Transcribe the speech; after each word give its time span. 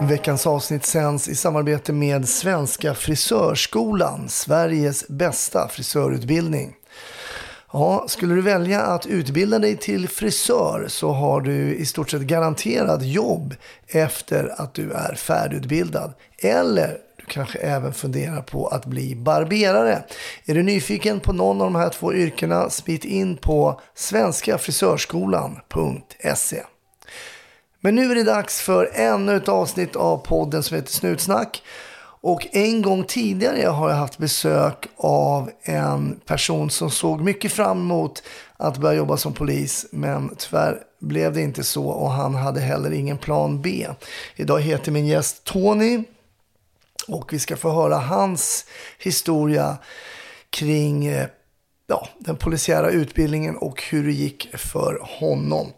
Veckans 0.00 0.46
avsnitt 0.46 0.86
sänds 0.86 1.28
i 1.28 1.34
samarbete 1.34 1.92
med 1.92 2.28
Svenska 2.28 2.94
Frisörskolan, 2.94 4.28
Sveriges 4.28 5.08
bästa 5.08 5.68
frisörutbildning. 5.68 6.74
Ja, 7.72 8.04
skulle 8.08 8.34
du 8.34 8.42
välja 8.42 8.82
att 8.82 9.06
utbilda 9.06 9.58
dig 9.58 9.76
till 9.76 10.08
frisör 10.08 10.84
så 10.88 11.10
har 11.10 11.40
du 11.40 11.74
i 11.74 11.86
stort 11.86 12.10
sett 12.10 12.22
garanterad 12.22 13.02
jobb 13.02 13.54
efter 13.88 14.60
att 14.60 14.74
du 14.74 14.92
är 14.92 15.14
färdigutbildad. 15.14 16.12
Eller 16.38 16.98
du 17.16 17.24
kanske 17.24 17.58
även 17.58 17.92
funderar 17.92 18.42
på 18.42 18.66
att 18.66 18.86
bli 18.86 19.16
barberare. 19.16 20.04
Är 20.46 20.54
du 20.54 20.62
nyfiken 20.62 21.20
på 21.20 21.32
någon 21.32 21.60
av 21.60 21.72
de 21.72 21.74
här 21.74 21.90
två 21.90 22.14
yrkena, 22.14 22.70
smit 22.70 23.04
in 23.04 23.36
på 23.36 23.80
svenskafrisörskolan.se. 23.94 26.62
Men 27.80 27.94
nu 27.94 28.10
är 28.10 28.14
det 28.14 28.22
dags 28.22 28.60
för 28.60 28.90
ännu 28.94 29.36
ett 29.36 29.48
avsnitt 29.48 29.96
av 29.96 30.18
podden 30.18 30.62
som 30.62 30.76
heter 30.76 30.92
Snutsnack. 30.92 31.62
Och 32.20 32.46
en 32.52 32.82
gång 32.82 33.04
tidigare 33.04 33.66
har 33.66 33.90
jag 33.90 33.96
haft 33.96 34.18
besök 34.18 34.86
av 34.96 35.50
en 35.62 36.20
person 36.24 36.70
som 36.70 36.90
såg 36.90 37.20
mycket 37.20 37.52
fram 37.52 37.80
emot 37.80 38.22
att 38.56 38.78
börja 38.78 38.96
jobba 38.96 39.16
som 39.16 39.32
polis. 39.32 39.86
Men 39.92 40.34
tyvärr 40.38 40.82
blev 41.00 41.32
det 41.32 41.42
inte 41.42 41.64
så 41.64 41.86
och 41.86 42.10
han 42.10 42.34
hade 42.34 42.60
heller 42.60 42.90
ingen 42.90 43.18
plan 43.18 43.62
B. 43.62 43.86
Idag 44.36 44.60
heter 44.60 44.92
min 44.92 45.06
gäst 45.06 45.44
Tony. 45.44 46.02
Och 47.08 47.32
vi 47.32 47.38
ska 47.38 47.56
få 47.56 47.70
höra 47.70 47.96
hans 47.96 48.66
historia 48.98 49.76
kring 50.50 51.06
eh, 51.06 51.26
ja, 51.86 52.08
den 52.18 52.36
polisiära 52.36 52.90
utbildningen 52.90 53.56
och 53.56 53.82
hur 53.82 54.06
det 54.06 54.12
gick 54.12 54.56
för 54.56 55.00
honom. 55.02 55.72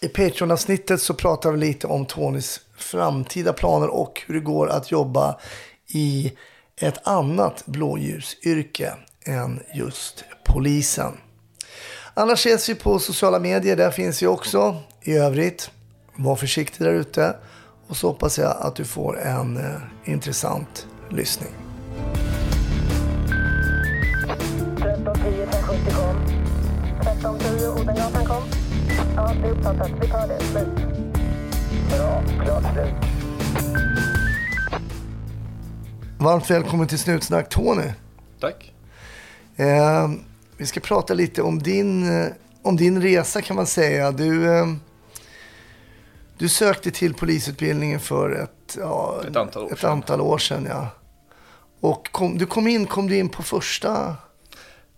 I 0.00 0.08
Patreon-avsnittet 0.08 1.00
så 1.00 1.14
pratar 1.14 1.52
vi 1.52 1.58
lite 1.58 1.86
om 1.86 2.06
Tonys 2.06 2.60
framtida 2.76 3.52
planer 3.52 3.88
och 3.88 4.22
hur 4.26 4.34
det 4.34 4.40
går 4.40 4.68
att 4.68 4.90
jobba 4.90 5.38
i 5.86 6.32
ett 6.80 7.06
annat 7.06 7.66
blåljusyrke 7.66 8.94
än 9.24 9.62
just 9.74 10.24
polisen. 10.44 11.12
Annars 12.14 12.38
ses 12.38 12.68
vi 12.68 12.74
på 12.74 12.98
sociala 12.98 13.38
medier, 13.38 13.76
där 13.76 13.90
finns 13.90 14.22
vi 14.22 14.26
också. 14.26 14.82
I 15.02 15.12
övrigt, 15.12 15.70
var 16.16 16.36
försiktig 16.36 16.86
där 16.86 16.92
ute 16.92 17.36
och 17.88 17.96
så 17.96 18.08
hoppas 18.08 18.38
jag 18.38 18.56
att 18.60 18.76
du 18.76 18.84
får 18.84 19.20
en 19.20 19.56
eh, 19.56 20.12
intressant 20.12 20.86
lyssning. 21.10 21.52
1310 24.76 25.42
1070 25.42 25.94
kom. 25.94 26.16
1310 27.00 27.80
Odengatan 27.80 28.24
kom. 28.26 28.55
Ja, 29.16 29.32
det 29.42 29.48
är 29.48 29.52
uppfattat. 29.52 29.90
Vi 30.00 30.08
tar 30.08 30.28
det. 30.28 30.40
Slut. 30.40 30.68
Bra. 31.90 32.22
Klart 32.44 32.62
slut. 32.72 32.94
Varmt 36.18 36.50
välkommen 36.50 36.86
till 36.88 36.98
Snutsnack 36.98 37.48
Tony. 37.48 37.92
Tack. 38.40 38.72
Eh, 39.56 40.10
vi 40.56 40.66
ska 40.66 40.80
prata 40.80 41.14
lite 41.14 41.42
om 41.42 41.58
din, 41.58 42.20
eh, 42.22 42.28
om 42.62 42.76
din 42.76 43.02
resa 43.02 43.42
kan 43.42 43.56
man 43.56 43.66
säga. 43.66 44.12
Du, 44.12 44.58
eh, 44.58 44.66
du 46.38 46.48
sökte 46.48 46.90
till 46.90 47.14
polisutbildningen 47.14 48.00
för 48.00 48.30
ett, 48.42 48.76
ja, 48.80 49.20
Ett 49.28 49.36
antal 49.36 49.64
år 49.64 49.72
ett 49.72 49.78
sedan. 49.78 49.90
antal 49.92 50.20
år 50.20 50.38
sedan. 50.38 50.66
Ja. 50.70 50.88
Och 51.80 52.08
kom, 52.12 52.38
du 52.38 52.46
kom 52.46 52.68
in, 52.68 52.86
kom 52.86 53.06
du 53.08 53.16
in 53.16 53.28
på 53.28 53.42
första? 53.42 54.16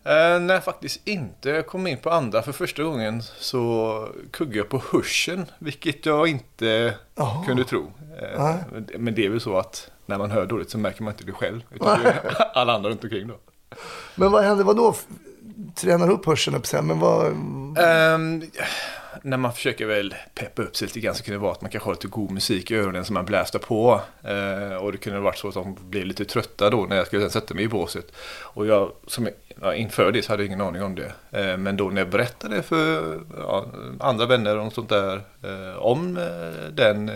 Eh, 0.04 0.40
nej, 0.40 0.60
faktiskt 0.60 1.08
inte. 1.08 1.50
Jag 1.50 1.66
kom 1.66 1.86
in 1.86 1.98
på 1.98 2.10
andra 2.10 2.42
för 2.42 2.52
första 2.52 2.82
gången 2.82 3.22
så 3.22 4.08
kuggade 4.30 4.58
jag 4.58 4.68
på 4.68 4.82
hörseln, 4.92 5.46
vilket 5.58 6.06
jag 6.06 6.28
inte 6.28 6.94
Jaha. 7.14 7.44
kunde 7.46 7.64
tro. 7.64 7.92
Eh, 8.22 8.56
men- 8.98 9.14
det 9.14 9.26
är 9.26 9.30
väl 9.30 9.40
så 9.40 9.58
att 9.58 9.90
när 10.06 10.18
man 10.18 10.30
hör 10.30 10.46
dåligt 10.46 10.70
så 10.70 10.78
märker 10.78 11.02
man 11.02 11.12
inte 11.12 11.24
det 11.24 11.32
själv, 11.32 11.60
utan 11.74 12.02
det 12.02 12.08
är 12.10 12.34
alla 12.54 12.72
andra 12.74 12.90
runt 12.90 13.04
omkring 13.04 13.28
då. 13.28 13.34
Men 14.14 14.32
vad 14.32 14.44
hände? 14.44 14.64
Vad 14.64 14.76
då? 14.76 14.94
Tränar 15.74 16.10
upp 16.10 16.26
hörseln? 16.26 16.62
Men 16.82 16.98
vad... 16.98 17.26
Ehm, 17.78 18.42
när 19.22 19.36
man 19.36 19.52
försöker 19.52 19.86
väl 19.86 20.14
peppa 20.34 20.62
upp 20.62 20.76
sig 20.76 20.86
lite 20.88 21.00
grann 21.00 21.14
så 21.14 21.24
kan 21.24 21.32
det 21.32 21.38
vara 21.38 21.52
att 21.52 21.60
man 21.60 21.70
kanske 21.70 21.88
har 21.88 21.94
lite 21.94 22.08
god 22.08 22.30
musik 22.30 22.70
i 22.70 22.76
öronen 22.76 23.04
som 23.04 23.14
man 23.14 23.24
blästar 23.24 23.58
på. 23.58 24.00
Eh, 24.22 24.76
och 24.76 24.92
det 24.92 24.98
kunde 24.98 25.18
ha 25.18 25.24
varit 25.24 25.38
så 25.38 25.48
att 25.48 25.54
de 25.54 25.76
blev 25.80 26.04
lite 26.06 26.24
trötta 26.24 26.70
då 26.70 26.86
när 26.86 26.96
jag 26.96 27.06
skulle 27.06 27.30
sätta 27.30 27.54
mig 27.54 27.64
i 27.64 27.68
båset. 27.68 28.12
Och 28.42 28.66
jag, 28.66 28.92
som, 29.06 29.28
ja, 29.62 29.74
inför 29.74 30.12
det 30.12 30.22
så 30.22 30.32
hade 30.32 30.42
jag 30.42 30.46
ingen 30.46 30.60
aning 30.60 30.82
om 30.82 30.94
det. 30.94 31.12
Eh, 31.30 31.56
men 31.56 31.76
då 31.76 31.88
när 31.90 32.00
jag 32.00 32.10
berättade 32.10 32.62
för 32.62 33.18
ja, 33.38 33.66
andra 34.00 34.26
vänner 34.26 34.58
och 34.58 34.72
sånt 34.72 34.88
där 34.88 35.22
eh, 35.42 35.78
om 35.78 36.16
eh, 36.16 36.70
den 36.72 37.10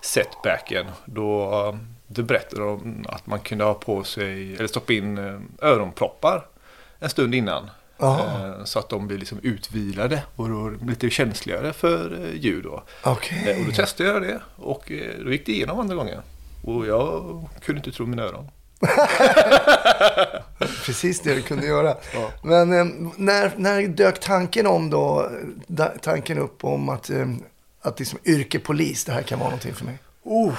setbacken. 0.00 0.86
Då, 1.04 1.78
då 2.06 2.22
berättade 2.22 2.62
de 2.62 3.04
att 3.08 3.26
man 3.26 3.40
kunde 3.40 3.64
ha 3.64 3.74
på 3.74 4.04
sig, 4.04 4.54
eller 4.56 4.66
stoppa 4.66 4.92
in 4.92 5.18
öronproppar 5.62 6.46
en 6.98 7.10
stund 7.10 7.34
innan. 7.34 7.70
Jaha. 7.98 8.48
Eh, 8.58 8.64
Så 8.64 8.78
att 8.78 8.88
de 8.88 9.06
blir 9.06 9.18
liksom 9.18 9.38
utvilade 9.42 10.22
och 10.36 10.48
då 10.48 10.72
lite 10.86 11.10
känsligare 11.10 11.72
för 11.72 12.30
ljud. 12.34 12.64
Då. 12.64 12.82
Eh, 13.46 13.58
Och 13.60 13.64
då 13.66 13.72
testade 13.72 14.08
jag 14.10 14.22
det 14.22 14.40
och 14.56 14.92
då 15.24 15.32
gick 15.32 15.46
det 15.46 15.52
igenom 15.52 15.80
andra 15.80 15.94
gången. 15.94 16.20
Och 16.64 16.86
jag 16.86 17.22
kunde 17.60 17.78
inte 17.78 17.92
tro 17.92 18.06
mina 18.06 18.22
öron. 18.22 18.48
Precis 20.84 21.20
det 21.20 21.34
du 21.34 21.42
kunde 21.42 21.66
göra. 21.66 21.96
Ja. 22.14 22.30
Men 22.42 22.72
eh, 22.72 22.84
när, 23.16 23.52
när 23.56 23.88
dök 23.88 24.20
tanken 24.20 24.66
om 24.66 24.90
då? 24.90 25.30
Tanken 26.02 26.38
upp 26.38 26.64
om 26.64 26.88
att, 26.88 27.10
eh, 27.10 27.26
att 27.80 27.98
liksom 27.98 28.18
yrkepolis, 28.24 29.04
det 29.04 29.12
här 29.12 29.22
kan 29.22 29.38
vara 29.38 29.48
någonting 29.48 29.74
för 29.74 29.84
mig. 29.84 29.98
Oh, 30.22 30.58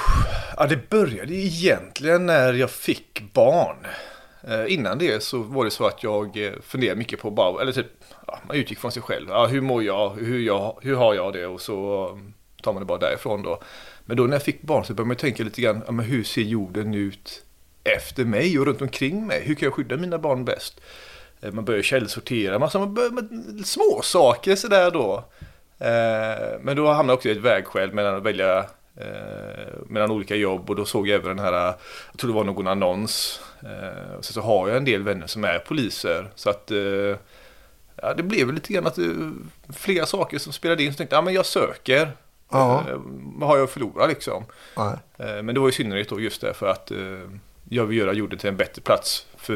ja, 0.57 0.67
det 0.67 0.89
började 0.89 1.33
egentligen 1.33 2.25
när 2.25 2.53
jag 2.53 2.71
fick 2.71 3.33
barn. 3.33 3.77
Eh, 4.47 4.73
innan 4.73 4.97
det 4.97 5.23
så 5.23 5.37
var 5.37 5.65
det 5.65 5.71
så 5.71 5.85
att 5.85 6.03
jag 6.03 6.53
funderade 6.63 6.97
mycket 6.97 7.19
på 7.21 7.31
bara, 7.31 7.61
eller 7.61 7.71
typ, 7.71 7.87
ja, 8.27 8.39
man 8.47 8.55
utgick 8.57 8.79
från 8.79 8.91
sig 8.91 9.01
själv. 9.01 9.29
Ja, 9.29 9.45
hur 9.47 9.61
mår 9.61 9.83
jag? 9.83 10.09
Hur, 10.09 10.39
jag? 10.39 10.77
hur 10.81 10.95
har 10.95 11.13
jag 11.13 11.33
det? 11.33 11.47
Och 11.47 11.61
så 11.61 12.09
um, 12.09 12.33
tar 12.61 12.73
man 12.73 12.81
det 12.81 12.85
bara 12.85 12.97
därifrån 12.97 13.43
då. 13.43 13.61
Men 14.05 14.17
då 14.17 14.23
när 14.23 14.33
jag 14.33 14.43
fick 14.43 14.61
barn 14.61 14.85
så 14.85 14.93
började 14.93 15.07
man 15.07 15.17
tänka 15.17 15.43
lite 15.43 15.61
grann, 15.61 15.81
ja, 15.85 15.91
men 15.91 16.05
hur 16.05 16.23
ser 16.23 16.41
jorden 16.41 16.93
ut 16.93 17.43
efter 17.85 18.25
mig 18.25 18.59
och 18.59 18.65
runt 18.65 18.81
omkring 18.81 19.27
mig? 19.27 19.41
Hur 19.43 19.55
kan 19.55 19.65
jag 19.65 19.73
skydda 19.73 19.97
mina 19.97 20.17
barn 20.17 20.45
bäst? 20.45 20.81
Eh, 21.41 21.51
Man 21.51 21.65
börjar 21.65 21.81
källsortera, 21.81 22.59
massa 22.59 22.79
man 22.79 22.93
börjar 22.93 23.11
med 23.11 23.65
små 23.65 24.01
saker 24.03 24.55
sådär 24.55 24.91
då. 24.91 25.23
Eh, 25.79 26.59
Men 26.61 26.75
då 26.75 26.87
hamnade 26.87 27.07
jag 27.11 27.17
också 27.17 27.29
i 27.29 27.31
ett 27.31 27.37
vägskäl 27.37 27.93
mellan 27.93 28.15
att 28.15 28.23
välja 28.23 28.57
eh, 28.97 29.73
mellan 29.87 30.11
olika 30.11 30.35
jobb 30.35 30.69
och 30.69 30.75
då 30.75 30.85
såg 30.85 31.07
jag 31.07 31.15
även 31.15 31.35
den 31.37 31.45
här, 31.45 31.53
jag 32.11 32.19
tror 32.19 32.29
det 32.31 32.35
var 32.35 32.43
någon 32.43 32.67
annons. 32.67 33.41
Och 34.17 34.25
så, 34.25 34.33
så 34.33 34.41
har 34.41 34.67
jag 34.67 34.77
en 34.77 34.85
del 34.85 35.03
vänner 35.03 35.27
som 35.27 35.43
är 35.43 35.59
poliser 35.59 36.29
så 36.35 36.49
att 36.49 36.71
ja, 38.01 38.13
det 38.13 38.23
blev 38.23 38.53
lite 38.53 38.73
grann 38.73 38.87
att 38.87 38.97
flera 39.75 40.05
saker 40.05 40.37
som 40.39 40.53
spelade 40.53 40.83
in 40.83 40.91
så 40.93 40.97
tänkte 40.97 41.15
jag, 41.15 41.21
ja 41.21 41.25
men 41.25 41.33
jag 41.33 41.45
söker. 41.45 42.11
Ja. 42.51 42.83
Vad 43.35 43.49
har 43.49 43.57
jag 43.57 43.63
att 43.63 43.69
förlora 43.71 44.05
liksom? 44.05 44.43
Eh, 45.17 45.43
Men 45.43 45.55
det 45.55 45.59
var 45.59 45.69
i 45.69 45.71
synnerhet 45.71 46.09
då 46.09 46.19
just 46.19 46.41
därför 46.41 46.67
att 46.67 46.91
eh, 46.91 46.97
jag 47.69 47.85
vill 47.85 47.97
göra 47.97 48.13
jorden 48.13 48.39
till 48.39 48.49
en 48.49 48.57
bättre 48.57 48.81
plats 48.81 49.25
för, 49.37 49.53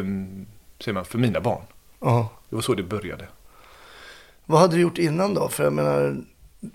säger 0.79 0.93
man, 0.93 1.05
för 1.05 1.17
mina 1.17 1.41
barn. 1.41 1.63
Ja. 1.99 2.29
Det 2.49 2.55
var 2.55 2.61
så 2.61 2.73
det 2.73 2.83
började. 2.83 3.27
Vad 4.45 4.59
hade 4.59 4.75
du 4.75 4.81
gjort 4.81 4.97
innan 4.97 5.33
då? 5.33 5.49
För 5.49 5.63
jag 5.63 5.73
menar, 5.73 6.17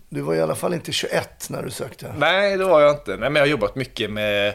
du 0.08 0.20
var 0.20 0.34
i 0.34 0.40
alla 0.40 0.54
fall 0.54 0.74
inte 0.74 0.92
21 0.92 1.46
när 1.50 1.62
du 1.62 1.70
sökte. 1.70 2.14
Nej, 2.18 2.56
det 2.56 2.64
var 2.64 2.80
jag 2.80 2.94
inte. 2.94 3.10
Nej, 3.10 3.18
men 3.18 3.34
jag 3.34 3.42
har 3.42 3.46
jobbat 3.46 3.76
mycket 3.76 4.10
med 4.10 4.48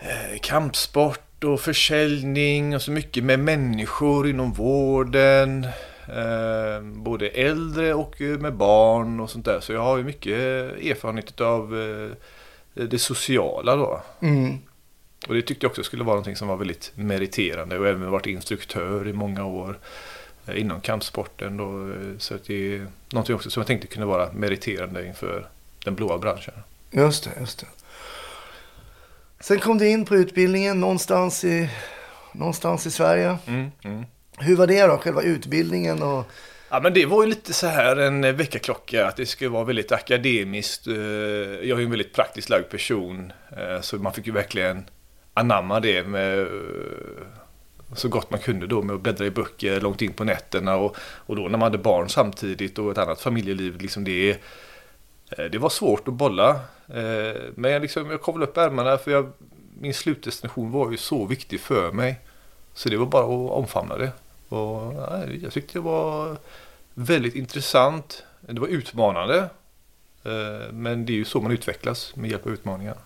eh, 0.00 0.38
kampsport 0.42 1.44
och 1.44 1.60
försäljning 1.60 2.74
och 2.74 2.82
så 2.82 2.90
mycket 2.90 3.24
med 3.24 3.38
människor 3.38 4.28
inom 4.28 4.52
vården. 4.52 5.64
Eh, 6.08 6.82
både 6.82 7.28
äldre 7.28 7.94
och 7.94 8.20
eh, 8.20 8.38
med 8.38 8.54
barn 8.54 9.20
och 9.20 9.30
sånt 9.30 9.44
där. 9.44 9.60
Så 9.60 9.72
jag 9.72 9.82
har 9.82 9.96
ju 9.96 10.04
mycket 10.04 10.32
erfarenhet 10.32 11.40
av 11.40 11.70
det 12.74 12.98
sociala 12.98 13.76
då. 13.76 14.02
Mm. 14.20 14.58
Och 15.28 15.34
det 15.34 15.42
tyckte 15.42 15.64
jag 15.64 15.70
också 15.70 15.82
skulle 15.82 16.04
vara 16.04 16.14
någonting 16.14 16.36
som 16.36 16.48
var 16.48 16.56
väldigt 16.56 16.92
meriterande 16.94 17.78
och 17.78 17.86
även 17.86 18.10
varit 18.10 18.26
instruktör 18.26 19.08
i 19.08 19.12
många 19.12 19.44
år 19.44 19.78
eh, 20.46 20.60
inom 20.60 20.80
kampsporten. 20.80 21.56
Då, 21.56 21.90
eh, 21.90 22.18
så 22.18 22.34
att 22.34 22.44
det 22.44 22.74
är 22.76 22.86
någonting 23.12 23.34
också 23.34 23.50
som 23.50 23.60
jag 23.60 23.66
tänkte 23.66 23.86
kunde 23.86 24.06
vara 24.06 24.32
meriterande 24.32 25.06
inför 25.06 25.48
den 25.84 25.94
blåa 25.94 26.18
branschen. 26.18 26.54
Just 26.90 27.24
det, 27.24 27.30
just 27.40 27.58
det. 27.58 27.66
Sen 29.40 29.58
kom 29.58 29.78
du 29.78 29.88
in 29.88 30.04
på 30.04 30.16
utbildningen 30.16 30.80
någonstans 30.80 31.44
i 31.44 31.70
någonstans 32.32 32.86
i 32.86 32.90
Sverige. 32.90 33.38
Mm, 33.46 33.70
mm. 33.84 34.04
Hur 34.38 34.56
var 34.56 34.66
det 34.66 34.86
då, 34.86 34.96
själva 34.98 35.22
utbildningen? 35.22 36.02
Och... 36.02 36.24
Ja 36.70 36.80
men 36.80 36.94
det 36.94 37.06
var 37.06 37.22
ju 37.22 37.28
lite 37.28 37.52
så 37.52 37.66
här 37.66 37.96
en 37.96 38.36
väckarklocka 38.36 39.06
att 39.06 39.16
det 39.16 39.26
skulle 39.26 39.50
vara 39.50 39.64
väldigt 39.64 39.92
akademiskt. 39.92 40.86
eh, 40.86 40.94
Jag 40.94 41.62
är 41.62 41.78
ju 41.78 41.84
en 41.84 41.90
väldigt 41.90 42.14
praktiskt 42.14 42.48
lagd 42.48 42.68
person. 42.70 43.32
Så 43.80 43.96
man 43.96 44.12
fick 44.12 44.26
ju 44.26 44.32
verkligen 44.32 44.84
anamma 45.34 45.80
det 45.80 46.06
med 46.06 46.40
eh, 46.40 46.46
så 47.92 48.08
gott 48.08 48.30
man 48.30 48.40
kunde 48.40 48.66
då 48.66 48.82
med 48.82 48.94
att 48.94 49.00
bläddra 49.00 49.26
i 49.26 49.30
böcker 49.30 49.80
långt 49.80 50.02
in 50.02 50.12
på 50.12 50.24
nätterna. 50.24 50.76
Och, 50.76 50.96
och 51.00 51.36
då 51.36 51.42
när 51.42 51.48
man 51.48 51.60
hade 51.60 51.78
barn 51.78 52.08
samtidigt 52.08 52.78
och 52.78 52.90
ett 52.90 52.98
annat 52.98 53.20
familjeliv. 53.20 53.80
Liksom 53.80 54.04
det, 54.04 54.30
eh, 55.30 55.44
det 55.44 55.58
var 55.58 55.68
svårt 55.68 56.08
att 56.08 56.14
bolla. 56.14 56.50
Eh, 56.88 57.40
men 57.54 57.70
jag, 57.70 57.82
liksom, 57.82 58.10
jag 58.10 58.22
kavlade 58.22 58.50
upp 58.50 58.56
ärmarna 58.56 58.98
för 58.98 59.10
jag, 59.10 59.32
min 59.80 59.94
slutdestination 59.94 60.70
var 60.70 60.90
ju 60.90 60.96
så 60.96 61.26
viktig 61.26 61.60
för 61.60 61.92
mig. 61.92 62.20
Så 62.74 62.88
det 62.88 62.96
var 62.96 63.06
bara 63.06 63.24
att 63.24 63.50
omfamna 63.50 63.96
det. 63.96 64.12
Och, 64.48 64.94
nej, 64.94 65.40
jag 65.42 65.52
tyckte 65.52 65.72
det 65.72 65.82
var 65.82 66.36
väldigt 66.94 67.34
intressant. 67.34 68.24
Det 68.40 68.60
var 68.60 68.68
utmanande. 68.68 69.48
Men 70.72 71.06
det 71.06 71.12
är 71.12 71.14
ju 71.14 71.24
så 71.24 71.40
man 71.40 71.52
utvecklas 71.52 72.16
med 72.16 72.30
hjälp 72.30 72.46
av 72.46 72.52
utmaningar. 72.52 72.96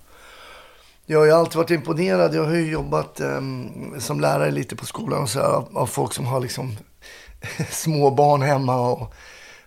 Jag 1.06 1.18
har 1.18 1.26
ju 1.26 1.32
alltid 1.32 1.56
varit 1.56 1.70
imponerad. 1.70 2.34
Jag 2.34 2.44
har 2.44 2.54
ju 2.54 2.70
jobbat 2.70 3.20
ehm, 3.20 4.00
som 4.00 4.20
lärare 4.20 4.50
lite 4.50 4.76
på 4.76 4.86
skolan 4.86 5.22
och 5.22 5.30
så 5.30 5.38
här, 5.38 5.46
av, 5.46 5.78
av 5.78 5.86
folk 5.86 6.12
som 6.12 6.26
har 6.26 6.40
liksom 6.40 6.76
små 7.70 8.10
barn 8.10 8.42
hemma. 8.42 8.90
Och 8.90 9.14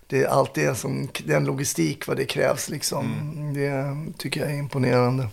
det 0.08 0.24
är 0.24 0.28
allt 0.28 0.54
det 0.54 0.76
som, 0.76 1.10
den 1.26 1.46
logistik 1.46 2.08
vad 2.08 2.18
det 2.18 2.26
krävs 2.26 2.70
liksom. 2.70 3.06
Det 3.54 3.96
tycker 4.18 4.42
jag 4.42 4.50
är 4.52 4.56
imponerande. 4.56 5.24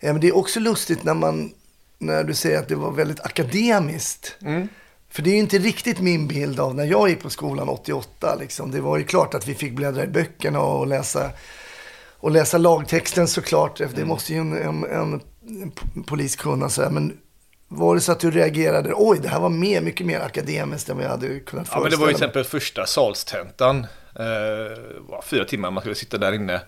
Eh, 0.00 0.12
men 0.12 0.20
det 0.20 0.28
är 0.28 0.36
också 0.36 0.60
lustigt 0.60 1.04
när 1.04 1.14
man, 1.14 1.52
när 1.98 2.24
du 2.24 2.34
säger 2.34 2.58
att 2.58 2.68
det 2.68 2.74
var 2.74 2.90
väldigt 2.90 3.20
akademiskt. 3.20 4.36
För 5.10 5.22
det 5.22 5.30
är 5.30 5.34
ju 5.34 5.40
inte 5.40 5.58
riktigt 5.58 6.00
min 6.00 6.26
bild 6.26 6.60
av 6.60 6.74
när 6.74 6.84
jag 6.84 7.08
gick 7.08 7.22
på 7.22 7.30
skolan 7.30 7.68
88. 7.68 8.34
Liksom. 8.40 8.70
Det 8.70 8.80
var 8.80 8.98
ju 8.98 9.04
klart 9.04 9.34
att 9.34 9.48
vi 9.48 9.54
fick 9.54 9.72
bläddra 9.72 10.04
i 10.04 10.06
böckerna 10.06 10.60
och 10.60 10.86
läsa, 10.86 11.30
och 12.24 12.30
läsa 12.30 12.58
lagtexten 12.58 13.28
såklart. 13.28 13.80
Det 13.94 14.04
måste 14.04 14.32
ju 14.32 14.38
en, 14.38 14.52
en, 14.52 14.84
en, 14.84 15.20
en 15.94 16.02
polis 16.04 16.36
kunna. 16.36 16.68
Så 16.68 16.82
här. 16.82 16.90
Men 16.90 17.16
var 17.68 17.94
det 17.94 18.00
så 18.00 18.12
att 18.12 18.20
du 18.20 18.30
reagerade, 18.30 18.92
oj 18.96 19.18
det 19.22 19.28
här 19.28 19.40
var 19.40 19.48
mer, 19.48 19.80
mycket 19.80 20.06
mer 20.06 20.20
akademiskt 20.20 20.88
än 20.88 20.96
vad 20.96 21.04
jag 21.04 21.10
hade 21.10 21.40
kunnat 21.40 21.68
Ja, 21.70 21.80
men 21.80 21.90
det 21.90 21.96
var 21.96 22.06
ju 22.06 22.12
till 22.12 22.20
föreställa 22.20 22.26
exempel 22.26 22.44
första 22.44 22.86
salstentan. 22.86 23.86
Eh, 24.18 25.20
fyra 25.24 25.44
timmar 25.44 25.70
man 25.70 25.80
skulle 25.80 25.94
sitta 25.94 26.18
där 26.18 26.32
inne. 26.32 26.60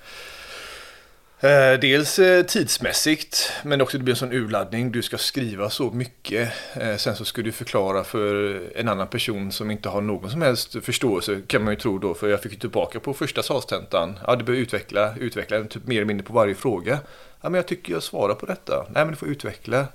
Eh, 1.41 1.81
dels 1.81 2.19
eh, 2.19 2.43
tidsmässigt, 2.47 3.53
men 3.62 3.81
också 3.81 3.99
det 3.99 4.05
blir 4.05 4.15
en 4.15 4.19
sån 4.19 4.33
urladdning. 4.33 4.93
Du 4.93 5.03
ska 5.03 5.19
skriva 5.19 5.71
så 5.71 5.91
mycket. 5.91 6.53
Eh, 6.75 6.97
sen 6.97 7.17
så 7.17 7.25
ska 7.25 7.43
du 7.43 7.53
förklara 7.53 8.05
för 8.05 8.62
en 8.75 8.88
annan 8.88 9.09
person 9.09 9.53
som 9.53 9.71
inte 9.71 9.88
har 9.88 10.00
någon 10.00 10.31
som 10.31 10.43
helst 10.43 10.85
förståelse, 10.85 11.41
kan 11.47 11.65
man 11.65 11.73
ju 11.73 11.81
tro 11.81 11.99
då. 11.99 12.15
För 12.15 12.29
jag 12.29 12.43
fick 12.43 12.53
ju 12.53 12.59
tillbaka 12.59 13.00
på 13.00 13.15
första 13.15 13.43
salstentan. 13.43 14.19
Ja, 14.27 14.37
du 14.37 14.44
behöver 14.44 14.62
utveckla, 14.62 15.15
utveckla 15.17 15.65
typ 15.65 15.87
mer 15.87 15.97
eller 15.97 16.05
mindre 16.05 16.27
på 16.27 16.33
varje 16.33 16.55
fråga. 16.55 16.99
Ja, 17.41 17.49
men 17.49 17.55
jag 17.55 17.67
tycker 17.67 17.93
jag 17.93 18.03
svarar 18.03 18.35
på 18.35 18.47
detta. 18.47 18.87
Nej, 18.91 19.05
men 19.05 19.11
du 19.11 19.17
får 19.17 19.29
utveckla. 19.29 19.87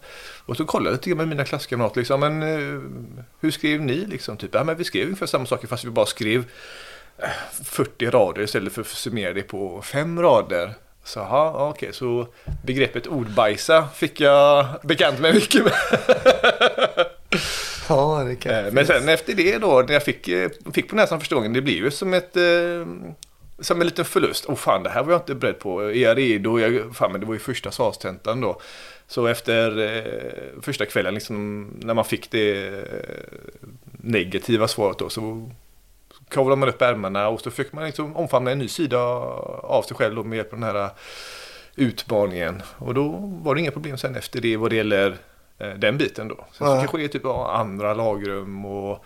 Och 0.46 0.58
så 0.58 0.66
kollade 0.66 0.90
jag 0.90 0.94
lite 0.94 1.10
grann 1.10 1.18
med 1.18 1.28
mina 1.28 1.46
klasskamrater, 1.46 2.00
liksom, 2.00 2.20
men 2.20 2.42
hur 3.40 3.52
skrev 3.52 3.82
ni 3.82 4.06
liksom? 4.06 4.38
Typ, 4.38 4.54
ja, 4.54 4.64
men 4.64 4.78
vi 4.78 4.84
skrev 4.84 5.06
ungefär 5.06 5.26
samma 5.26 5.46
saker 5.46 5.68
fast 5.68 5.86
vi 5.86 5.90
bara 5.90 6.06
skrev 6.06 6.46
40 7.64 8.10
rader 8.10 8.42
istället 8.42 8.74
för 8.74 8.82
att 8.82 8.88
summera 8.88 9.34
det 9.34 9.44
på 9.44 9.82
fem 9.82 10.22
rader. 10.22 10.74
Så 11.04 11.20
aha, 11.20 11.70
okej, 11.70 11.94
så 11.94 12.28
begreppet 12.66 13.08
ordbajsa 13.08 13.88
fick 13.96 14.20
jag 14.20 14.66
bekant 14.84 15.20
mig 15.20 15.34
mycket 15.34 15.64
med. 15.64 15.74
Ja, 17.90 18.24
det 18.28 18.36
kan 18.36 18.54
Eh, 18.54 18.72
Men 18.72 18.86
sen 18.86 19.10
efter 19.10 19.34
det 19.34 19.58
då, 19.58 19.84
när 19.88 19.94
jag 19.94 20.04
fick, 20.04 20.28
eh, 20.28 20.50
fick 20.74 20.90
på 20.90 20.96
näsan 20.96 21.20
första 21.20 21.36
gången, 21.36 21.54
det 21.54 21.62
blev 21.62 21.76
ju 21.76 21.92
som 21.92 22.14
ett... 22.14 22.38
Eh, 22.38 22.86
som 23.60 23.82
en 23.82 23.88
liten 23.88 24.06
förlust. 24.06 24.46
Åh 24.48 24.56
fan, 24.56 24.84
det 24.84 24.90
här 24.90 25.04
var 25.04 25.12
jag 25.12 25.22
inte 25.22 25.36
beredd 25.36 25.60
på. 25.60 25.82
Är 25.82 25.94
jag 25.94 26.18
redo? 26.18 26.60
Jag, 26.60 26.96
fan, 26.96 27.12
men 27.12 27.22
det 27.22 27.28
var 27.28 27.34
ju 27.34 27.40
första 27.40 27.72
salstentan 27.72 28.42
då. 28.42 28.62
Så 29.08 29.28
efter 29.28 29.80
eh, 29.80 30.62
första 30.62 30.86
kvällen, 30.86 31.14
liksom, 31.14 31.68
när 31.82 31.94
man 31.94 32.06
fick 32.06 32.32
det 32.32 32.68
eh, 32.68 32.84
negativa 34.02 34.68
svaret 34.68 35.00
då, 35.00 35.10
så 35.10 35.52
kavlade 36.32 36.60
man 36.60 36.70
upp 36.70 36.82
ärmarna 36.82 37.28
och 37.28 37.42
så 37.42 37.52
fick 37.52 37.74
man 37.74 37.86
liksom 37.86 38.16
omfamna 38.16 38.52
en 38.52 38.60
ny 38.60 38.68
sida 38.68 39.00
av 39.64 39.84
sig 39.84 39.98
själv 39.98 40.26
med 40.26 40.38
hjälp 40.38 40.54
av 40.54 40.60
den 40.60 40.76
här 40.76 40.90
utmaningen. 41.76 42.62
Och 42.78 42.94
då 42.94 43.10
var 43.44 43.56
det 43.56 43.62
inga 43.62 43.72
problem 43.72 43.98
sen 43.98 44.16
efter 44.16 44.42
det 44.42 44.58
vad 44.58 44.70
det 44.70 44.76
gäller 44.76 45.18
eh, 45.58 45.74
den 45.74 45.98
biten 45.98 46.28
då. 46.28 46.46
Sen 46.52 46.68
så 46.68 46.76
kanske 46.76 46.98
det 46.98 47.04
är 47.04 47.08
typ 47.08 47.26
andra 47.26 47.94
lagrum 47.94 48.66
och 48.66 49.06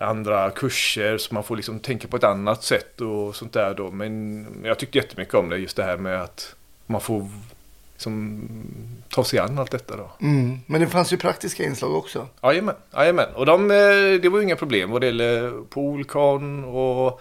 andra 0.00 0.50
kurser 0.50 1.18
så 1.18 1.34
man 1.34 1.44
får 1.44 1.56
liksom 1.56 1.80
tänka 1.80 2.08
på 2.08 2.16
ett 2.16 2.24
annat 2.24 2.62
sätt 2.62 3.00
och 3.00 3.36
sånt 3.36 3.52
där 3.52 3.74
då. 3.74 3.90
Men 3.90 4.46
jag 4.64 4.78
tyckte 4.78 4.98
jättemycket 4.98 5.34
om 5.34 5.48
det, 5.48 5.56
just 5.56 5.76
det 5.76 5.82
här 5.82 5.96
med 5.96 6.22
att 6.22 6.54
man 6.86 7.00
får 7.00 7.28
liksom 7.96 8.48
ta 9.08 9.24
sig 9.24 9.38
an 9.38 9.58
allt 9.58 9.70
detta 9.70 9.96
då. 9.96 10.10
Mm. 10.20 10.58
Men 10.66 10.80
det 10.80 10.86
fanns 10.86 11.12
ju 11.12 11.16
praktiska 11.16 11.64
inslag 11.64 11.94
också. 11.94 12.28
Jajamän, 12.42 12.74
jajamän. 12.94 13.28
Och 13.34 13.46
de, 13.46 13.70
eh, 13.70 14.20
det 14.22 14.28
var 14.28 14.38
ju 14.38 14.44
inga 14.44 14.56
problem 14.56 14.90
vad 14.90 15.00
det 15.00 15.06
gäller 15.06 15.50
poolcon 15.68 16.64
och 16.64 17.20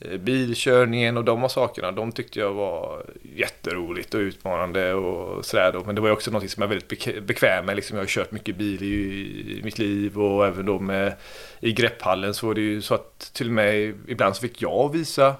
eh, 0.00 0.18
bilkörningen 0.18 1.16
och 1.16 1.24
de 1.24 1.40
här 1.40 1.48
sakerna. 1.48 1.92
De 1.92 2.12
tyckte 2.12 2.40
jag 2.40 2.52
var 2.52 3.02
jätteroligt 3.36 4.14
och 4.14 4.18
utmanande 4.18 4.94
och 4.94 5.44
sådär 5.44 5.72
då. 5.72 5.84
Men 5.84 5.94
det 5.94 6.00
var 6.00 6.08
ju 6.08 6.14
också 6.14 6.30
något 6.30 6.50
som 6.50 6.62
jag 6.62 6.72
är 6.72 6.74
väldigt 6.74 6.90
bek- 6.90 7.20
bekväm 7.20 7.66
med. 7.66 7.76
Liksom 7.76 7.96
jag 7.96 8.04
har 8.04 8.08
kört 8.08 8.32
mycket 8.32 8.56
bil 8.56 8.82
i, 8.82 9.60
mitt 9.64 9.78
liv 9.78 10.18
och 10.20 10.46
även 10.46 10.66
då 10.66 10.78
med 10.78 11.14
i 11.60 11.72
grepphallen 11.72 12.34
så 12.34 12.46
var 12.46 12.54
det 12.54 12.60
ju 12.60 12.82
så 12.82 12.94
att 12.94 13.30
till 13.34 13.46
och 13.46 13.52
med 13.52 13.94
ibland 14.08 14.36
så 14.36 14.40
fick 14.40 14.62
jag 14.62 14.92
visa 14.92 15.26
eh, 15.26 15.34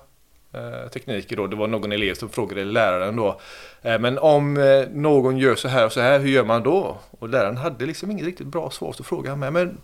Eh, 0.55 0.89
tekniker 0.89 1.37
då. 1.37 1.47
Det 1.47 1.57
var 1.57 1.69
någon 1.69 1.93
elev 1.93 2.15
som 2.15 2.29
frågade 2.29 2.65
läraren 2.65 3.17
då. 3.17 3.41
Eh, 3.83 3.99
men 3.99 4.19
om 4.19 4.57
eh, 4.57 4.89
någon 4.93 5.39
gör 5.39 5.55
så 5.55 5.69
här 5.69 5.87
och 5.87 5.93
så 5.93 6.01
här, 6.01 6.19
hur 6.19 6.29
gör 6.29 6.45
man 6.45 6.63
då? 6.63 6.99
Och 7.11 7.29
läraren 7.29 7.57
hade 7.57 7.87
liksom 7.87 8.11
inget 8.11 8.25
riktigt 8.25 8.47
bra 8.47 8.71
svar 8.71 8.93
så 8.93 9.05
frågade 9.05 9.31
han 9.31 9.39
mig. 9.39 9.51
Men 9.51 9.79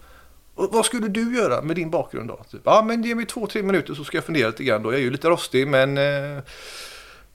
vad 0.55 0.87
skulle 0.87 1.09
du 1.09 1.37
göra 1.37 1.63
med 1.63 1.77
din 1.77 1.91
bakgrund 1.91 2.29
då? 2.29 2.41
Typ, 2.51 2.61
ja 2.65 2.83
men 2.83 3.03
ge 3.03 3.15
mig 3.15 3.27
två, 3.27 3.47
tre 3.47 3.63
minuter 3.63 3.95
så 3.95 4.05
ska 4.05 4.17
jag 4.17 4.25
fundera 4.25 4.47
lite 4.47 4.65
grann 4.65 4.83
då. 4.83 4.93
Jag 4.93 4.99
är 4.99 5.05
ju 5.05 5.11
lite 5.11 5.29
rostig 5.29 5.69
men... 5.69 5.97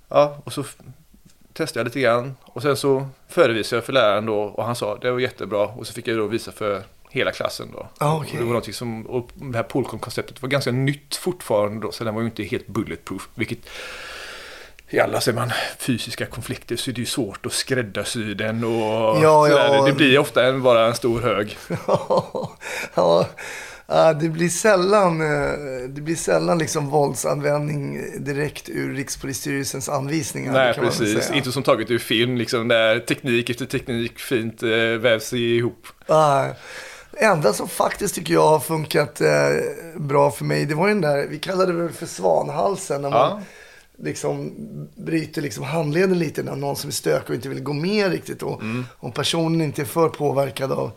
Ja, 0.10 0.42
och 0.44 0.54
så 0.54 0.64
testade 1.54 1.80
jag 1.80 1.86
lite 1.86 2.00
grann. 2.00 2.36
Och 2.42 2.62
sen 2.62 2.78
så 2.78 3.08
förevisade 3.28 3.78
jag 3.78 3.84
för 3.84 3.94
läraren 3.94 4.26
då 4.26 4.42
och 4.42 4.66
han 4.66 4.76
sa 4.76 4.98
det 4.98 5.12
var 5.12 5.20
jättebra. 5.20 5.68
Och 5.68 5.88
så 5.88 5.94
fick 5.94 6.08
jag 6.08 6.18
då 6.18 6.28
visa 6.28 6.52
för 6.52 6.84
hela 7.14 7.32
klassen 7.32 7.72
då. 7.74 7.88
Ah. 7.98 8.14
Och 8.14 8.26
det 8.32 8.38
var 8.38 8.46
någonting 8.46 8.74
som, 8.74 9.06
och 9.06 9.30
det 9.34 9.58
här 9.58 9.64
Polcom-konceptet 9.64 10.42
var 10.42 10.50
ganska 10.50 10.72
nytt 10.72 11.16
fortfarande 11.16 11.82
då. 11.82 11.92
Så 11.92 12.04
den 12.04 12.14
var 12.14 12.22
ju 12.22 12.28
inte 12.28 12.44
helt 12.44 12.68
bulletproof. 12.68 13.30
Vilket 13.36 13.60
i 14.90 15.00
alla 15.00 15.22
ser 15.22 15.34
man 15.34 15.52
fysiska 15.78 16.26
konflikter 16.26 16.76
så 16.76 16.90
är 16.90 16.94
det 16.94 17.02
ju 17.02 17.06
svårt 17.06 17.46
att 17.46 17.54
skräddarsy 17.54 18.34
den 18.34 18.64
och 18.64 18.72
Ja, 19.24 19.48
ja. 19.50 19.86
Det 19.86 19.94
blir 19.94 20.20
ofta 20.20 20.48
en, 20.48 20.64
bara 20.64 20.88
en 20.88 20.96
stor 20.96 21.22
hög. 21.22 21.58
ja, 22.96 23.28
ja, 23.88 24.14
det 24.14 24.30
blir 24.30 24.50
sällan, 24.50 25.22
eh, 25.22 25.90
det 25.90 26.02
blir 26.02 26.16
sällan 26.16 26.58
liksom 26.58 26.90
våldsanvändning 26.90 28.02
direkt 28.24 28.70
ur 28.70 28.94
Rikspolisstyrelsens 28.94 29.90
anvisningar. 29.90 30.54
Nej, 30.54 30.74
precis. 30.74 31.32
Inte 31.32 31.52
som 31.52 31.64
taget 31.64 31.92
ur 31.92 32.00
film, 32.00 32.38
liksom 32.38 32.68
där 32.68 33.00
teknik 33.00 33.50
efter 33.50 33.66
teknik 33.66 34.20
fint 34.20 34.64
eh, 34.64 34.70
vävs 35.00 35.34
ihop. 35.34 35.88
Nej. 36.10 36.54
Enda 37.18 37.54
som 37.54 37.68
faktiskt 37.68 38.16
tycker 38.16 38.34
jag 38.34 38.48
har 38.48 38.60
funkat 38.60 39.22
eh, 39.22 39.28
bra 39.96 40.32
för 40.32 40.46
mig, 40.46 40.66
det 40.66 40.76
var 40.76 40.88
ju 40.88 40.94
den 40.94 41.02
där, 41.02 41.28
vi 41.30 41.40
kallade 41.40 41.84
det 41.88 41.94
för 41.94 42.06
svanhalsen. 42.06 43.02
När 43.02 43.10
man 43.10 43.20
Ja. 43.20 43.42
liksom 44.04 44.52
bryter 44.96 45.42
liksom 45.42 45.64
handleden 45.64 46.20
lite 46.20 46.44
när 46.44 46.56
någon 46.56 46.76
som 46.76 46.88
är 46.88 46.92
stökig 46.94 47.30
och 47.30 47.36
inte 47.36 47.50
vill 47.50 47.64
gå 47.64 47.74
med 47.74 48.12
riktigt. 48.12 48.44
Och 48.44 48.62
Mm. 48.62 48.86
om 49.00 49.12
personen 49.12 49.62
inte 49.62 49.82
är 49.82 49.86
för 49.86 50.10
påverkad 50.10 50.72
av 50.72 50.92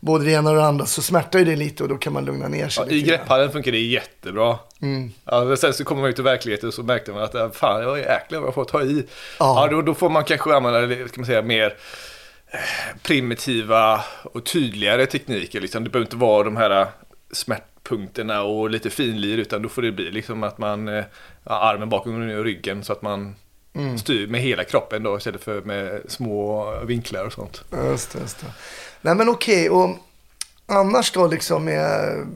både 0.00 0.24
det 0.24 0.30
ena 0.32 0.50
och 0.50 0.56
det 0.56 0.64
andra 0.64 0.86
så 0.86 1.02
smärtar 1.02 1.38
ju 1.38 1.44
det 1.44 1.56
lite 1.56 1.82
och 1.82 1.88
då 1.88 1.96
kan 1.96 2.12
man 2.12 2.24
lugna 2.24 2.48
ner 2.48 2.68
sig 2.68 2.84
Ja, 2.88 2.92
I 2.92 3.02
grepphallen 3.02 3.52
funkar 3.52 3.72
det 3.72 3.78
jättebra. 3.78 4.58
Mm. 4.82 5.12
Ja, 5.24 5.56
sen 5.56 5.74
så 5.74 5.84
kommer 5.84 6.00
man 6.00 6.10
ut 6.10 6.18
i 6.18 6.22
verkligheten 6.22 6.68
och 6.68 6.74
så 6.74 6.82
märkte 6.82 7.12
man 7.12 7.22
att 7.22 7.34
äh, 7.34 7.50
fan, 7.50 7.82
jag 7.82 7.98
jäklar 7.98 8.38
vad 8.38 8.46
jag 8.46 8.54
får 8.54 8.64
ta 8.64 8.82
i. 8.82 9.04
Ja. 9.38 9.62
Ja, 9.66 9.66
då, 9.76 9.82
då 9.82 9.94
får 9.94 10.10
man 10.10 10.24
kanske 10.24 10.54
använda 10.56 10.94
kan 10.96 11.08
man 11.16 11.26
säga, 11.26 11.42
mer 11.42 11.76
primitiva 13.02 14.00
och 14.22 14.44
tydligare 14.46 15.06
tekniker. 15.06 15.60
Liksom. 15.60 15.84
Det 15.84 15.90
behöver 15.90 16.06
inte 16.06 16.16
vara 16.16 16.44
de 16.44 16.56
här 16.56 16.80
eh, 16.80 16.88
smärtpunkterna 17.32 18.42
och 18.42 18.70
lite 18.70 18.90
finlir 18.90 19.38
utan 19.38 19.62
då 19.62 19.68
får 19.68 19.82
det 19.82 19.92
bli 19.92 20.10
liksom 20.10 20.42
att 20.42 20.58
man 20.58 20.88
eh, 20.88 21.04
ja, 21.44 21.52
armen 21.60 21.88
bakom 21.88 22.28
ryggen 22.28 22.84
så 22.84 22.92
att 22.92 23.02
man 23.02 23.34
Mm. 23.74 23.98
styr 23.98 24.26
med 24.26 24.40
hela 24.40 24.64
kroppen 24.64 25.02
då 25.02 25.16
istället 25.16 25.44
för 25.44 25.60
med 25.62 26.00
små 26.08 26.70
vinklar 26.84 27.24
och 27.24 27.32
sånt. 27.32 27.64
Just 27.72 28.12
det, 28.12 28.18
just 28.18 28.40
det. 28.40 28.46
Nej 29.00 29.14
men 29.14 29.28
okej, 29.28 29.70
och 29.70 29.90
annars 30.66 31.12
då 31.12 31.26
liksom 31.26 31.64
med 31.64 32.26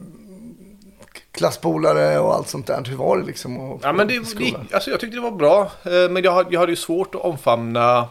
klasspolare 1.31 2.19
och 2.19 2.33
allt 2.35 2.47
sånt 2.49 2.67
där. 2.67 2.83
Hur 2.85 2.95
var 2.95 3.17
det 3.17 3.25
liksom? 3.25 3.79
Ja, 3.83 3.93
men 3.93 4.07
det, 4.07 4.13
det, 4.37 4.73
alltså 4.75 4.89
jag 4.89 4.99
tyckte 4.99 5.17
det 5.17 5.21
var 5.21 5.31
bra. 5.31 5.71
Men 5.83 6.23
jag, 6.23 6.53
jag 6.53 6.59
hade 6.59 6.71
ju 6.71 6.75
svårt 6.75 7.15
att 7.15 7.21
omfamna 7.21 8.07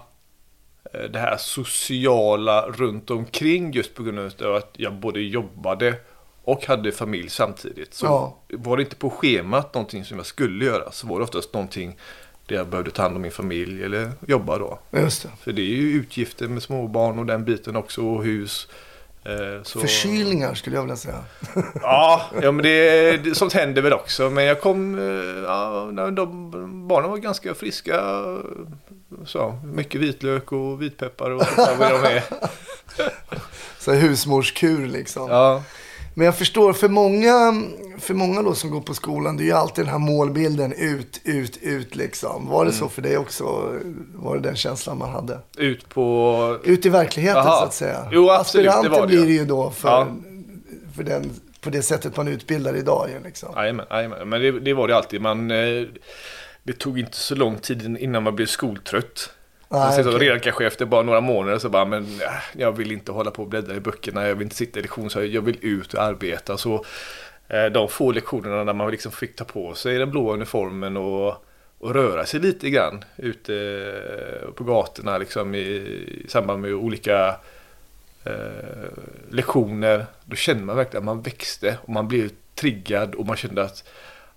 det 0.93 1.19
här 1.19 1.37
sociala 1.37 2.67
runt 2.67 3.11
omkring 3.11 3.73
just 3.73 3.95
på 3.95 4.03
grund 4.03 4.43
av 4.43 4.55
att 4.55 4.71
jag 4.77 4.95
både 4.95 5.21
jobbade 5.21 5.95
och 6.45 6.67
hade 6.67 6.93
familj 6.93 7.31
samtidigt. 7.31 7.95
Så 7.95 8.07
Ja. 8.07 8.37
var 8.49 8.77
det 8.77 8.83
inte 8.83 8.97
på 8.97 9.11
schemat 9.11 9.75
någonting 9.75 10.05
som 10.05 10.17
jag 10.17 10.27
skulle 10.27 10.65
göra 10.65 10.93
så 10.93 11.07
var 11.07 11.19
det 11.19 11.25
oftast 11.25 11.55
någonting 11.55 11.97
där 12.47 12.57
jag 12.57 12.67
behövde 12.69 12.91
ta 12.91 13.03
hand 13.03 13.17
om 13.17 13.23
min 13.23 13.31
familj 13.31 13.85
eller 13.85 14.11
jobba 14.27 14.59
då. 14.59 14.79
Just 14.91 15.23
det. 15.23 15.29
För 15.41 15.53
det 15.53 15.63
är 15.63 15.67
ju 15.77 15.91
utgifter 15.93 16.49
med 16.49 16.63
småbarn 16.63 17.19
och 17.19 17.27
den 17.27 17.45
biten 17.45 17.77
också 17.77 18.03
och 18.03 18.25
hus. 18.25 18.69
Eh, 19.25 19.63
Så... 19.63 19.81
Förkylningar 19.81 20.55
skulle 20.55 20.77
jag 20.77 20.83
vilja 20.83 20.97
säga. 20.97 21.25
Ja, 21.83 22.23
ja 22.43 22.53
men 22.53 22.63
det, 22.63 23.17
det, 23.17 23.35
sånt 23.35 23.53
händer 23.53 23.83
väl 23.83 23.93
också. 23.93 24.31
Men 24.31 24.45
jag 24.45 24.61
kom, 24.61 24.99
eh, 24.99 25.43
ja, 25.45 26.11
de, 26.11 26.89
barnen 26.89 27.11
var 27.11 27.17
ganska 27.19 27.55
friska. 27.55 28.01
Så, 29.27 29.59
mycket 29.65 30.01
vitlök 30.01 30.53
och 30.53 30.83
vitpeppar 30.83 31.31
och 31.31 31.43
sånt 31.43 31.57
där 31.57 31.77
vad 31.77 31.91
de 31.91 32.09
är. 32.09 32.23
Så 33.79 33.93
husmorskur 33.93 34.87
liksom. 34.87 35.31
Ja, 35.31 35.63
Men 36.15 36.25
jag 36.25 36.39
förstår, 36.39 36.73
för 36.73 36.89
många, 36.89 37.63
för 37.99 38.15
många 38.15 38.43
då 38.43 38.55
som 38.55 38.71
går 38.71 38.81
på 38.81 38.95
skolan, 38.95 39.37
det 39.37 39.43
är 39.43 39.47
ju 39.47 39.53
alltid 39.53 39.85
den 39.85 39.93
här 39.93 39.99
målbilden 39.99 40.73
ut, 40.73 41.21
ut, 41.25 41.59
ut 41.63 41.97
liksom. 41.97 42.49
Var 42.49 42.65
det 42.65 42.71
Mm. 42.71 42.81
så 42.81 42.89
för 42.89 43.03
dig 43.03 43.19
också? 43.19 43.45
Var 44.15 44.37
det 44.37 44.43
den 44.43 44.57
känslan 44.57 44.99
man 44.99 45.11
hade? 45.11 45.39
ut 45.57 45.89
på... 45.89 46.59
Ut 46.65 46.87
i 46.87 46.89
verkligheten 46.89 47.39
Aha. 47.43 47.59
så 47.59 47.65
att 47.65 47.75
säga. 47.75 48.09
Jo, 48.13 48.31
absolut, 48.31 48.65
det 48.67 48.71
Aspiranter 48.73 49.01
var 49.01 49.07
det, 49.07 49.17
blir 49.17 49.27
det 49.27 49.33
ju 49.33 49.45
då 49.45 49.71
för, 49.71 49.89
Ja. 49.89 50.07
för 50.97 51.03
den, 51.03 51.31
på 51.61 51.71
det 51.71 51.83
sättet 51.83 52.17
man 52.17 52.29
utbildar 52.29 52.77
idag 52.77 53.09
ju 53.17 53.25
liksom. 53.25 53.49
Jajamän, 53.57 53.87
jajamän. 53.91 54.29
Men 54.29 54.41
det, 54.41 54.61
det 54.61 54.75
var 54.75 54.89
det 54.89 54.97
alltid. 54.97 55.21
Man, 55.21 55.51
eh, 55.51 55.87
det 56.63 56.73
tog 56.79 56.99
inte 56.99 57.17
så 57.17 57.35
lång 57.35 57.57
tid 57.59 57.97
innan 58.01 58.23
man 58.23 58.37
blev 58.37 58.47
skoltrött. 58.47 59.31
Sen 59.73 60.05
så 60.05 60.17
okej. 60.17 60.29
redan 60.29 60.41
kanske 60.41 60.67
efter 60.67 60.87
bara 60.87 61.03
några 61.03 61.21
månader 61.21 61.59
så 61.59 61.69
bara, 61.69 61.85
men 61.85 62.03
äh, 62.03 62.33
jag 62.53 62.73
vill 62.73 62.93
inte 62.93 63.13
hålla 63.13 63.31
på 63.31 63.43
och 63.43 63.49
bläddra 63.49 63.75
i 63.75 63.81
böckerna, 63.81 64.29
jag 64.29 64.35
vill 64.35 64.43
inte 64.43 64.57
sitta 64.57 64.79
i 64.79 64.83
lektion, 64.83 65.11
så 65.11 65.25
jag 65.25 65.43
vill 65.43 65.59
ut 65.61 65.95
och 65.95 66.03
arbeta. 66.03 66.57
Så 66.59 66.85
eh, 67.49 67.65
de 67.65 67.89
få 67.89 68.13
lektionerna 68.13 68.65
där 68.65 68.73
man 68.73 68.91
liksom 68.91 69.13
fick 69.13 69.37
ta 69.37 69.45
på 69.45 69.75
sig 69.75 69.99
den 69.99 70.11
blåa 70.11 70.35
uniformen 70.35 70.97
och, 70.97 71.45
och 71.79 71.95
röra 71.95 72.27
sig 72.27 72.41
lite 72.41 72.71
grann 72.71 73.05
ute 73.17 73.55
eh, 74.43 74.51
på 74.51 74.65
gatorna 74.65 75.19
liksom 75.19 75.55
i, 75.55 75.59
i 75.59 76.27
samband 76.29 76.63
med 76.63 76.75
olika 76.75 77.37
eh, 78.25 78.33
lektioner. 79.31 80.07
Då 80.25 80.37
kände 80.37 80.65
man 80.65 80.77
verkligen 80.77 81.03
att 81.03 81.17
man 81.17 81.23
växte 81.23 81.79
och 81.83 81.89
man 81.89 82.09
blev 82.09 82.31
triggad 82.55 83.15
och 83.15 83.27
man 83.27 83.37
kände 83.37 83.63
att 83.63 83.85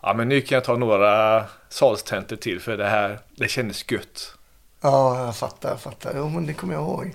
ja, 0.01 0.13
men 0.13 0.29
nu 0.29 0.41
kan 0.41 0.55
jag 0.55 0.63
ta 0.63 0.77
några 0.77 1.43
salstentor 1.69 2.35
till 2.35 2.59
för 2.59 2.77
det 2.77 2.87
här, 2.87 3.19
det 3.35 3.47
kändes 3.47 3.91
gött. 3.91 4.35
Ja, 4.85 5.25
jag 5.25 5.35
fattar, 5.35 5.69
jag 5.69 5.79
fattar. 5.81 6.13
Jo, 6.17 6.29
men 6.29 6.45
det 6.47 6.53
kommer 6.53 6.73
jag 6.73 6.83
ihåg. 6.83 7.11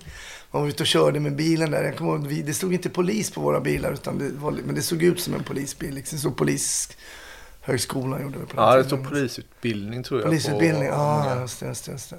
Man 0.51 0.63
var 0.63 0.69
ute 0.69 0.83
och 0.83 0.87
körde 0.87 1.21
med 1.21 1.37
bilen 1.37 1.71
där. 1.71 1.83
Jag 1.83 1.97
kommer 1.97 2.13
ihåg, 2.13 2.27
vi- 2.27 2.43
det 2.43 2.55
stod 2.55 2.75
inte 2.75 2.91
polis 2.91 3.31
på 3.31 3.41
våra 3.41 3.61
bilar, 3.61 3.93
utan 3.93 4.19
det 4.19 4.31
var, 4.39 4.51
men 4.51 4.75
det 4.75 4.83
såg 4.83 5.03
ut 5.03 5.21
som 5.21 5.35
en 5.35 5.45
polisbil. 5.45 5.95
Liksom. 5.95 6.17
Det 6.17 6.21
stod 6.21 6.37
polishögskolan 6.37 8.23
gjorde 8.23 8.39
det 8.39 8.47
på 8.47 8.57
den 8.57 8.65
Ja, 8.65 8.77
det 8.77 8.85
stod 8.85 9.09
polisutbildning 9.09 10.03
tror 10.03 10.21
jag. 10.21 10.27
Polisutbildning, 10.29 10.89
på 10.89 10.95
ja, 10.95 11.41
just 11.41 11.61
det, 11.61 11.67
just 11.67 11.85
det, 11.87 11.93
just 11.93 12.11
det. 12.11 12.17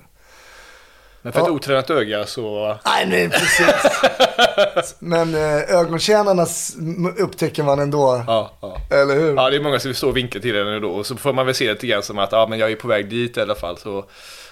Men 1.24 1.34
för 1.34 1.39
ett 1.39 1.46
Ja. 1.48 1.53
otränat 1.53 1.89
öga 1.89 2.25
så... 2.25 2.77
Nej, 2.86 3.08
nej, 3.08 3.29
precis. 3.29 4.96
men 5.00 5.36
eh, 5.36 5.75
ögontjänarna 5.79 6.43
s- 6.43 6.75
m- 6.79 7.13
upptäcker 7.17 7.63
man 7.63 7.79
ändå, 7.79 8.24
Ja, 8.27 8.51
ja. 8.62 8.77
eller 8.89 9.15
hur? 9.15 9.36
ja, 9.36 9.50
det 9.50 9.55
är 9.55 9.62
många 9.62 9.79
som 9.79 9.93
så 9.93 10.12
vinkar 10.12 10.39
till 10.39 10.53
den 10.55 10.65
nu 10.65 10.79
då. 10.79 10.89
Och 10.91 11.05
så 11.05 11.15
får 11.15 11.34
man 11.34 11.46
väl 11.46 11.55
se 11.55 11.67
det 11.67 11.74
lite 11.74 11.88
grann 11.88 12.03
som 12.03 12.20
att 12.20 12.31
ja, 12.31 12.48
men 12.50 12.60
jag 12.60 12.72
är 12.72 12.75
på 12.75 12.88
väg 12.88 13.10
dit 13.10 13.38
i 13.38 13.41
alla 13.41 13.55
fall. 13.55 13.77
Så 13.77 14.05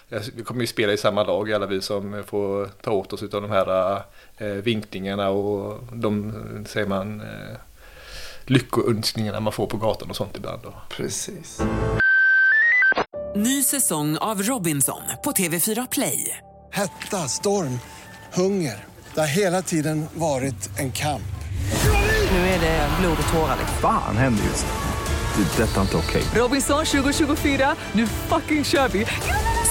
vi 0.09 0.43
kommer 0.43 0.61
ju 0.61 0.67
spela 0.67 0.93
i 0.93 0.97
samma 0.97 1.23
lag 1.23 1.53
alla 1.53 1.65
vi 1.65 1.81
som 1.81 2.23
får 2.27 2.65
ta 2.81 2.91
åt 2.91 3.13
oss 3.13 3.21
av 3.21 3.41
de 3.41 3.51
här 3.51 4.01
eh, 4.37 4.47
vinkningarna 4.47 5.29
och 5.29 5.83
de, 5.93 6.33
säger 6.67 6.87
man, 6.87 7.21
eh, 7.21 7.57
lyckoönskningarna 8.45 9.39
man 9.39 9.53
får 9.53 9.67
på 9.67 9.77
gatan 9.77 10.09
och 10.09 10.15
sånt 10.15 10.37
ibland. 10.37 10.61
Då. 10.63 10.73
Precis. 10.89 11.61
Ny 13.35 13.63
säsong 13.63 14.17
av 14.17 14.41
Robinson 14.41 15.01
på 15.23 15.31
TV4 15.31 15.87
Play. 15.91 16.37
Hetta, 16.71 17.17
storm, 17.17 17.79
hunger. 18.33 18.85
Det 19.13 19.19
har 19.19 19.27
hela 19.27 19.61
tiden 19.61 20.05
varit 20.13 20.79
en 20.79 20.91
kamp. 20.91 21.21
Nu 22.31 22.37
är 22.37 22.59
det 22.59 22.89
blod 22.99 23.17
och 23.27 23.33
tårar. 23.33 23.57
Fan 23.81 24.17
händer 24.17 24.43
just 24.43 24.65
nu. 24.65 24.89
Det. 25.43 25.63
är 25.63 25.67
Detta 25.67 25.77
är 25.77 25.81
inte 25.81 25.97
okej. 25.97 26.23
Robinson 26.35 26.85
2024, 26.85 27.75
nu 27.93 28.07
fucking 28.07 28.63
kör 28.63 28.87
vi! 28.87 29.05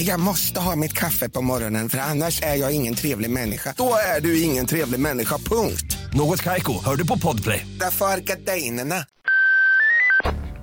Jag 0.00 0.20
måste 0.20 0.60
ha 0.60 0.76
mitt 0.76 0.92
kaffe 0.92 1.28
på 1.28 1.42
morgonen 1.42 1.88
för 1.88 1.98
annars 1.98 2.42
är 2.42 2.54
jag 2.54 2.72
ingen 2.72 2.94
trevlig 2.94 3.30
människa. 3.30 3.74
Då 3.76 3.94
är 4.16 4.20
du 4.20 4.42
ingen 4.42 4.66
trevlig 4.66 5.00
människa, 5.00 5.38
punkt. 5.38 5.96
Något 6.14 6.42
Kaiko, 6.42 6.72
hör 6.84 6.96
du 6.96 7.06
på 7.06 7.18
Podplay. 7.18 7.66
Därför 7.80 8.04
är 8.06 8.18
gardinerna. 8.18 9.04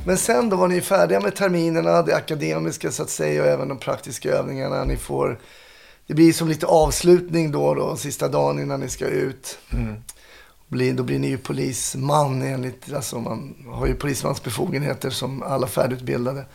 Men 0.06 0.18
sen 0.18 0.50
då 0.50 0.58
var 0.58 0.68
ni 0.68 0.82
färdiga 0.82 1.20
med 1.20 1.36
terminerna, 1.36 2.02
det 2.02 2.16
akademiska 2.16 2.92
så 2.92 3.04
att 3.04 3.10
säga 3.10 3.42
och 3.42 3.48
även 3.48 3.68
de 3.68 3.80
praktiska 3.80 4.30
övningarna. 4.30 4.84
Ni 4.84 4.98
får, 4.98 5.40
det 6.08 6.14
blir 6.14 6.34
som 6.34 6.48
lite 6.48 6.66
avslutning 6.66 7.52
då, 7.52 7.74
då 7.74 7.98
sista 7.98 8.28
dagen 8.28 8.60
innan 8.60 8.80
ni 8.80 8.90
ska 8.90 9.06
ut. 9.06 9.60
Blir, 10.68 10.94
då 10.94 11.04
blir 11.04 11.20
ni 11.20 11.28
ju 11.28 11.38
polisman 11.38 12.42
enligt, 12.42 12.94
alltså 12.94 13.20
man 13.20 13.56
har 13.68 13.88
ju 13.88 13.96
polismans 13.96 14.44
befogenheter 14.44 15.10
som 15.10 15.44
alla 15.44 15.68
färdigutbildade. 15.68 16.46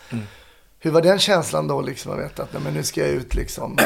Hur 0.82 0.90
var 0.90 1.02
den 1.02 1.18
känslan 1.18 1.68
då 1.68 1.80
liksom, 1.80 2.12
att 2.12 2.18
veta 2.18 2.42
att 2.42 2.52
nej, 2.52 2.62
men 2.62 2.75
nu 2.75 2.82
ska 2.82 3.00
jag 3.00 3.10
ut 3.10 3.34
liksom? 3.34 3.76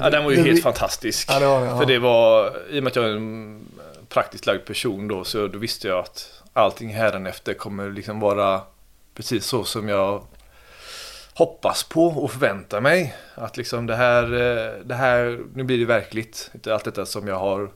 Ja, 0.00 0.10
den 0.10 0.24
var 0.24 0.30
ju 0.30 0.36
det 0.36 0.42
helt 0.42 0.62
fantastisk. 0.62 1.28
Ja, 1.30 1.38
det 1.38 1.46
var 1.46 1.64
ja. 1.64 1.78
För 1.78 1.86
det 1.86 1.98
var, 1.98 2.56
i 2.70 2.78
och 2.78 2.82
med 2.82 2.90
att 2.90 2.96
jag 2.96 3.04
är 3.04 3.16
en 3.16 3.66
praktiskt 4.08 4.46
lagd 4.46 4.64
person 4.64 5.08
då, 5.08 5.24
så 5.24 5.46
då 5.46 5.58
visste 5.58 5.88
jag 5.88 5.98
att 5.98 6.42
allting 6.52 6.88
hädanefter 6.88 7.54
kommer 7.54 7.90
liksom 7.90 8.20
vara 8.20 8.60
precis 9.14 9.46
så 9.46 9.64
som 9.64 9.88
jag 9.88 10.26
hoppas 11.34 11.82
på 11.82 12.06
och 12.06 12.30
förväntar 12.30 12.80
mig. 12.80 13.14
Att 13.34 13.56
liksom 13.56 13.86
det 13.86 13.96
här, 13.96 14.22
eh, 14.22 14.84
det 14.84 14.94
här, 14.94 15.40
nu 15.54 15.64
blir 15.64 15.78
det 15.78 15.84
verkligt. 15.84 16.50
Allt 16.66 16.84
detta 16.84 17.06
som 17.06 17.28
jag 17.28 17.38
har 17.38 17.70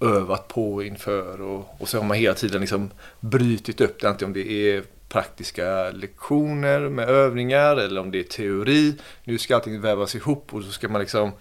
övat 0.00 0.48
på 0.48 0.82
inför 0.82 1.40
och, 1.40 1.76
och 1.78 1.88
så 1.88 1.98
har 1.98 2.04
man 2.04 2.16
hela 2.16 2.34
tiden 2.34 2.60
liksom 2.60 2.90
brytit 3.20 3.80
upp 3.80 4.00
det. 4.00 4.08
Antingen 4.08 4.30
om 4.30 4.34
det 4.34 4.52
är 4.52 4.82
praktiska 5.08 5.90
lektioner 5.90 6.80
med 6.80 7.08
övningar 7.08 7.76
eller 7.76 8.00
om 8.00 8.10
det 8.10 8.18
är 8.18 8.22
teori. 8.22 8.94
Nu 9.24 9.38
ska 9.38 9.54
allting 9.54 9.80
vävas 9.80 10.14
ihop 10.14 10.54
och 10.54 10.62
så 10.62 10.72
ska 10.72 10.88
man 10.88 11.00
liksom 11.00 11.32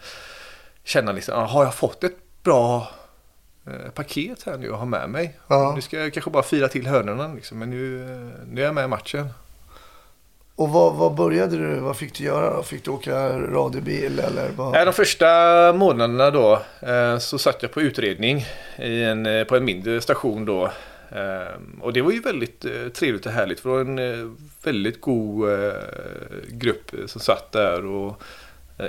känna 0.84 1.12
liksom, 1.12 1.36
ah, 1.36 1.46
har 1.46 1.64
jag 1.64 1.76
fått 1.76 2.04
ett 2.04 2.18
bra 2.44 2.90
eh, 3.68 3.92
paket 3.94 4.44
här 4.46 4.58
nu 4.58 4.72
att 4.72 4.78
ha 4.78 4.86
med 4.86 5.10
mig? 5.10 5.40
Ja. 5.48 5.72
Nu 5.76 5.82
ska 5.82 6.00
jag 6.00 6.14
kanske 6.14 6.32
bara 6.32 6.44
fira 6.44 6.68
till 6.68 6.88
hörnorna 6.88 7.34
liksom, 7.34 7.60
men 7.60 7.70
nu, 7.70 8.02
eh, 8.02 8.48
nu 8.48 8.62
är 8.62 8.66
jag 8.66 8.76
med 8.76 8.86
i 8.86 8.88
matchen. 8.88 9.30
Och 10.56 10.70
vad, 10.70 10.96
vad 10.96 11.16
började 11.16 11.58
du, 11.58 11.80
vad 11.80 11.98
fick 11.98 12.14
du 12.14 12.24
göra 12.24 12.56
då? 12.56 12.64
Fick 12.64 12.86
du 12.86 12.92
åka 12.92 13.40
radiobil 13.40 14.20
eller 14.20 14.50
vad? 14.56 14.88
De 14.88 14.94
första 14.94 15.26
månaderna 15.74 16.32
då 16.32 16.62
eh, 16.80 17.18
så 17.18 17.38
satt 17.38 17.62
jag 17.62 17.72
på 17.72 17.82
utredning 17.82 18.46
en, 18.76 19.46
på 19.50 19.56
en 19.56 19.66
mindre 19.66 20.02
station 20.02 20.46
då. 20.46 20.72
Eh, 21.10 21.82
och 21.82 21.94
det 21.94 22.02
var 22.02 22.12
ju 22.12 22.20
väldigt 22.20 22.66
eh, 22.66 22.88
trevligt 22.88 23.26
och 23.26 23.32
härligt 23.32 23.60
för 23.60 23.70
det 23.70 23.76
var 23.76 23.82
en 23.82 24.00
eh, 24.00 24.32
väldigt 24.64 25.02
god 25.02 25.50
eh, 25.50 25.74
grupp 26.48 26.92
som 27.06 27.22
satt 27.22 27.52
där 27.52 27.86
och 27.86 28.22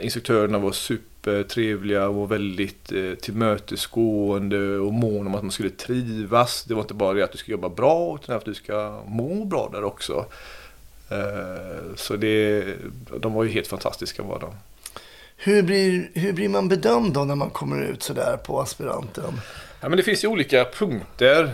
instruktörerna 0.02 0.58
var 0.58 0.72
supertrevliga 0.72 2.08
och 2.08 2.32
väldigt 2.32 2.92
tillmötesgående 3.20 4.78
och 4.78 4.92
mån 4.92 5.26
om 5.26 5.34
att 5.34 5.42
man 5.42 5.50
skulle 5.50 5.70
trivas. 5.70 6.64
Det 6.64 6.74
var 6.74 6.80
inte 6.80 6.94
bara 6.94 7.12
det 7.12 7.24
att 7.24 7.32
du 7.32 7.38
ska 7.38 7.52
jobba 7.52 7.68
bra 7.68 8.18
utan 8.22 8.36
att 8.36 8.44
du 8.44 8.54
ska 8.54 9.02
må 9.06 9.44
bra 9.44 9.70
där 9.72 9.84
också. 9.84 10.26
Eh, 11.10 11.94
så 11.96 12.16
det, 12.16 12.64
de 13.20 13.32
var 13.32 13.44
ju 13.44 13.50
helt 13.50 13.66
fantastiska 13.66 14.22
var 14.22 14.40
de. 14.40 14.54
Hur 15.36 15.62
blir, 15.62 16.10
hur 16.14 16.32
blir 16.32 16.48
man 16.48 16.68
bedömd 16.68 17.12
då 17.12 17.24
när 17.24 17.34
man 17.34 17.50
kommer 17.50 17.82
ut 17.82 18.02
sådär 18.02 18.36
på 18.36 18.60
aspiranten? 18.60 19.40
Ja, 19.80 19.88
men 19.88 19.96
det 19.96 20.02
finns 20.02 20.24
ju 20.24 20.28
olika 20.28 20.64
punkter 20.64 21.44
ehm, 21.44 21.50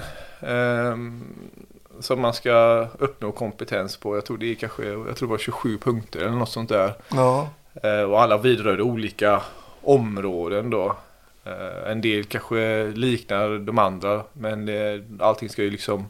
som 2.01 2.21
man 2.21 2.35
ska 2.35 2.87
uppnå 2.99 3.33
kompetens 3.33 3.97
på. 3.97 4.17
Jag 4.17 4.25
tror 4.25 4.39
det 4.39 4.51
är 4.51 4.55
kanske 4.55 4.85
jag 4.85 5.17
tror 5.17 5.29
det 5.29 5.33
var 5.33 5.39
27 5.39 5.79
punkter 5.79 6.21
eller 6.21 6.37
något 6.37 6.51
sånt 6.51 6.69
där. 6.69 6.95
Ja, 7.09 7.49
Eh, 7.75 8.03
och 8.03 8.21
alla 8.21 8.39
vidrör 8.39 8.81
olika 8.81 9.43
områden 9.83 10.71
då. 10.71 10.97
Eh, 11.45 11.91
en 11.91 12.01
del 12.01 12.25
kanske 12.25 12.87
liknar 12.95 13.59
de 13.59 13.79
andra 13.79 14.23
men 14.33 14.67
det, 14.67 15.05
allting 15.21 15.49
ska 15.49 15.63
ju 15.63 15.71
liksom 15.71 16.07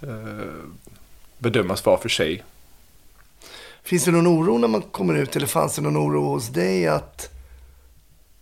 eh, 0.00 0.46
bedömas 1.38 1.86
var 1.86 1.96
för 1.96 2.08
sig. 2.08 2.42
Finns 3.82 4.04
det 4.04 4.10
någon 4.10 4.26
oro 4.26 4.58
när 4.58 4.68
man 4.68 4.82
kommer 4.82 5.14
ut 5.14 5.36
eller 5.36 5.46
fanns 5.46 5.76
det 5.76 5.82
någon 5.82 5.96
oro 5.96 6.22
hos 6.22 6.48
dig 6.48 6.86
att 6.86 7.30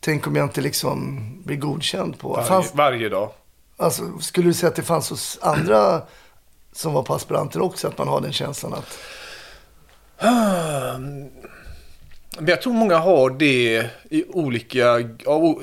tänk 0.01 0.27
om 0.27 0.37
jag 0.37 0.45
inte 0.45 0.61
liksom 0.61 1.21
blir 1.45 1.57
godkänd 1.57 2.19
på? 2.19 2.29
Varje, 2.33 2.49
Fanns, 2.49 2.75
varje 2.75 3.09
dag. 3.09 3.31
Alltså, 3.81 4.19
skulle 4.19 4.47
du 4.47 4.55
säga 4.55 4.71
att 4.71 4.77
det 4.77 4.83
fanns 4.83 5.11
hos 5.11 5.39
andra 5.43 6.03
som 6.73 6.93
var 6.93 7.03
på 7.03 7.15
aspiranter 7.15 7.63
också 7.63 7.89
att 7.89 7.99
man 7.99 8.09
har 8.09 8.21
den 8.21 8.33
känslan 8.33 8.75
att 8.75 8.99
Men 12.39 12.49
jag 12.49 12.63
tror 12.63 12.73
många 12.73 12.99
har 12.99 13.31
det 13.31 13.91
i 14.11 14.25
olika, 14.29 15.01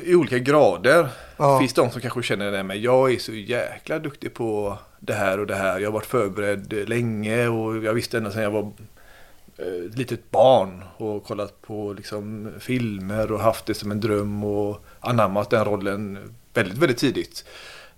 i 0.03 0.15
olika 0.15 0.39
grader. 0.39 1.09
Ja. 1.37 1.53
Det 1.53 1.59
finns 1.59 1.73
de 1.73 1.91
som 1.91 2.01
kanske 2.01 2.23
känner 2.23 2.51
det 2.51 2.63
men 2.63 2.81
jag 2.81 3.13
är 3.13 3.19
så 3.19 3.33
jäkla 3.33 3.99
duktig 3.99 4.33
på 4.33 4.77
det 4.99 5.13
här 5.13 5.39
och 5.39 5.47
det 5.47 5.55
här. 5.55 5.79
Jag 5.79 5.87
har 5.87 5.93
varit 5.93 6.05
förberedd 6.05 6.89
länge 6.89 7.47
och 7.47 7.83
jag 7.83 7.93
visste 7.93 8.17
ända 8.17 8.31
sedan 8.31 8.43
jag 8.43 8.51
var 8.51 8.71
eh, 9.57 9.85
ett 9.85 9.97
litet 9.97 10.31
barn 10.31 10.83
och 10.97 11.23
kollat 11.23 11.61
på 11.61 11.93
liksom, 11.93 12.53
filmer 12.59 13.31
och 13.31 13.39
haft 13.39 13.65
det 13.65 13.73
som 13.73 13.91
en 13.91 13.99
dröm 13.99 14.43
och 14.43 14.85
anammat 14.99 15.49
den 15.49 15.65
rollen 15.65 16.33
väldigt, 16.53 16.77
väldigt 16.77 16.97
tidigt. 16.97 17.45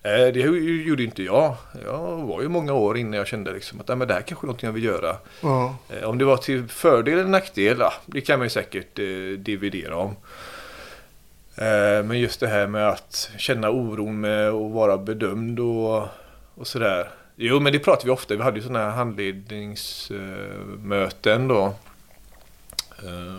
Eh, 0.03 0.27
Det 0.34 0.39
gjorde 0.86 1.03
inte 1.03 1.24
jag. 1.24 1.56
Jag 1.86 2.18
var 2.18 2.41
ju 2.41 2.48
många 2.48 2.74
år 2.74 2.98
innan 2.98 3.13
jag 3.13 3.27
kände 3.27 3.53
liksom 3.53 3.79
att 3.79 3.88
"Nej, 3.88 3.98
men 3.98 4.08
det 4.08 4.13
här 4.13 4.22
kanske 4.22 4.46
är 4.46 4.48
något 4.48 4.63
jag 4.63 4.72
vill 4.72 4.84
göra. 4.84 5.15
ja, 5.41 5.75
Eh, 5.89 6.03
Om 6.10 6.18
det 6.18 6.25
var 6.25 6.38
till 6.38 6.68
fördel 6.68 7.13
eller 7.20 7.29
nackdel, 7.29 7.77
ja, 7.79 7.94
det 8.06 8.22
kan 8.22 8.39
man 8.39 8.46
ju 8.46 8.50
säkert 8.50 9.00
eh, 9.00 9.06
dividera 9.39 9.96
om. 9.96 10.15
Eh, 11.56 12.03
men 12.06 12.20
just 12.20 12.39
det 12.39 12.48
här 12.48 12.68
med 12.68 12.89
att 12.89 13.32
känna 13.38 13.70
oron 13.70 14.20
med 14.20 14.50
att 14.50 14.72
vara 14.72 14.98
bedömd 14.98 15.60
och, 15.60 16.08
och 16.56 16.68
sådär. 16.68 17.10
Jo, 17.36 17.60
men 17.60 17.74
det 17.74 17.79
pratar 17.79 18.06
vi 18.06 18.12
ofta. 18.12 18.36
Vi 18.36 18.44
hade 18.44 18.58
ju 18.58 18.63
sådana 18.63 18.79
här 18.86 18.91
handledningsmöten 18.91 21.48
då. 21.48 21.74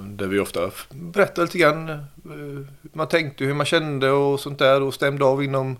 Där 0.03 0.27
vi 0.27 0.39
ofta 0.39 0.71
berättade 0.91 1.43
lite 1.47 1.59
grann 1.59 2.05
hur 2.25 2.67
man 2.93 3.09
tänkte, 3.09 3.45
hur 3.45 3.55
man 3.55 3.67
kände 3.67 4.11
och 4.11 4.41
sånt 4.41 4.59
där 4.59 4.83
och 4.83 4.95
stämde 4.95 5.25
av 5.25 5.45
inom 5.45 5.77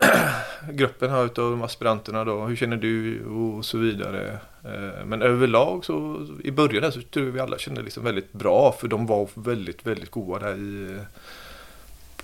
gruppen 0.70 1.10
här 1.10 1.24
utav 1.24 1.50
de 1.50 1.62
aspiranterna 1.62 2.24
då. 2.24 2.44
Hur 2.44 2.56
känner 2.56 2.76
du 2.76 3.24
och 3.24 3.64
så 3.64 3.78
vidare. 3.78 4.38
Eh, 4.64 5.04
Men 5.04 5.22
överlag 5.22 5.84
så 5.84 6.26
i 6.44 6.50
början 6.50 6.92
så 6.92 7.00
tror 7.02 7.26
jag 7.26 7.32
vi 7.32 7.40
alla 7.40 7.58
kände 7.58 7.82
liksom 7.82 8.04
väldigt 8.04 8.32
bra 8.32 8.72
för 8.80 8.88
de 8.88 9.06
var 9.06 9.28
väldigt, 9.34 9.86
väldigt 9.86 10.10
goda 10.10 10.46
där 10.46 10.54
i 10.56 10.98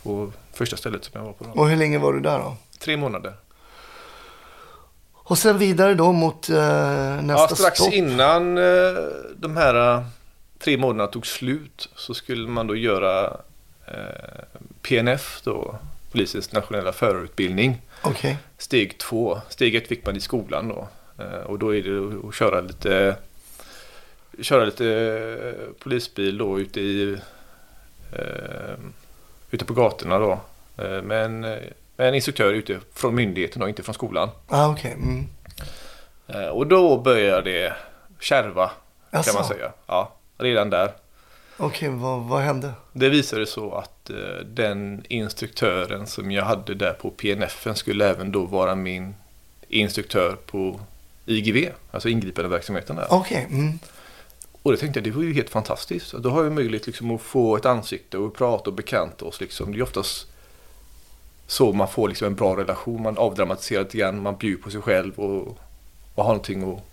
på 0.02 0.32
första 0.52 0.76
stället 0.76 1.04
som 1.04 1.12
jag 1.20 1.26
var 1.26 1.32
på. 1.32 1.44
Då. 1.44 1.50
och 1.60 1.68
hur 1.68 1.76
länge 1.76 1.98
var 1.98 2.12
du 2.12 2.20
där 2.20 2.38
då? 2.38 2.56
Tre 2.80 2.96
månader. 2.96 3.32
Och 5.12 5.38
sen 5.38 5.58
vidare 5.58 5.94
då 5.94 6.12
mot 6.12 6.48
eh, 6.50 6.56
nästa 7.22 7.32
Ja, 7.32 7.48
strax 7.48 7.78
stopp. 7.80 7.92
innan 7.92 8.58
eh, 8.58 8.94
de 9.36 9.56
här 9.56 9.94
eh, 9.98 10.04
tre 10.58 10.76
månaderna 10.76 11.06
tog 11.06 11.26
slut 11.26 11.88
så 11.94 12.14
skulle 12.14 12.48
man 12.48 12.66
då 12.66 12.76
göra 12.76 13.36
eh, 13.86 14.44
PNF 14.82 15.40
då, 15.44 15.78
Polisens 16.12 16.52
nationella 16.52 16.92
förarutbildning. 16.92 17.82
Okej. 18.02 18.36
Steg 18.58 18.98
två. 18.98 19.40
Steg 19.48 19.74
ett 19.74 19.88
fick 19.88 20.06
man 20.06 20.16
i 20.16 20.20
skolan 20.20 20.68
då. 20.68 20.88
Eh, 21.24 21.40
Och 21.40 21.58
då 21.58 21.74
är 21.76 21.82
det 21.82 22.28
att 22.28 22.34
köra 22.34 22.60
lite 22.60 23.16
köra 24.42 24.64
lite 24.64 24.86
eh, 24.88 25.82
polisbil 25.82 26.38
då 26.38 26.60
ute 26.60 26.80
i 26.80 27.16
eh, 28.12 28.74
ute 29.50 29.64
på 29.64 29.74
gatorna 29.74 30.18
då. 30.18 30.40
Eh, 30.76 31.02
Med 31.02 31.24
en, 31.96 32.14
instruktör 32.14 32.52
ute 32.52 32.80
från 32.94 33.14
myndigheten 33.14 33.62
och 33.62 33.68
inte 33.68 33.82
från 33.82 33.94
skolan. 33.94 34.30
Ah, 34.48 34.68
okej. 34.68 34.92
Mm. 34.92 35.26
Och 36.52 36.66
då 36.66 36.98
börjar 36.98 37.42
det 37.42 37.72
kärva 38.20 38.70
kan 39.10 39.34
man 39.34 39.44
säga. 39.44 39.72
Ja, 39.86 40.12
redan 40.38 40.70
där. 40.70 40.92
Okej, 41.60 41.88
vad, 41.88 42.22
vad 42.22 42.42
hände? 42.42 42.72
Det 42.92 43.08
visade 43.08 43.46
så 43.46 43.74
att 43.74 44.10
eh, 44.10 44.16
den 44.44 45.04
instruktören 45.08 46.06
som 46.06 46.30
jag 46.30 46.44
hade 46.44 46.74
där 46.74 46.92
på 46.92 47.10
PNF 47.10 47.66
skulle 47.74 48.08
även 48.08 48.32
då 48.32 48.44
vara 48.44 48.74
min 48.74 49.14
instruktör 49.68 50.36
på 50.46 50.80
IGV, 51.26 51.68
alltså 51.90 52.08
ingripande 52.08 52.48
verksamheten 52.50 52.96
där. 52.96 53.06
Okej. 53.10 53.46
Mm. 53.50 53.78
Och 54.62 54.72
det 54.72 54.78
tänkte 54.78 54.98
jag, 54.98 55.04
det 55.04 55.10
var 55.10 55.22
ju 55.22 55.34
helt 55.34 55.50
fantastiskt. 55.50 56.12
Då 56.12 56.30
har 56.30 56.44
jag 56.44 56.52
möjlighet 56.52 56.86
liksom 56.86 57.10
att 57.10 57.20
få 57.20 57.56
ett 57.56 57.66
ansikte 57.66 58.18
och 58.18 58.34
prata 58.34 58.70
och 58.70 58.76
bekanta 58.76 59.24
oss. 59.24 59.40
Liksom. 59.40 59.72
Det 59.72 59.78
är 59.78 59.82
oftast 59.82 60.26
så 61.46 61.72
man 61.72 61.88
får 61.88 62.08
liksom 62.08 62.26
en 62.26 62.34
bra 62.34 62.56
relation. 62.56 63.02
Man 63.02 63.18
avdramatiserar 63.18 63.82
lite 63.82 63.98
grann, 63.98 64.22
man 64.22 64.36
bjuder 64.36 64.62
på 64.62 64.70
sig 64.70 64.80
själv 64.80 65.18
och, 65.18 65.58
och 66.14 66.24
har 66.24 66.30
någonting 66.30 66.72
att, 66.72 66.84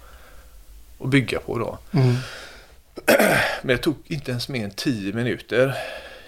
att 0.99 1.09
bygga 1.09 1.39
på 1.39 1.57
då. 1.57 1.77
Mm. 1.91 2.15
Men 3.61 3.67
det 3.75 3.77
tog 3.77 3.95
inte 4.05 4.31
ens 4.31 4.49
mer 4.49 4.63
än 4.63 4.71
tio 4.71 5.13
minuter 5.13 5.75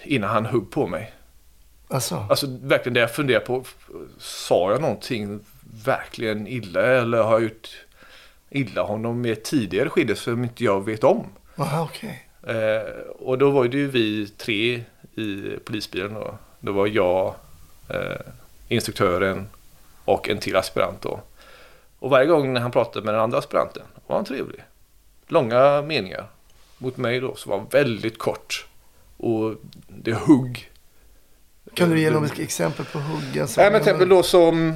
innan 0.04 0.30
han 0.30 0.46
hugg 0.46 0.72
på 0.72 0.88
mig. 0.88 1.14
Alltså, 1.88 2.26
Alltså 2.30 2.48
verkligen 2.62 2.94
det 2.94 3.00
jag 3.00 3.16
funderar 3.16 3.40
på. 3.40 3.64
Sa 4.20 4.72
jag 4.72 4.82
någonting 4.82 5.40
verkligen 5.86 6.48
illa 6.48 6.82
eller 6.82 7.18
har 7.24 7.32
jag 7.32 7.44
gjort 7.44 7.70
illa 8.50 8.82
honom 8.82 9.26
i 9.26 9.30
ett 9.32 9.44
tidigare 9.44 9.90
skede 9.90 10.16
som 10.16 10.44
inte 10.44 10.64
jag 10.64 10.86
vet 10.86 11.04
om? 11.04 11.26
aha, 11.56 11.84
okej. 11.84 12.28
Eh, 12.44 12.92
och 13.20 13.38
då 13.38 13.50
var 13.50 13.68
det 13.68 13.78
ju 13.78 13.88
vi 13.88 14.28
tre 14.28 14.84
i 15.16 15.58
polisbilen 15.66 16.14
då. 16.14 16.38
Det 16.60 16.72
var 16.72 16.88
jag, 16.88 17.36
eh, 17.90 18.22
instruktören 18.68 19.48
och 20.06 20.30
en 20.30 20.38
till 20.38 20.56
aspirant 20.56 21.02
då. 21.02 21.20
Och 22.00 22.10
varje 22.10 22.28
gång 22.28 22.54
när 22.54 22.62
han 22.62 22.72
pratade 22.72 23.06
med 23.06 23.14
den 23.14 23.22
andra 23.22 23.38
aspiranten 23.38 23.84
var 24.08 24.16
han 24.16 24.26
trevlig. 24.26 24.64
Långa 25.28 25.82
meningar. 25.82 26.28
Mot 26.78 26.98
mig 26.98 27.20
då 27.20 27.36
så 27.36 27.50
var 27.50 27.66
väldigt 27.72 28.18
kort. 28.20 28.66
Och 29.18 29.54
det 29.88 30.14
hugg. 30.14 30.72
Kan 31.74 31.90
du 31.90 32.00
ge 32.00 32.10
något 32.10 32.40
exempel 32.40 32.86
på 32.86 33.00
huggen? 33.00 33.48
som- 33.48 33.64
Ja, 33.64 33.70
men 33.70 33.82
till 33.82 33.88
exempel 33.90 34.10
då 34.10 34.24
som... 34.24 34.76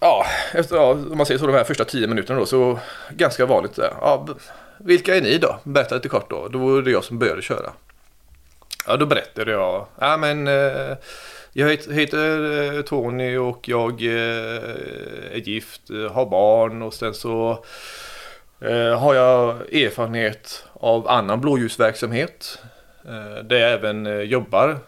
Ja, 0.00 0.26
efter, 0.54 0.76
ja, 0.76 0.90
om 0.90 1.16
man 1.16 1.26
säger 1.26 1.38
så 1.38 1.46
de 1.46 1.52
här 1.52 1.64
första 1.64 1.84
tio 1.84 2.06
minuterna 2.06 2.38
då 2.40 2.46
så 2.46 2.78
ganska 3.10 3.46
vanligt. 3.46 3.78
Ja, 3.78 4.26
vilka 4.78 5.16
är 5.16 5.20
ni 5.20 5.38
då? 5.38 5.58
Berätta 5.64 5.94
lite 5.94 6.08
kort 6.08 6.30
då. 6.30 6.48
Då 6.48 6.58
var 6.58 6.82
det 6.82 6.90
jag 6.90 7.04
som 7.04 7.18
började 7.18 7.42
köra. 7.42 7.72
Ja, 8.86 8.96
då 8.96 9.06
berättade 9.06 9.50
jag. 9.52 9.86
Ja, 10.00 10.16
men 10.16 10.48
eh, 10.48 10.96
jag 11.52 11.70
heter, 11.70 11.92
heter 11.92 12.74
eh, 12.76 12.82
Tony 12.82 13.36
och 13.36 13.68
jag 13.68 14.02
eh, 14.02 14.70
är 15.32 15.48
gift, 15.48 15.90
eh, 15.90 16.12
har 16.12 16.26
barn 16.26 16.82
och 16.82 16.94
sen 16.94 17.14
så 17.14 17.64
eh, 18.64 18.98
har 18.98 19.14
jag 19.14 19.74
erfarenhet 19.74 20.64
av 20.72 21.08
annan 21.08 21.40
blåljusverksamhet. 21.40 22.58
Eh, 23.04 23.44
där 23.44 23.56
jag 23.56 23.72
även 23.72 24.06
eh, 24.06 24.20
jobbar 24.20 24.78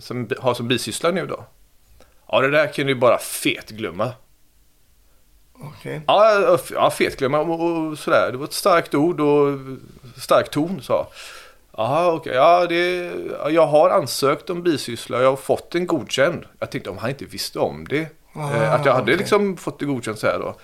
som 0.00 0.28
har 0.38 0.54
som 0.54 0.68
bisyssla 0.68 1.10
nu 1.10 1.26
då. 1.26 1.44
Ja, 2.28 2.40
det 2.40 2.50
där 2.50 2.72
kan 2.72 2.86
du 2.86 2.94
bara 2.94 3.18
fetglömma. 3.18 4.12
Okej. 5.52 6.00
Ja, 6.06 6.58
ja 6.72 6.90
fetglömma 6.90 7.38
och, 7.38 7.88
och 7.90 7.98
sådär. 7.98 8.32
Det 8.32 8.38
var 8.38 8.44
ett 8.44 8.52
starkt 8.52 8.94
ord 8.94 9.20
och 9.20 9.58
stark 10.16 10.50
ton 10.50 10.82
sa. 10.82 11.08
Jaha, 11.76 12.12
okej. 12.12 12.34
Ja, 12.34 12.66
det, 12.66 13.12
ja, 13.38 13.50
jag 13.50 13.66
har 13.66 13.90
ansökt 13.90 14.50
om 14.50 14.62
bisyssla 14.62 15.16
och 15.16 15.22
jag 15.22 15.30
har 15.30 15.36
fått 15.36 15.74
en 15.74 15.86
godkänd. 15.86 16.44
Jag 16.58 16.70
tänkte 16.70 16.90
om 16.90 16.98
han 16.98 17.10
inte 17.10 17.24
visste 17.24 17.58
om 17.58 17.86
det. 17.88 18.08
Ah, 18.32 18.54
eh, 18.54 18.74
att 18.74 18.86
jag 18.86 18.92
hade 18.92 19.02
okej. 19.02 19.16
liksom 19.16 19.56
fått 19.56 19.78
det 19.78 19.84
godkänt 19.84 20.18
så 20.18 20.26
här 20.26 20.38
då. 20.38 20.54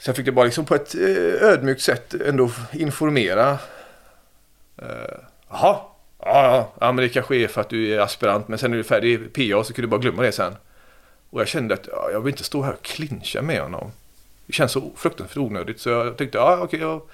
Så 0.00 0.08
jag 0.08 0.16
fick 0.16 0.26
det 0.26 0.32
bara 0.32 0.44
liksom 0.44 0.64
på 0.64 0.74
ett 0.74 0.94
eh, 0.94 1.48
ödmjukt 1.48 1.82
sätt 1.82 2.14
ändå 2.14 2.50
informera. 2.72 3.58
Eh, 4.76 4.88
Jaha, 5.50 5.78
ja, 6.18 6.44
ja, 6.44 6.72
ja, 6.80 6.92
men 6.92 6.96
det 6.96 7.08
kanske 7.08 7.36
är 7.36 7.48
för 7.48 7.60
att 7.60 7.68
du 7.68 7.94
är 7.94 8.00
aspirant 8.00 8.48
men 8.48 8.58
sen 8.58 8.72
är 8.72 8.76
du 8.76 8.84
färdig 8.84 9.32
PA 9.32 9.64
så 9.64 9.72
kan 9.72 9.82
du 9.82 9.88
bara 9.88 10.00
glömma 10.00 10.22
det 10.22 10.32
sen. 10.32 10.56
Och 11.30 11.40
jag 11.40 11.48
kände 11.48 11.74
att 11.74 11.88
ja, 11.92 12.10
jag 12.12 12.20
vill 12.20 12.32
inte 12.32 12.44
stå 12.44 12.62
här 12.62 12.72
och 12.72 12.82
clincha 12.82 13.42
med 13.42 13.62
honom. 13.62 13.92
Det 14.46 14.52
känns 14.52 14.72
så 14.72 14.90
fruktansvärt 14.96 15.36
onödigt 15.36 15.80
så 15.80 15.90
jag 15.90 16.16
tänkte 16.16 16.38
ja 16.38 16.58
okej, 16.62 16.80
ja, 16.80 17.04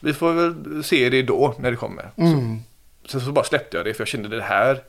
vi 0.00 0.14
får 0.14 0.32
väl 0.32 0.84
se 0.84 1.08
det 1.08 1.22
då 1.22 1.54
när 1.58 1.70
det 1.70 1.76
kommer. 1.76 2.10
Mm. 2.16 2.58
Så, 3.04 3.10
sen 3.10 3.20
så 3.20 3.32
bara 3.32 3.44
släppte 3.44 3.76
jag 3.76 3.86
det 3.86 3.94
för 3.94 4.00
jag 4.00 4.08
kände 4.08 4.28
det 4.28 4.42
här, 4.42 4.82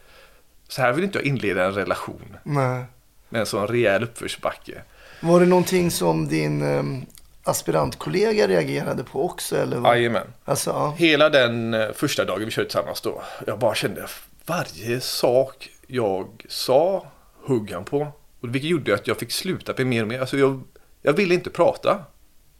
så 0.67 0.81
här 0.81 0.93
vill 0.93 1.03
inte 1.03 1.17
jag 1.17 1.25
inleda 1.25 1.65
en 1.65 1.73
relation 1.73 2.37
Nej. 2.43 2.83
med 3.29 3.39
en 3.39 3.45
sån 3.45 3.67
rejäl 3.67 4.03
uppförsbacke. 4.03 4.81
Var 5.19 5.39
det 5.39 5.45
någonting 5.45 5.91
som 5.91 6.27
din 6.27 6.61
um, 6.61 7.05
aspirantkollega 7.43 8.47
reagerade 8.47 9.03
på 9.03 9.25
också? 9.25 9.57
Eller 9.57 9.77
vad? 9.77 9.97
Jajamän. 9.97 10.27
Alltså, 10.45 10.69
ja. 10.69 10.93
Hela 10.97 11.29
den 11.29 11.73
eh, 11.73 11.91
första 11.91 12.25
dagen 12.25 12.45
vi 12.45 12.51
körde 12.51 12.69
tillsammans 12.69 13.01
då. 13.01 13.21
Jag 13.47 13.59
bara 13.59 13.75
kände 13.75 14.07
varje 14.45 15.01
sak 15.01 15.69
jag 15.87 16.45
sa 16.49 17.05
hugg 17.45 17.71
han 17.71 17.83
på. 17.85 18.07
Och 18.41 18.55
vilket 18.55 18.69
gjorde 18.71 18.93
att 18.93 19.07
jag 19.07 19.17
fick 19.17 19.31
sluta 19.31 19.73
bli 19.73 19.85
mer 19.85 20.01
och 20.01 20.07
mer. 20.07 20.19
Alltså 20.19 20.37
jag, 20.37 20.63
jag 21.01 21.13
ville 21.13 21.33
inte 21.33 21.49
prata. 21.49 22.03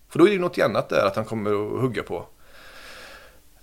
För 0.10 0.20
då 0.20 0.28
är 0.28 0.32
det 0.32 0.40
något 0.40 0.60
annat 0.60 0.90
där 0.90 1.06
att 1.08 1.16
han 1.16 1.26
kommer 1.26 1.50
att 1.76 1.82
hugga 1.82 2.04
på. 2.04 2.26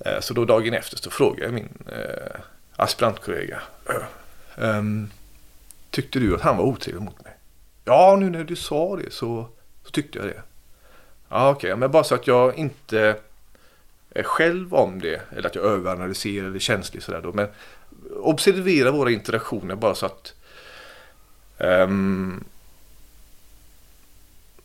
Eh, 0.05 0.21
Så 0.21 0.35
då 0.35 0.45
dagen 0.45 0.75
efter 0.75 0.97
så 0.97 1.11
frågade 1.11 1.43
jag 1.45 1.53
min 1.55 1.69
eh, 1.93 2.41
aspirantkollega. 2.77 3.61
"Eh, 3.89 4.69
ehm, 4.69 5.11
tyckte 5.91 6.19
du 6.19 6.35
att 6.35 6.41
han 6.41 6.57
var 6.57 6.65
otrevlig 6.65 7.03
mot 7.03 7.25
mig? 7.25 7.33
Ja, 7.85 8.17
nu 8.21 8.31
när 8.31 8.45
du 8.45 8.57
sa 8.57 8.97
det 8.97 9.13
så 9.13 9.49
Så 9.85 9.91
tyckte 9.91 10.19
jag 10.19 10.27
det. 10.29 10.43
Ja 11.31 11.51
okej, 11.51 11.77
men 11.77 11.91
bara 11.91 12.05
så 12.05 12.15
att 12.15 12.27
jag 12.27 12.55
inte 12.55 13.17
är 14.11 14.23
själv 14.23 14.75
om 14.75 15.01
det. 15.01 15.21
Eller 15.37 15.49
att 15.49 15.55
jag 15.55 15.65
överanalyserar 15.65 16.45
eller 16.47 16.57
är 16.57 16.61
känslig 16.61 17.03
sådär 17.03 17.21
då. 17.21 17.33
Men 17.33 17.49
observera 18.17 18.91
våra 18.91 19.11
interaktioner 19.11 19.75
bara 19.75 19.95
så 19.95 20.07
att 20.07 20.35
ehm, 21.59 22.45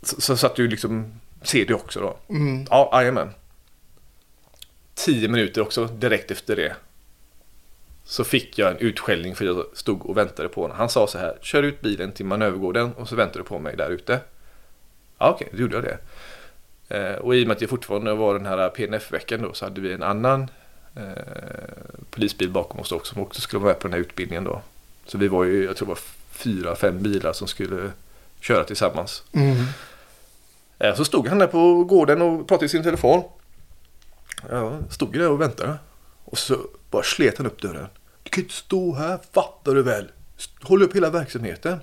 så, 0.02 0.38
så 0.38 0.48
att 0.48 0.56
du 0.56 0.68
liksom 0.68 1.14
ser 1.42 1.66
det 1.66 1.74
också 1.74 2.00
då. 2.00 2.18
Mm. 2.34 2.66
Ja, 2.70 2.90
jajamän. 2.94 3.30
Tio 4.94 5.28
minuter 5.28 5.62
också 5.62 5.86
direkt 5.86 6.32
efter 6.32 6.56
det. 6.56 6.76
Så 8.04 8.24
fick 8.24 8.58
jag 8.58 8.72
en 8.72 8.78
utskällning 8.78 9.36
för 9.36 9.46
jag 9.46 9.66
stod 9.74 10.06
och 10.06 10.18
väntade 10.18 10.50
på 10.50 10.62
honom. 10.62 10.78
Han 10.78 10.90
sa 10.90 11.08
så 11.08 11.18
här, 11.18 11.38
kör 11.42 11.64
ut 11.64 11.82
bilen 11.82 12.12
till 12.12 12.26
manövergården 12.26 12.94
och 12.94 13.10
så 13.10 13.16
väntar 13.16 13.40
du 13.40 13.44
på 13.44 13.60
mig 13.60 13.76
där 13.76 13.90
ute. 13.90 14.20
Ja, 15.18 15.30
okej, 15.30 15.50
då 15.52 15.58
gjorde 15.58 15.76
jag 15.76 15.84
det. 15.84 15.98
Eh, 16.90 17.14
och 17.16 17.36
i 17.36 17.44
och 17.44 17.48
med 17.48 17.54
att 17.56 17.60
det 17.60 17.68
fortfarande 17.68 18.14
var 18.14 18.34
den 18.34 18.46
här 18.46 18.70
PNF-veckan 18.70 19.42
då 19.42 19.54
så 19.54 19.66
hade 19.66 19.82
vi 19.82 19.94
en 19.94 20.04
annan 20.04 20.48
eh, 20.96 21.04
polisbil 22.10 22.50
bakom 22.50 22.80
oss 22.80 22.92
också 22.92 23.14
som 23.14 23.22
också 23.22 23.42
skulle 23.42 23.60
vara 23.64 23.74
med 23.74 23.80
på 23.82 23.88
den 23.88 23.94
här 23.94 24.00
utbildningen 24.02 24.44
då. 24.44 24.62
Så 25.06 25.18
vi 25.18 25.28
var 25.28 25.44
ju, 25.44 25.66
jag 25.66 25.78
tror 25.78 25.86
det 25.86 25.90
var 25.90 26.00
fyra, 26.32 26.76
fem 26.76 27.04
bilar 27.04 27.34
som 27.34 27.48
skulle 27.48 27.92
köra 28.40 28.64
tillsammans. 28.64 29.24
Mm. 29.34 29.56
Eh, 30.80 30.96
Så 30.96 31.06
stod 31.06 31.28
han 31.28 31.40
där 31.40 31.48
på 31.48 31.84
gården 31.84 32.22
och 32.22 32.48
pratade 32.48 32.66
i 32.66 32.70
sin 32.70 32.84
telefon. 32.84 33.24
Jag 34.50 34.84
stod 34.90 35.14
där 35.14 35.30
och 35.30 35.42
väntade. 35.42 35.74
Och 36.26 36.38
så 36.38 36.58
bara 36.92 37.04
slet 37.04 37.38
han 37.38 37.48
upp 37.48 37.62
dörren. 37.62 37.88
Du 38.24 38.30
kan 38.30 38.44
inte 38.44 38.56
stå 38.56 38.94
här, 38.96 39.20
fattar 39.34 39.76
du 39.76 39.84
väl? 39.84 40.12
Håll 40.62 40.84
upp 40.84 40.96
hela 40.96 41.10
verksamheten. 41.10 41.80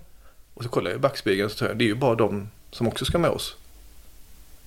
Och 0.54 0.62
så 0.62 0.68
kollade 0.68 0.90
jag 0.90 0.98
i 0.98 1.00
backspegeln 1.00 1.44
och 1.44 1.50
så 1.52 1.56
sa 1.58 1.64
jag, 1.66 1.76
det 1.78 1.84
är 1.84 1.86
ju 1.86 1.94
bara 1.94 2.14
de 2.14 2.48
som 2.70 2.88
också 2.88 3.04
ska 3.04 3.18
med 3.18 3.30
oss. 3.30 3.56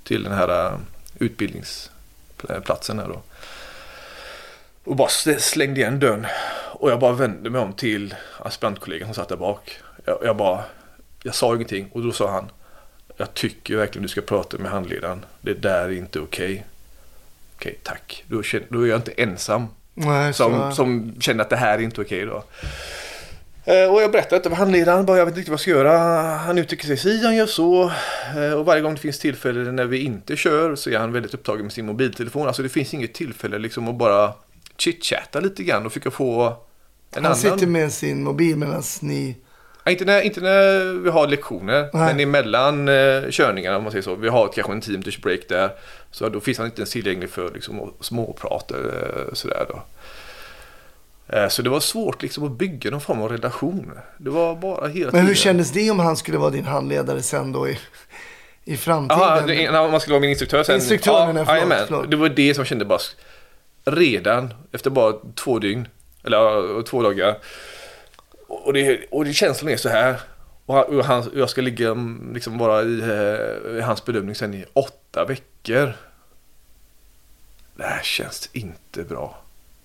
Till 0.06 0.24
den 0.24 0.34
här 0.34 0.66
eh, 0.66 0.80
utbildningsplatsen 1.20 3.00
här 3.00 3.08
då. 3.08 3.22
Och 4.84 4.96
bara 4.96 5.08
sl- 5.08 5.40
slängde 5.40 5.80
igen 5.80 6.00
dörren. 6.00 6.28
Och 6.74 6.92
jag 6.92 7.00
bara 7.00 7.14
vände 7.14 7.50
mig 7.50 7.62
om 7.62 7.74
till 7.74 8.16
aspirantkollegan 8.40 9.08
som 9.08 9.16
satt 9.16 9.30
där 9.30 9.36
bak. 9.36 9.80
Jag, 10.06 10.18
jag 10.24 10.38
bara, 10.38 10.64
jag 11.24 11.36
sa 11.36 11.56
ingenting 11.56 11.90
och 11.92 12.04
då 12.04 12.12
sa 12.12 12.32
han 12.32 12.50
jag 13.18 13.34
tycker 13.34 13.76
verkligen 13.76 14.04
du 14.04 14.10
ska 14.10 14.22
prata 14.22 14.58
med 14.58 14.72
handledaren. 14.72 15.26
Det 15.42 15.54
där 15.54 15.86
är 15.86 15.92
inte 15.92 16.20
okej. 16.20 16.66
Okej, 17.56 17.80
tack. 17.84 18.24
Då, 18.28 18.44
känner, 18.44 18.66
då 18.70 18.82
är 18.82 18.88
jag 18.88 19.00
inte 19.00 19.12
ensam 19.12 19.68
Nej, 19.94 20.34
som, 20.34 20.76
som 20.76 21.16
känner 21.20 21.44
att 21.44 21.50
det 21.50 21.56
här 21.56 21.78
är 21.78 21.82
inte 21.82 22.02
okej 22.02 22.26
då. 22.26 22.44
Eh, 23.66 23.94
Och 23.94 24.02
jag 24.02 24.12
berättade 24.12 24.36
inte 24.36 24.50
för 24.50 24.56
handledaren, 24.56 25.06
bara 25.06 25.18
jag 25.18 25.26
vet 25.26 25.32
inte 25.32 25.40
riktigt 25.40 25.50
vad 25.50 25.54
jag 25.54 25.60
ska 25.62 25.72
göra. 25.72 25.98
Han 26.38 26.58
uttrycker 26.58 26.86
sig 26.88 26.98
si, 26.98 27.24
han 27.26 27.36
gör 27.36 27.46
så. 27.46 27.92
Eh, 28.38 28.54
Och 28.54 28.66
varje 28.66 28.82
gång 28.82 28.94
det 28.96 29.02
finns 29.02 29.20
tillfälle 29.20 29.72
när 29.72 29.86
vi 29.86 29.98
inte 30.00 30.36
kör 30.36 30.76
så 30.76 30.90
är 30.90 30.98
han 30.98 31.12
väldigt 31.12 31.34
upptagen 31.34 31.62
med 31.64 31.74
sin 31.74 31.86
mobiltelefon. 31.86 32.48
Alltså 32.48 32.64
det 32.64 32.70
finns 32.70 32.94
inget 32.94 33.14
tillfälle 33.14 33.58
liksom 33.60 33.88
att 33.88 33.96
bara 33.96 34.34
chitchatta 34.78 35.40
lite 35.40 35.64
grann 35.64 35.86
och 35.86 35.92
försöka 35.92 36.12
få 36.12 36.44
en 36.46 36.54
han 37.14 37.26
annan... 37.26 37.36
sitter 37.38 37.68
med 37.68 37.92
sin 37.94 38.24
mobil 38.24 38.56
medan 38.58 38.84
ni... 39.02 39.38
Ja, 39.84 39.92
inte, 39.92 40.06
när, 40.06 40.22
inte 40.22 40.42
när 40.42 40.94
vi 41.04 41.10
har 41.10 41.28
lektioner, 41.28 41.82
Nej. 41.94 42.06
men 42.06 42.20
emellan 42.20 42.88
eh, 42.88 43.24
körningarna 43.30 43.78
om 43.78 43.84
man 43.84 43.92
säger 43.92 44.04
så. 44.04 44.16
Vi 44.16 44.30
har 44.30 44.48
kanske 44.48 44.74
en 44.74 44.82
10 44.82 44.92
minuters 44.92 45.22
break 45.22 45.40
där. 45.50 45.70
Så 46.12 46.30
då 46.30 46.40
finns 46.40 46.58
han 46.58 46.68
inte 46.68 46.80
ens 46.82 46.90
tillgänglig 46.92 47.30
för 47.30 47.52
liksom, 47.54 47.94
småprat 48.02 48.72
eller 48.72 49.30
sådär 49.34 49.66
då. 49.70 49.82
Eh, 51.28 51.48
så 51.48 51.62
det 51.62 51.70
var 51.70 51.80
svårt 51.80 52.22
liksom 52.22 52.44
att 52.44 52.52
bygga 52.52 52.92
någon 52.92 53.02
form 53.02 53.22
av 53.22 53.30
relation. 53.32 53.92
Det 54.18 54.30
var 54.30 54.56
bara 54.56 54.88
hela 54.88 55.12
Men 55.12 55.22
hur 55.22 55.28
tiden. 55.28 55.36
kändes 55.36 55.72
det 55.72 55.92
om 55.92 56.00
han 56.00 56.18
skulle 56.18 56.38
vara 56.38 56.50
din 56.50 56.66
handledare 56.66 57.22
sen 57.22 57.52
då 57.52 57.70
i, 57.70 57.80
i 58.64 58.78
framtiden? 58.78 59.48
Det- 59.48 59.72
när 59.72 59.92
man 59.92 60.00
skulle 60.00 60.14
vara 60.14 60.22
min 60.22 60.30
instruktör 60.30 60.64
sen. 60.64 60.76
Instruktör, 60.76 61.28
menar 61.28 61.56
jag, 61.56 61.88
förlåt. 61.88 62.12
Det 62.12 62.18
var 62.18 62.30
det 62.30 62.54
som 62.54 62.66
kände 62.66 62.86
bara 62.86 63.00
redan 63.86 64.54
efter 64.72 64.90
bara 64.90 65.14
två 65.36 65.60
dygn. 65.60 65.88
Eller 66.24 66.38
ja, 66.38 66.82
två 66.88 67.02
dagar. 67.02 67.38
Och 68.48 68.74
det, 68.74 69.00
och 69.12 69.26
det 69.26 69.34
känslan 69.34 69.72
är 69.72 69.78
så 69.78 69.90
här. 69.90 70.20
Och, 70.66 71.06
han, 71.06 71.20
och 71.28 71.40
jag 71.40 71.50
ska 71.50 71.62
ligga 71.62 71.88
mm, 71.90 72.32
liksom 72.34 72.58
bara 72.58 72.84
i, 72.84 73.00
eh, 73.00 73.78
i 73.78 73.82
hans 73.82 74.06
bedömning 74.06 74.36
sen 74.36 74.54
i 74.54 74.66
åtta 74.74 75.26
veckor. 75.26 75.94
Det 77.78 77.84
här 77.84 78.02
känns 78.04 78.50
inte 78.54 79.04
bra. 79.04 79.38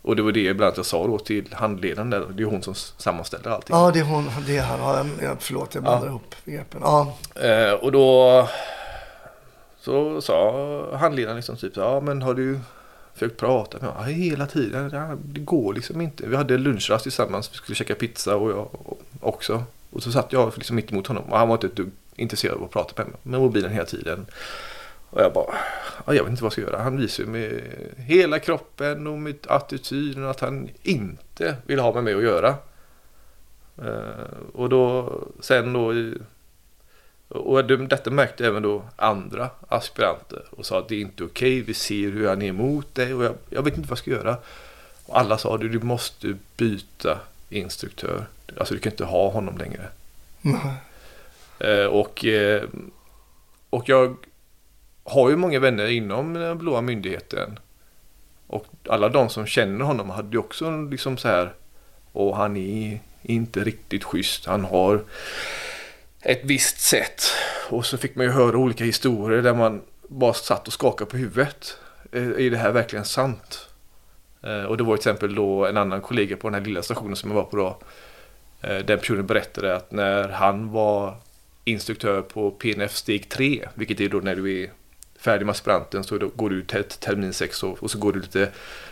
Och 0.03 0.17
det 0.17 0.23
var 0.23 0.33
det 0.33 0.55
bland 0.55 0.63
annat 0.67 0.77
jag 0.77 0.87
sa 0.87 1.07
då 1.07 1.19
till 1.19 1.55
handledaren 1.55 2.11
där. 2.11 2.27
Det 2.35 2.43
är 2.43 2.47
hon 2.47 2.63
som 2.63 2.75
sammanställer 2.75 3.51
allting. 3.51 3.77
Ja, 3.77 3.91
det 3.95 3.99
är 4.01 4.05
hon. 4.05 4.31
Det 4.47 4.57
är 4.57 4.63
han. 4.63 4.81
Ja, 4.81 5.07
jag- 5.23 5.37
förlåt, 5.43 5.75
jag 5.75 5.83
blandar 5.83 6.07
Ja. 6.07 6.11
ihop 6.11 6.35
begreppen. 6.45 6.81
Ja, 6.85 7.17
Eh, 7.35 7.73
och 7.73 7.93
då 7.93 8.49
så 9.81 10.21
sa 10.21 10.97
handledaren 10.97 11.37
liksom 11.37 11.57
typ 11.57 11.75
så, 11.75 11.81
ja 11.81 12.01
men 12.01 12.23
har 12.23 12.35
du 12.35 12.59
försökt 13.15 13.37
prata 13.41 13.79
med 13.81 13.89
honom? 13.91 14.03
Ja, 14.09 14.13
hela 14.15 14.47
tiden. 14.47 14.91
Ja, 14.93 15.17
det 15.25 15.41
går 15.41 15.75
liksom 15.75 16.01
inte. 16.01 16.27
Vi 16.27 16.37
hade 16.37 16.59
lunchrast 16.59 17.03
tillsammans. 17.03 17.51
Vi 17.53 17.57
skulle 17.57 17.77
käka 17.77 17.95
pizza 17.95 18.37
och 18.37 18.51
jag 18.51 18.69
också. 19.21 19.63
Och 19.91 20.03
så 20.03 20.13
satt 20.13 20.33
jag 20.33 20.53
liksom 20.57 20.77
mitt 20.77 20.91
emot 20.93 21.07
honom 21.07 21.25
och 21.25 21.39
han 21.39 21.49
var 21.49 21.55
inte 21.55 21.67
ett 21.67 21.77
dugg 21.77 21.91
intresserad 22.17 22.57
av 22.57 22.65
att 22.65 22.71
prata 22.71 22.93
med 22.97 23.07
mig. 23.07 23.17
Med 23.23 23.41
mobilen 23.41 23.73
hela 23.73 23.87
tiden. 23.87 24.27
Och 25.11 25.20
jag 25.23 25.33
bara, 25.33 25.55
ja, 26.07 26.14
jag 26.14 26.23
vet 26.25 26.31
inte 26.31 26.42
vad 26.42 26.46
jag 26.46 26.53
ska 26.53 26.61
göra. 26.62 26.83
Han 26.83 26.96
visar 26.96 27.25
ju 27.25 27.31
med 27.31 27.62
hela 27.96 28.38
kroppen 28.38 29.07
och 29.07 29.18
med 29.18 29.37
attityden 29.49 30.25
att 30.25 30.40
han 30.40 30.68
inte 30.83 31.57
vill 31.66 31.79
ha 31.81 31.92
med 31.94 32.05
mig 32.05 32.14
att 32.14 32.23
göra. 32.23 32.55
Eh, 33.79 34.55
och 34.55 34.68
då, 34.68 35.12
sen 35.40 35.73
då 35.73 35.94
i 35.94 36.14
och 37.29 37.64
det- 37.64 37.87
detta 37.87 38.11
märkte 38.11 38.46
även 38.46 38.62
då 38.62 38.83
andra 38.96 39.51
aspiranter 39.68 40.42
och 40.51 40.66
sa 40.66 40.79
att 40.79 40.88
det 40.88 40.94
är 40.94 41.01
inte 41.01 41.25
okej, 41.25 41.61
vi 41.61 41.75
ser 41.75 42.11
hur 42.11 42.29
han 42.29 42.42
är 42.42 42.46
emot 42.49 42.94
dig 42.94 43.14
och 43.14 43.25
jag, 43.25 43.35
jag 43.51 43.62
vet 43.62 43.77
inte 43.77 43.88
vad 43.88 43.90
jag 43.90 43.99
ska 43.99 44.11
göra. 44.11 44.37
Och 45.07 45.18
alla 45.18 45.38
sa 45.38 45.57
du, 45.59 45.68
du 45.68 45.79
måste 45.81 46.37
byta 46.57 47.18
instruktör. 47.49 48.27
Alltså 48.59 48.75
du 48.75 48.81
kan 48.81 48.92
inte 48.92 49.05
ha 49.05 49.31
honom 49.31 49.59
längre. 49.59 49.88
Eh, 51.59 51.85
och, 51.87 52.25
eh, 52.25 52.62
och 53.70 53.88
jag 53.88 54.16
har 55.05 55.31
ju 55.31 55.37
många 55.37 55.59
vänner 55.59 55.87
inom 55.87 56.35
den 56.35 56.59
blåa 56.59 56.81
myndigheten. 56.81 57.59
Och 58.47 58.67
alla 58.89 59.09
de 59.09 59.29
som 59.29 59.47
känner 59.47 59.85
honom 59.85 60.11
hade 60.11 60.33
ju 60.33 60.39
också 60.39 60.71
liksom 60.71 61.17
så 61.17 61.29
här. 61.29 61.53
Och 62.13 62.37
han 62.37 62.57
är 62.57 63.01
inte 63.23 63.65
riktigt 63.65 64.05
schysst. 64.05 64.47
Han 64.47 64.65
har 64.65 65.05
ett 66.21 66.41
visst 66.45 66.81
sätt. 66.81 67.23
Och 67.69 67.87
så 67.87 67.99
fick 67.99 68.15
man 68.15 68.27
ju 68.27 68.33
höra 68.33 68.57
olika 68.57 68.85
historier 68.85 69.43
där 69.43 69.55
man 69.55 69.83
bara 70.09 70.33
satt 70.33 70.67
och 70.67 70.73
skakade 70.73 71.11
på 71.11 71.17
huvudet. 71.17 71.77
Eh, 72.13 72.23
är 72.23 72.51
det 72.51 72.57
här 72.57 72.73
verkligen 72.73 73.05
sant? 73.05 73.69
Eh, 74.43 74.63
och 74.65 74.77
det 74.77 74.85
var 74.85 74.97
till 74.97 75.11
exempel 75.11 75.35
då 75.35 75.67
en 75.67 75.77
annan 75.77 76.01
kollega 76.01 76.37
på 76.37 76.49
den 76.49 76.55
här 76.55 76.67
lilla 76.67 76.83
stationen 76.83 77.17
som 77.17 77.31
jag 77.31 77.37
var 77.37 77.45
på 77.45 77.57
då. 77.57 77.79
Eh, 78.61 78.79
den 78.79 78.99
personen 78.99 79.27
berättade 79.27 79.77
att 79.77 79.93
när 79.93 80.29
han 80.29 80.73
var 80.73 81.17
instruktör 81.65 82.23
på 82.23 82.51
PNF 82.51 82.97
steg 82.97 83.29
3, 83.29 83.69
vilket 83.75 84.01
är 84.01 84.09
då 84.09 84.19
när 84.19 84.37
du 84.37 84.63
är 84.63 84.71
färdig 85.20 85.46
med 85.46 85.52
aspiranten 85.52 86.04
så 86.04 86.18
går 86.18 86.50
du 86.50 86.62
till 86.64 86.85
termin 86.85 87.33
6 87.33 87.62
och, 87.62 87.83
och 87.83 87.90
så 87.90 87.98
går 87.98 88.12
du 88.12 88.20
lite 88.20 88.48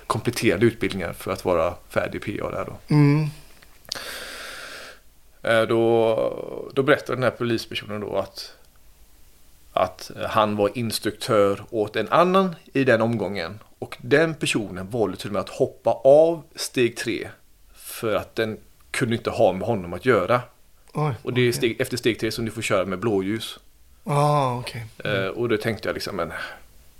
kompletterande 0.07 0.67
utbildningar 0.67 1.13
för 1.13 1.33
att 1.33 1.45
vara 1.45 1.75
färdig 1.89 2.23
PA 2.23 2.51
där 2.51 2.65
då. 2.65 2.95
Mm. 2.95 3.27
Eh, 5.43 5.63
Då, 5.63 6.71
då 6.75 6.83
berättade 6.83 7.17
den 7.17 7.23
här 7.23 7.31
polispersonen 7.31 8.01
då 8.01 8.17
att, 8.17 8.53
att 9.73 10.11
han 10.29 10.57
var 10.57 10.79
instruktör 10.79 11.65
åt 11.71 11.97
en 11.97 12.09
annan 12.09 12.55
i 12.73 12.85
den 12.85 13.03
omgången. 13.03 13.59
Och 13.79 13.97
den 14.01 14.35
personen 14.35 14.91
valde 14.91 15.17
till 15.17 15.29
och 15.29 15.33
med 15.33 15.41
att 15.41 15.49
hoppa 15.49 15.91
av 16.05 16.43
steg 16.55 16.97
3 16.97 17.29
för 17.75 18.15
att 18.15 18.35
den 18.37 18.59
kunde 18.91 19.17
inte 19.17 19.31
ha 19.31 19.53
med 19.53 19.67
honom 19.67 19.93
att 19.93 20.07
göra. 20.07 20.41
Oj, 20.93 21.15
Och 21.23 21.33
det 21.33 21.41
är 21.49 21.53
steg, 21.53 21.81
efter 21.81 21.97
steg 21.97 22.21
3 22.21 22.31
som 22.31 22.45
du 22.45 22.51
får 22.51 22.63
köra 22.63 22.85
med 22.85 22.99
blåljus. 22.99 23.59
Ja, 24.09 24.59
okej. 24.61 24.85
Eh, 25.05 25.27
och 25.27 25.49
då 25.49 25.57
tänkte 25.57 25.89
jag 25.89 25.95
liksom, 25.95 26.17
men 26.17 26.33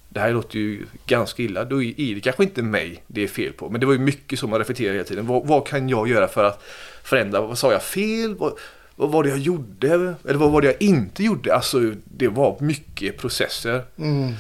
det 0.09 0.21
här 0.21 0.33
låter 0.33 0.59
ju 0.59 0.87
ganska 1.07 1.43
illa. 1.43 1.65
Då 1.65 1.83
är 1.83 2.15
det 2.15 2.21
kanske 2.21 2.43
inte 2.43 2.63
mig 2.63 3.03
det 3.07 3.25
är 3.25 3.29
fel 3.29 3.53
på. 3.53 3.69
Men 3.69 3.81
det 3.81 3.87
var 3.87 3.93
ju 3.93 3.99
mycket 3.99 4.39
som 4.39 4.51
man 4.51 4.59
reflekterade 4.59 4.95
hela 4.95 5.09
tiden. 5.09 5.27
Vad, 5.27 5.47
vad 5.47 5.67
kan 5.67 5.89
jag 5.89 6.09
göra 6.09 6.29
för 6.29 6.45
att 6.45 6.63
förändra? 7.03 7.41
Vad 7.41 7.59
sa 7.59 7.73
jag 7.73 7.83
fel? 7.83 8.35
Vad, 8.35 8.53
vad 8.97 9.11
var 9.11 9.23
det 9.23 9.29
jag 9.29 9.39
gjorde? 9.39 10.15
Eller 10.25 10.39
vad 10.39 10.51
var 10.51 10.61
det 10.61 10.67
jag 10.67 10.83
inte 10.83 11.23
gjorde? 11.25 11.55
Alltså 11.55 11.93
det 12.05 12.29
var 12.29 12.57
mycket 12.61 13.19
processer. 13.19 13.83
Mm. 13.99 14.35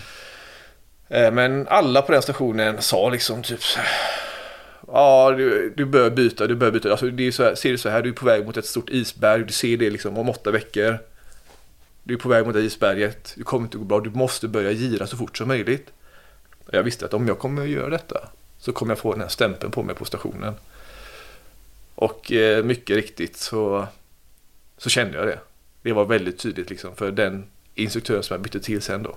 Eh, 1.08 1.32
Men 1.32 1.66
alla 1.68 2.02
på 2.02 2.12
den 2.12 2.22
stationen 2.22 2.82
sa 2.82 3.10
liksom 3.10 3.42
typ 3.42 3.62
så 3.62 3.78
här, 3.78 3.88
Ja, 4.92 5.34
du, 5.36 5.72
du 5.76 5.84
bör 5.84 6.10
byta, 6.10 6.46
du 6.46 6.54
bör 6.54 6.70
byta. 6.70 6.90
Alltså, 6.90 7.06
det 7.06 7.26
är 7.26 7.30
så 7.30 7.42
här, 7.44 7.54
ser 7.54 7.70
du 7.70 7.78
så 7.78 7.88
här, 7.88 8.02
du 8.02 8.08
är 8.08 8.12
på 8.12 8.26
väg 8.26 8.46
mot 8.46 8.56
ett 8.56 8.66
stort 8.66 8.90
isberg. 8.90 9.44
Du 9.44 9.52
ser 9.52 9.76
det 9.76 9.90
liksom 9.90 10.18
om 10.18 10.28
åtta 10.28 10.50
veckor. 10.50 10.98
Du 12.08 12.14
är 12.14 12.18
på 12.18 12.28
väg 12.28 12.46
mot 12.46 12.54
det 12.54 12.60
isberget. 12.60 13.34
Det 13.36 13.42
kommer 13.42 13.66
inte 13.66 13.78
gå 13.78 13.84
bra. 13.84 14.00
Du 14.00 14.10
måste 14.10 14.48
börja 14.48 14.70
gira 14.70 15.06
så 15.06 15.16
fort 15.16 15.38
som 15.38 15.48
möjligt. 15.48 15.90
Jag 16.70 16.82
visste 16.82 17.04
att 17.04 17.14
om 17.14 17.28
jag 17.28 17.38
kommer 17.38 17.62
att 17.62 17.68
göra 17.68 17.90
detta 17.90 18.28
så 18.58 18.72
kommer 18.72 18.90
jag 18.90 18.98
få 18.98 19.12
den 19.12 19.20
här 19.20 19.28
stämpeln 19.28 19.72
på 19.72 19.82
mig 19.82 19.94
på 19.94 20.04
stationen. 20.04 20.54
Och 21.94 22.32
eh, 22.32 22.64
mycket 22.64 22.96
riktigt 22.96 23.36
så, 23.36 23.86
så 24.78 24.90
kände 24.90 25.18
jag 25.18 25.26
det. 25.26 25.38
Det 25.82 25.92
var 25.92 26.04
väldigt 26.04 26.38
tydligt 26.38 26.70
liksom. 26.70 26.96
För 26.96 27.10
den 27.10 27.46
instruktören 27.74 28.22
som 28.22 28.34
jag 28.34 28.40
bytte 28.40 28.60
till 28.60 28.82
sen 28.82 29.02
då. 29.02 29.16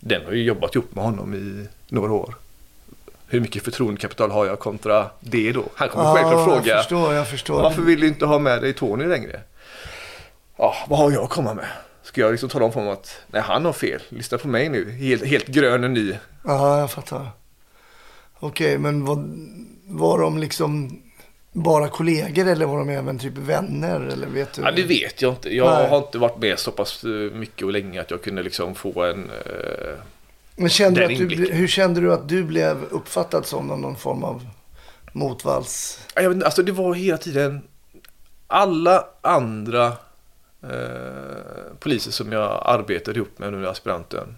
Den 0.00 0.24
har 0.24 0.32
ju 0.32 0.42
jobbat 0.42 0.74
ihop 0.74 0.94
med 0.94 1.04
honom 1.04 1.34
i 1.34 1.66
några 1.88 2.12
år. 2.12 2.34
Hur 3.26 3.40
mycket 3.40 3.64
förtroendekapital 3.64 4.30
har 4.30 4.46
jag 4.46 4.58
kontra 4.58 5.10
det 5.20 5.52
då? 5.52 5.64
Han 5.74 5.88
kommer 5.88 6.14
självklart 6.14 6.32
jag 6.32 6.44
fråga. 6.44 6.76
förstår, 6.76 7.14
jag 7.14 7.28
förstår. 7.28 7.62
Varför 7.62 7.82
vill 7.82 8.00
du 8.00 8.08
inte 8.08 8.26
ha 8.26 8.38
med 8.38 8.62
dig 8.62 8.72
Tony 8.72 9.06
längre? 9.06 9.40
Ja, 10.56 10.74
vad 10.88 10.98
har 10.98 11.10
jag 11.10 11.24
att 11.24 11.30
komma 11.30 11.54
med? 11.54 11.68
Ska 12.10 12.20
jag 12.20 12.30
liksom 12.30 12.48
tala 12.48 12.64
om 12.64 12.72
för 12.72 12.80
honom 12.80 12.92
att 12.94 13.20
nej, 13.26 13.42
han 13.42 13.64
har 13.64 13.72
fel. 13.72 14.02
Lyssna 14.08 14.38
på 14.38 14.48
mig 14.48 14.68
nu. 14.68 14.90
Helt, 14.90 15.26
helt 15.26 15.46
grön 15.46 15.84
och 15.84 15.90
ny. 15.90 16.14
Ja, 16.44 16.78
jag 16.78 16.90
fattar. 16.90 17.30
Okej, 18.40 18.78
men 18.78 19.04
vad, 19.04 19.18
var 19.86 20.18
de 20.18 20.38
liksom 20.38 21.02
bara 21.52 21.88
kollegor 21.88 22.46
eller 22.48 22.66
var 22.66 22.78
de 22.78 22.88
även 22.88 23.18
typ 23.18 23.36
vänner? 23.36 24.00
Eller 24.00 24.26
vet 24.26 24.52
du? 24.52 24.62
Ja, 24.62 24.70
det 24.70 24.82
vet 24.82 25.22
jag 25.22 25.32
inte. 25.32 25.56
Jag 25.56 25.78
Nej. 25.78 25.90
har 25.90 25.98
inte 25.98 26.18
varit 26.18 26.38
med 26.38 26.58
så 26.58 26.70
pass 26.70 27.04
eh, 27.04 27.10
mycket 27.10 27.64
och 27.64 27.72
länge 27.72 28.00
att 28.00 28.10
jag 28.10 28.22
kunde 28.22 28.42
liksom 28.42 28.74
få 28.74 29.04
en... 29.04 29.30
Eh, 29.30 29.94
Men 30.56 30.68
kände 30.68 31.00
du 31.00 31.06
den 31.06 31.12
att 31.12 31.18
du, 31.18 31.34
inblicken. 31.34 31.56
hur 31.56 31.66
kände 31.68 32.00
du 32.00 32.12
att 32.12 32.28
du 32.28 32.44
blev 32.44 32.84
uppfattad 32.90 33.46
som 33.46 33.66
någon, 33.66 33.96
form 33.96 34.24
av 34.24 34.46
motvalls? 35.12 36.00
Ja, 36.14 36.22
Jag 36.22 36.28
vet 36.28 36.34
inte, 36.34 36.46
alltså 36.46 36.62
det 36.62 36.72
var 36.72 36.94
hela 36.94 37.18
tiden 37.18 37.62
alla 38.46 39.04
andra 39.20 39.92
eh, 40.62 41.76
poliser 41.78 42.10
som 42.10 42.32
jag 42.32 42.62
arbetade 42.64 43.16
ihop 43.16 43.38
med 43.38 43.54
under 43.54 43.68
aspiranten. 43.68 44.36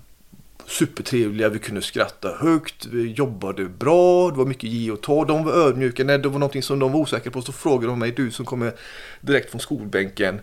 Supertrevliga, 0.66 1.48
vi 1.48 1.58
kunde 1.58 1.82
skratta 1.82 2.37
högt, 2.40 2.87
vi 2.87 3.12
jobbade 3.12 3.64
bra, 3.64 4.30
det 4.30 4.37
var 4.37 4.44
mycket 4.44 4.70
ge 4.70 4.90
och 4.90 5.00
ta. 5.00 5.24
De 5.24 5.44
var 5.44 5.52
ödmjuka, 5.52 6.04
när 6.04 6.18
det 6.18 6.28
var 6.28 6.38
någonting 6.38 6.62
som 6.62 6.78
de 6.78 6.92
var 6.92 7.00
osäkra 7.00 7.32
på 7.32 7.42
så 7.42 7.52
frågade 7.52 7.87
de 7.87 7.98
mig, 7.98 8.11
du 8.11 8.30
som 8.30 8.46
kommer 8.46 8.72
direkt 9.20 9.50
från 9.50 9.61
skolbänken. 9.61 10.40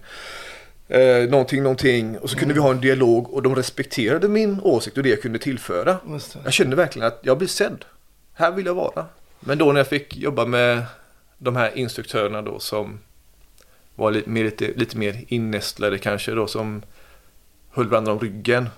Eh, 0.87 1.29
någonting, 1.29 1.63
någonting. 1.63 2.17
Och 2.17 2.29
så 2.29 2.37
kunde 2.37 2.53
vi 2.53 2.59
ha 2.59 2.71
en 2.71 2.81
dialog 2.81 3.33
och 3.33 3.41
de 3.43 3.55
respekterade 3.55 4.27
min 4.27 4.59
åsikt 4.63 4.97
och 4.97 5.03
det 5.03 5.09
jag 5.09 5.21
kunde 5.21 5.39
tillföra. 5.39 5.97
Jag 6.43 6.53
kände 6.53 6.75
verkligen 6.75 7.07
att 7.07 7.19
jag 7.21 7.37
blir 7.37 7.47
sedd. 7.47 7.85
Här 8.33 8.51
vill 8.51 8.65
jag 8.65 8.73
vara. 8.73 9.05
Men 9.39 9.57
då 9.57 9.71
när 9.71 9.79
jag 9.79 9.87
fick 9.87 10.17
jobba 10.17 10.45
med 10.45 10.83
de 11.37 11.55
här 11.55 11.77
instruktörerna 11.77 12.41
då 12.41 12.59
som 12.59 12.99
var 13.99 14.11
lite 14.11 14.29
mer, 14.29 14.43
lite, 14.43 14.73
lite 14.75 14.97
mer 14.97 15.23
innästlade 15.27 15.97
kanske 15.97 16.31
då 16.31 16.47
som 16.47 16.81
höll 17.69 17.87
varandra 17.87 18.13
om 18.13 18.19
ryggen. 18.19 18.69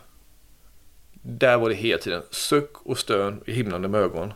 Där 1.14 1.58
var 1.58 1.70
det 1.70 1.76
hela 1.76 2.02
tiden 2.02 2.22
suck 2.32 2.72
och 2.84 2.98
stön 2.98 3.42
i 3.46 3.54
himlande 3.54 3.88
med 3.88 4.02
ögon. 4.02 4.34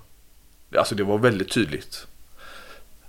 Alltså 0.75 0.95
det 0.95 1.03
var 1.03 1.17
väldigt 1.17 1.51
tydligt. 1.51 2.07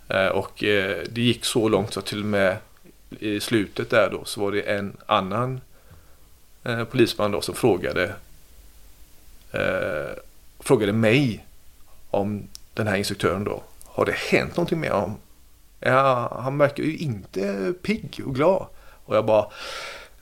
Eh, 0.08 0.26
och 0.26 0.64
eh, 0.64 1.04
det 1.10 1.20
gick 1.20 1.44
så 1.44 1.68
långt 1.68 1.92
så 1.92 2.00
att 2.00 2.06
till 2.06 2.20
och 2.20 2.26
med 2.26 2.56
i 3.10 3.40
slutet 3.40 3.90
där 3.90 4.10
då 4.10 4.24
så 4.24 4.40
var 4.40 4.52
det 4.52 4.60
en 4.60 4.96
annan 5.06 5.60
eh, 6.64 6.84
polisman 6.84 7.30
då 7.30 7.40
som 7.40 7.54
frågade 7.54 8.14
frågade 10.58 10.92
mig 10.92 11.46
om 12.10 12.48
den 12.74 12.86
här 12.86 12.96
instruktören 12.96 13.44
då. 13.44 13.62
Har 13.84 14.04
det 14.04 14.14
hänt 14.14 14.56
någonting 14.56 14.80
med 14.80 14.90
honom? 14.90 15.16
Ja, 15.80 16.40
han 16.42 16.58
verkar 16.58 16.82
ju 16.82 16.96
inte 16.96 17.72
pigg 17.82 18.20
och 18.26 18.34
glad. 18.34 18.66
Och 19.04 19.16
jag 19.16 19.26
bara, 19.26 19.46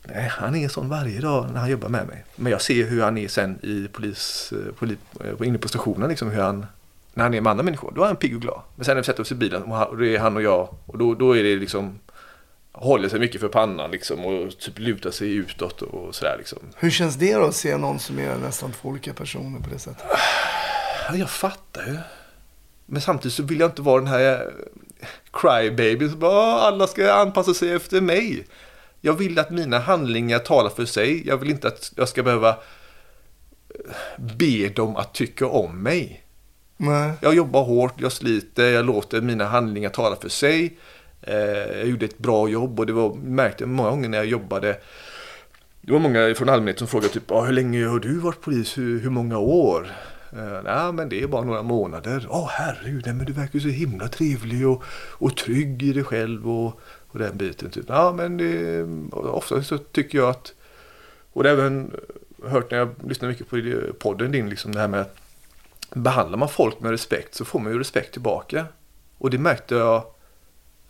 nej 0.02 0.28
han 0.28 0.54
är 0.54 0.68
sån 0.68 0.88
varje 0.88 1.20
dag 1.20 1.50
när 1.52 1.60
han 1.60 1.70
jobbar 1.70 1.88
med 1.88 2.06
mig. 2.06 2.24
Men 2.36 2.52
jag 2.52 2.62
ser 2.62 2.84
hur 2.86 3.02
han 3.02 3.18
är 3.18 3.28
sen 3.28 3.58
i 3.62 3.88
polis, 3.92 4.52
eh, 4.52 4.74
poli, 4.74 4.96
eh, 5.20 5.48
inne 5.48 5.58
på 5.58 5.68
stationen 5.68 6.08
liksom 6.08 6.30
hur 6.30 6.42
han, 6.42 6.66
när 7.14 7.24
han 7.24 7.34
är 7.34 7.40
med 7.40 7.50
andra 7.50 7.64
människor, 7.64 7.92
då 7.96 8.02
är 8.02 8.06
han 8.06 8.16
pigg 8.16 8.34
och 8.34 8.42
glad. 8.42 8.60
Men 8.76 8.84
sen 8.84 8.94
när 8.94 9.02
vi 9.02 9.06
sätter 9.06 9.22
oss 9.22 9.32
i 9.32 9.34
bilen 9.34 9.62
och 9.62 9.96
det 9.96 10.16
är 10.16 10.18
han 10.18 10.36
och 10.36 10.42
jag 10.42 10.68
och 10.86 10.98
då, 10.98 11.14
då 11.14 11.36
är 11.36 11.42
det 11.42 11.56
liksom 11.56 11.98
håller 12.72 13.08
sig 13.08 13.20
mycket 13.20 13.40
för 13.40 13.48
pannan 13.48 13.90
liksom 13.90 14.24
och 14.24 14.58
typ 14.58 14.78
lutar 14.78 15.10
sig 15.10 15.34
utåt 15.34 15.82
och 15.82 16.14
sådär 16.14 16.34
liksom. 16.38 16.58
Hur 16.76 16.90
känns 16.90 17.14
det 17.14 17.34
då 17.34 17.44
att 17.44 17.54
se 17.54 17.76
någon 17.76 17.98
som 17.98 18.18
är 18.18 18.36
nästan 18.36 18.72
två 18.72 18.88
olika 18.88 19.14
personer 19.14 19.60
på 19.60 19.70
det 19.70 19.78
sättet? 19.78 20.06
Ja, 21.08 21.16
jag 21.16 21.30
fattar 21.30 21.86
ju. 21.86 21.96
Men 22.86 23.02
samtidigt 23.02 23.34
så 23.34 23.42
vill 23.42 23.60
jag 23.60 23.70
inte 23.70 23.82
vara 23.82 24.00
den 24.00 24.08
här 24.08 24.52
crybaby 25.32 26.08
som 26.08 26.18
bara 26.18 26.32
"Ah, 26.32 26.60
alla 26.68 26.86
ska 26.86 27.12
anpassa 27.12 27.54
sig 27.54 27.72
efter 27.72 28.00
mig. 28.00 28.46
Jag 29.00 29.12
vill 29.12 29.38
att 29.38 29.50
mina 29.50 29.78
handlingar 29.78 30.38
talar 30.38 30.70
för 30.70 30.84
sig. 30.84 31.26
Jag 31.28 31.36
vill 31.36 31.50
inte 31.50 31.68
att 31.68 31.92
jag 31.96 32.08
ska 32.08 32.22
behöva 32.22 32.48
eh, 32.48 32.54
be 34.36 34.68
dem 34.68 34.96
att 34.96 35.14
tycka 35.14 35.46
om 35.46 35.82
mig. 35.82 36.24
Nej. 36.76 37.12
Jag 37.20 37.34
jobbar 37.34 37.64
hårt, 37.64 37.94
jag 37.96 38.12
sliter, 38.12 38.66
jag 38.72 38.86
låter 38.86 39.20
mina 39.20 39.44
handlingar 39.44 39.90
tala 39.90 40.16
för 40.16 40.28
sig. 40.28 40.78
Eh, 41.22 41.36
jag 41.78 41.86
gjorde 41.86 42.04
ett 42.04 42.18
bra 42.18 42.48
jobb 42.48 42.80
och 42.80 42.86
det 42.86 42.92
var, 42.92 43.14
märkte 43.14 43.66
många 43.66 43.90
gånger 43.90 44.08
när 44.08 44.18
jag 44.18 44.26
jobbade. 44.26 44.76
Det 45.80 45.92
var 45.92 46.00
många 46.00 46.34
från 46.34 46.48
allmänheten 46.48 46.78
som 46.78 46.88
frågade 46.88 47.12
typ, 47.12 47.30
ah, 47.30 47.44
hur 47.44 47.52
länge 47.52 47.86
har 47.86 47.98
du 47.98 48.18
varit 48.18 48.40
polis? 48.40 48.78
Hur, 48.78 49.00
hur 49.00 49.10
många 49.10 49.38
år? 49.38 49.92
Eh, 50.36 50.62
Nej, 50.64 50.92
men 50.92 51.08
det 51.08 51.22
är 51.22 51.26
bara 51.26 51.44
några 51.44 51.62
månader. 51.62 52.26
Åh 52.30 52.48
herregud, 52.50 53.06
men 53.06 53.26
du 53.26 53.32
verkar 53.32 53.58
så 53.58 53.68
himla 53.68 54.08
trevlig 54.08 54.68
och, 54.68 54.84
och 55.10 55.36
trygg 55.36 55.82
i 55.82 55.92
dig 55.92 56.04
själv 56.04 56.50
och, 56.50 56.80
och 57.06 57.18
den 57.18 57.36
biten. 57.36 57.70
Typ. 57.70 57.84
Ja, 57.88 58.12
men 58.12 58.36
det, 58.36 58.82
ofta 59.12 59.62
så 59.62 59.78
tycker 59.78 60.18
jag 60.18 60.28
att, 60.28 60.54
och 61.32 61.42
det 61.42 61.48
har 61.48 61.56
jag 61.56 61.66
även 61.66 61.90
hört 62.46 62.70
när 62.70 62.78
jag 62.78 62.94
lyssnar 63.08 63.28
mycket 63.28 63.50
på 63.50 63.56
podden 63.98 64.32
din, 64.32 64.50
liksom 64.50 64.72
det 64.72 64.80
här 64.80 64.88
med 64.88 65.00
att 65.00 65.16
behandlar 65.94 66.38
man 66.38 66.48
folk 66.48 66.80
med 66.80 66.90
respekt 66.90 67.34
så 67.34 67.44
får 67.44 67.60
man 67.60 67.72
ju 67.72 67.78
respekt 67.78 68.12
tillbaka. 68.12 68.66
Och 69.18 69.30
det 69.30 69.38
märkte 69.38 69.74
jag 69.74 70.04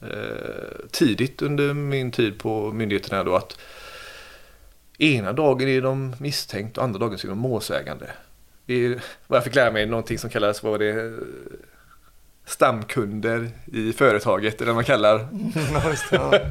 eh, 0.00 0.86
tidigt 0.90 1.42
under 1.42 1.74
min 1.74 2.10
tid 2.10 2.38
på 2.38 2.72
myndigheterna 2.72 3.24
då 3.24 3.36
att 3.36 3.58
ena 4.98 5.32
dagen 5.32 5.68
är 5.68 5.82
de 5.82 6.16
misstänkt 6.18 6.78
och 6.78 6.84
andra 6.84 6.98
dagen 6.98 7.14
är 7.14 7.28
de 7.28 7.38
målsägande. 7.38 8.10
Det 8.66 8.74
är 8.74 9.02
vad 9.26 9.36
jag 9.36 9.44
fick 9.44 9.54
lära 9.54 9.70
mig 9.70 9.86
någonting 9.86 10.18
som 10.18 10.30
kallas 10.30 10.62
vad 10.62 10.72
var 10.72 10.78
det 10.78 11.12
stamkunder 12.46 13.50
i 13.72 13.92
företaget 13.92 14.60
eller 14.60 14.66
vad 14.66 14.74
man 14.74 14.84
kallar. 14.84 15.28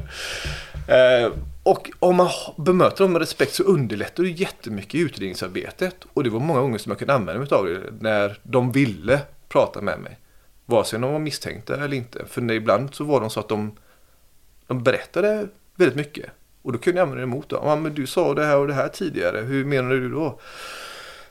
Eh, 0.88 1.32
och 1.62 1.90
om 1.98 2.16
man 2.16 2.28
bemöter 2.56 3.04
dem 3.04 3.12
med 3.12 3.20
respekt 3.20 3.54
så 3.54 3.62
underlättar 3.62 4.22
det 4.22 4.28
jättemycket 4.28 4.94
i 4.94 4.98
utredningsarbetet. 4.98 5.96
Och 6.12 6.24
det 6.24 6.30
var 6.30 6.40
många 6.40 6.60
gånger 6.60 6.78
som 6.78 6.90
jag 6.90 6.98
kunde 6.98 7.14
använda 7.14 7.40
mig 7.40 7.48
av 7.52 7.66
det 7.66 7.80
när 8.00 8.38
de 8.42 8.72
ville 8.72 9.20
prata 9.48 9.80
med 9.80 10.00
mig. 10.00 10.18
Vare 10.66 10.84
sig 10.84 11.00
de 11.00 11.12
var 11.12 11.18
misstänkta 11.18 11.84
eller 11.84 11.96
inte. 11.96 12.24
För 12.26 12.52
ibland 12.52 12.94
så 12.94 13.04
var 13.04 13.20
de 13.20 13.30
så 13.30 13.40
att 13.40 13.48
de, 13.48 13.76
de 14.66 14.82
berättade 14.82 15.48
väldigt 15.76 15.96
mycket. 15.96 16.30
Och 16.62 16.72
då 16.72 16.78
kunde 16.78 16.98
jag 16.98 17.02
använda 17.02 17.26
det 17.26 17.30
emot 17.32 17.48
dem. 17.48 17.60
Ja, 17.66 17.76
men 17.76 17.94
du 17.94 18.06
sa 18.06 18.34
det 18.34 18.44
här 18.44 18.56
och 18.56 18.66
det 18.66 18.74
här 18.74 18.88
tidigare. 18.88 19.40
Hur 19.40 19.64
menar 19.64 19.90
du 19.90 20.08
då? 20.08 20.40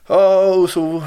Ja, 0.07 0.53
och 0.55 0.69
så 0.69 1.03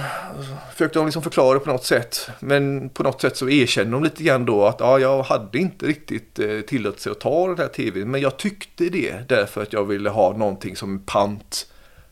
försökte 0.73 0.99
de 0.99 1.07
liksom 1.07 1.23
förklara 1.23 1.59
på 1.61 1.71
något 1.71 1.85
sätt. 1.85 2.29
Men 2.41 2.89
på 2.89 3.03
något 3.03 3.21
sätt 3.21 3.37
så 3.37 3.49
erkände 3.49 3.93
de 3.93 4.05
lite 4.05 4.23
grann 4.23 4.45
då 4.45 4.67
att 4.67 4.81
ja, 4.81 4.99
jag 4.99 5.23
hade 5.23 5.59
inte 5.59 5.87
riktigt 5.87 6.39
eh, 6.39 6.61
tillåtelse 6.61 7.11
att 7.11 7.21
ta 7.21 7.47
den 7.49 7.59
här 7.59 7.69
tvn. 7.69 8.11
Men 8.11 8.21
jag 8.21 8.37
tyckte 8.37 8.85
det 8.85 9.29
därför 9.29 9.63
att 9.63 9.73
jag 9.73 9.85
ville 9.85 10.11
ha 10.11 10.37
någonting 10.37 10.77
som 10.77 10.99
pant. 10.99 11.67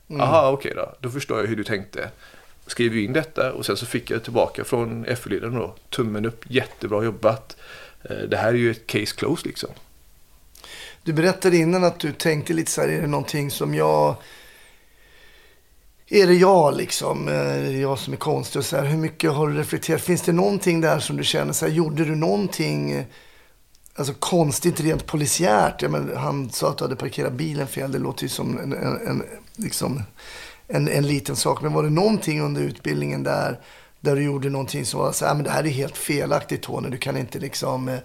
Jaha, 0.06 0.50
okej 0.50 0.72
då. 0.76 0.92
Då 1.00 1.10
förstår 1.10 1.40
jag 1.40 1.46
hur 1.46 1.56
du 1.56 1.64
tänkte. 1.64 2.10
Skrev 2.66 2.96
in 2.96 3.12
detta 3.12 3.52
och 3.52 3.66
sen 3.66 3.76
så 3.76 3.86
fick 3.86 4.10
jag 4.10 4.22
tillbaka 4.22 4.64
från 4.64 5.04
F-ledaren 5.08 5.54
då. 5.54 5.74
Tummen 5.90 6.26
upp, 6.26 6.44
jättebra 6.48 7.04
jobbat. 7.04 7.56
Eh, 8.02 8.16
Det 8.16 8.36
här 8.36 8.48
är 8.48 8.52
ju 8.58 8.70
ett 8.70 8.86
case 8.86 9.16
close 9.16 9.46
liksom. 9.48 9.70
Du 11.02 11.12
berättade 11.12 11.56
innan 11.56 11.84
att 11.84 12.00
du 12.00 12.12
tänkte 12.12 12.52
lite 12.52 12.70
så 12.70 12.80
här, 12.80 12.88
är 12.88 13.00
det 13.00 13.06
någonting 13.06 13.50
som 13.50 13.74
jag... 13.74 14.16
Är 16.08 16.26
det 16.26 16.34
jag 16.34 16.76
liksom? 16.76 17.28
Eh, 17.28 17.80
jag 17.80 17.98
som 17.98 18.12
är 18.12 18.16
konstig 18.16 18.58
och 18.58 18.66
så 18.66 18.76
här? 18.76 18.84
Hur 18.84 18.98
mycket 18.98 19.32
har 19.32 19.48
du 19.48 19.58
reflekterat? 19.58 20.00
Finns 20.00 20.22
det 20.22 20.32
någonting 20.32 20.80
där 20.80 20.98
som 20.98 21.16
du 21.16 21.24
känner 21.24 21.52
så 21.52 21.66
här, 21.66 21.72
gjorde 21.72 22.04
du 22.04 22.14
någonting 22.14 22.92
eh, 22.92 23.04
alltså 23.94 24.14
konstigt 24.18 24.80
rent 24.80 25.06
polisiärt? 25.06 25.82
Ja, 25.82 25.88
men 25.88 26.16
han 26.16 26.50
sa 26.50 26.70
att 26.70 26.78
du 26.78 26.84
hade 26.84 26.96
parkerat 26.96 27.32
bilen 27.32 27.66
fel. 27.66 27.92
Det 27.92 27.98
låter 27.98 28.22
ju 28.22 28.28
som 28.28 28.58
en, 28.58 28.72
en, 28.72 29.06
en, 29.06 29.22
liksom, 29.56 30.02
en, 30.68 30.88
en 30.88 31.06
liten 31.06 31.36
sak. 31.36 31.62
Men 31.62 31.72
var 31.72 31.82
det 31.82 31.90
någonting 31.90 32.40
under 32.40 32.62
utbildningen 32.62 33.22
där, 33.22 33.60
där 34.00 34.16
du 34.16 34.22
gjorde 34.22 34.50
någonting 34.50 34.86
som 34.86 35.00
var 35.00 35.12
så 35.12 35.26
här, 35.26 35.34
men 35.34 35.44
det 35.44 35.50
här 35.50 35.64
är 35.64 35.68
helt 35.68 35.96
felaktigt 35.96 36.62
Tony. 36.62 36.88
Du 36.88 36.98
kan 36.98 37.16
inte 37.16 37.38
liksom... 37.38 37.88
eh, 37.88 37.98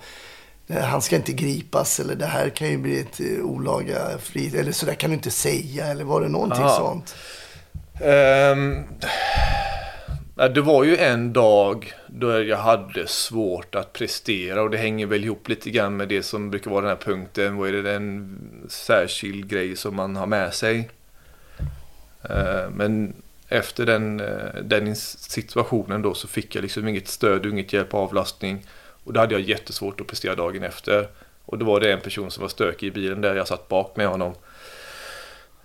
han 0.84 1.02
ska 1.02 1.16
inte 1.16 1.34
gripas 1.34 2.00
eller 2.00 2.16
det 2.16 2.26
här 2.26 2.50
kan 2.50 2.70
ju 2.70 2.78
bli 2.78 3.00
ett 3.00 3.22
olaga 3.44 4.18
fri 4.20 4.58
eller 4.58 4.72
så 4.72 4.86
där 4.86 4.94
kan 4.94 5.10
du 5.10 5.16
inte 5.16 5.32
säga 5.32 5.88
eller 5.88 6.04
var 6.04 6.22
det 6.22 6.30
någonting 6.30 6.64
Aha. 6.64 6.78
sånt? 6.78 7.16
Um, 8.02 8.84
det 10.54 10.62
var 10.62 10.84
ju 10.84 10.98
en 10.98 11.34
dag 11.34 11.94
då 12.08 12.44
jag 12.44 12.58
hade 12.58 13.08
svårt 13.08 13.76
att 13.76 13.94
prestera 13.94 14.62
och 14.62 14.70
det 14.70 14.78
hänger 14.78 15.06
väl 15.06 15.24
ihop 15.24 15.50
lite 15.50 15.70
grann 15.70 15.98
med 15.98 16.10
det 16.10 16.24
som 16.24 16.50
brukar 16.52 16.72
vara 16.72 16.82
den 16.82 16.90
här 16.90 17.14
punkten. 17.14 17.58
Vad 17.58 17.70
är 17.70 17.84
det 17.84 17.94
en 17.94 18.38
särskild 18.70 19.50
grej 19.50 19.76
som 19.76 19.96
man 19.96 20.16
har 20.16 20.28
med 20.28 20.54
sig? 20.54 20.90
Uh, 22.30 22.70
men 22.72 23.14
efter 23.50 23.86
den, 23.86 24.20
eh, 24.20 24.62
den 24.64 24.96
situationen 24.96 26.02
då 26.02 26.14
så 26.14 26.28
fick 26.28 26.56
jag 26.56 26.62
liksom 26.62 26.88
inget 26.88 27.08
stöd 27.08 27.46
och 27.46 27.52
inget 27.52 27.74
hjälp 27.74 27.94
och 27.94 28.00
avlastning. 28.00 28.66
Och 29.04 29.14
då 29.14 29.20
hade 29.20 29.34
jag 29.34 29.42
jättesvårt 29.42 30.02
att 30.02 30.08
prestera 30.08 30.36
dagen 30.36 30.64
efter. 30.64 31.08
Och 31.46 31.58
då 31.58 31.66
var 31.66 31.80
det 31.80 31.92
en 31.94 32.00
person 32.00 32.32
som 32.32 32.42
var 32.42 32.50
stökig 32.50 32.88
i 32.88 32.92
bilen 32.92 33.22
där 33.22 33.36
jag 33.36 33.48
satt 33.48 33.68
bak 33.68 33.96
med 33.96 34.08
honom. 34.08 34.34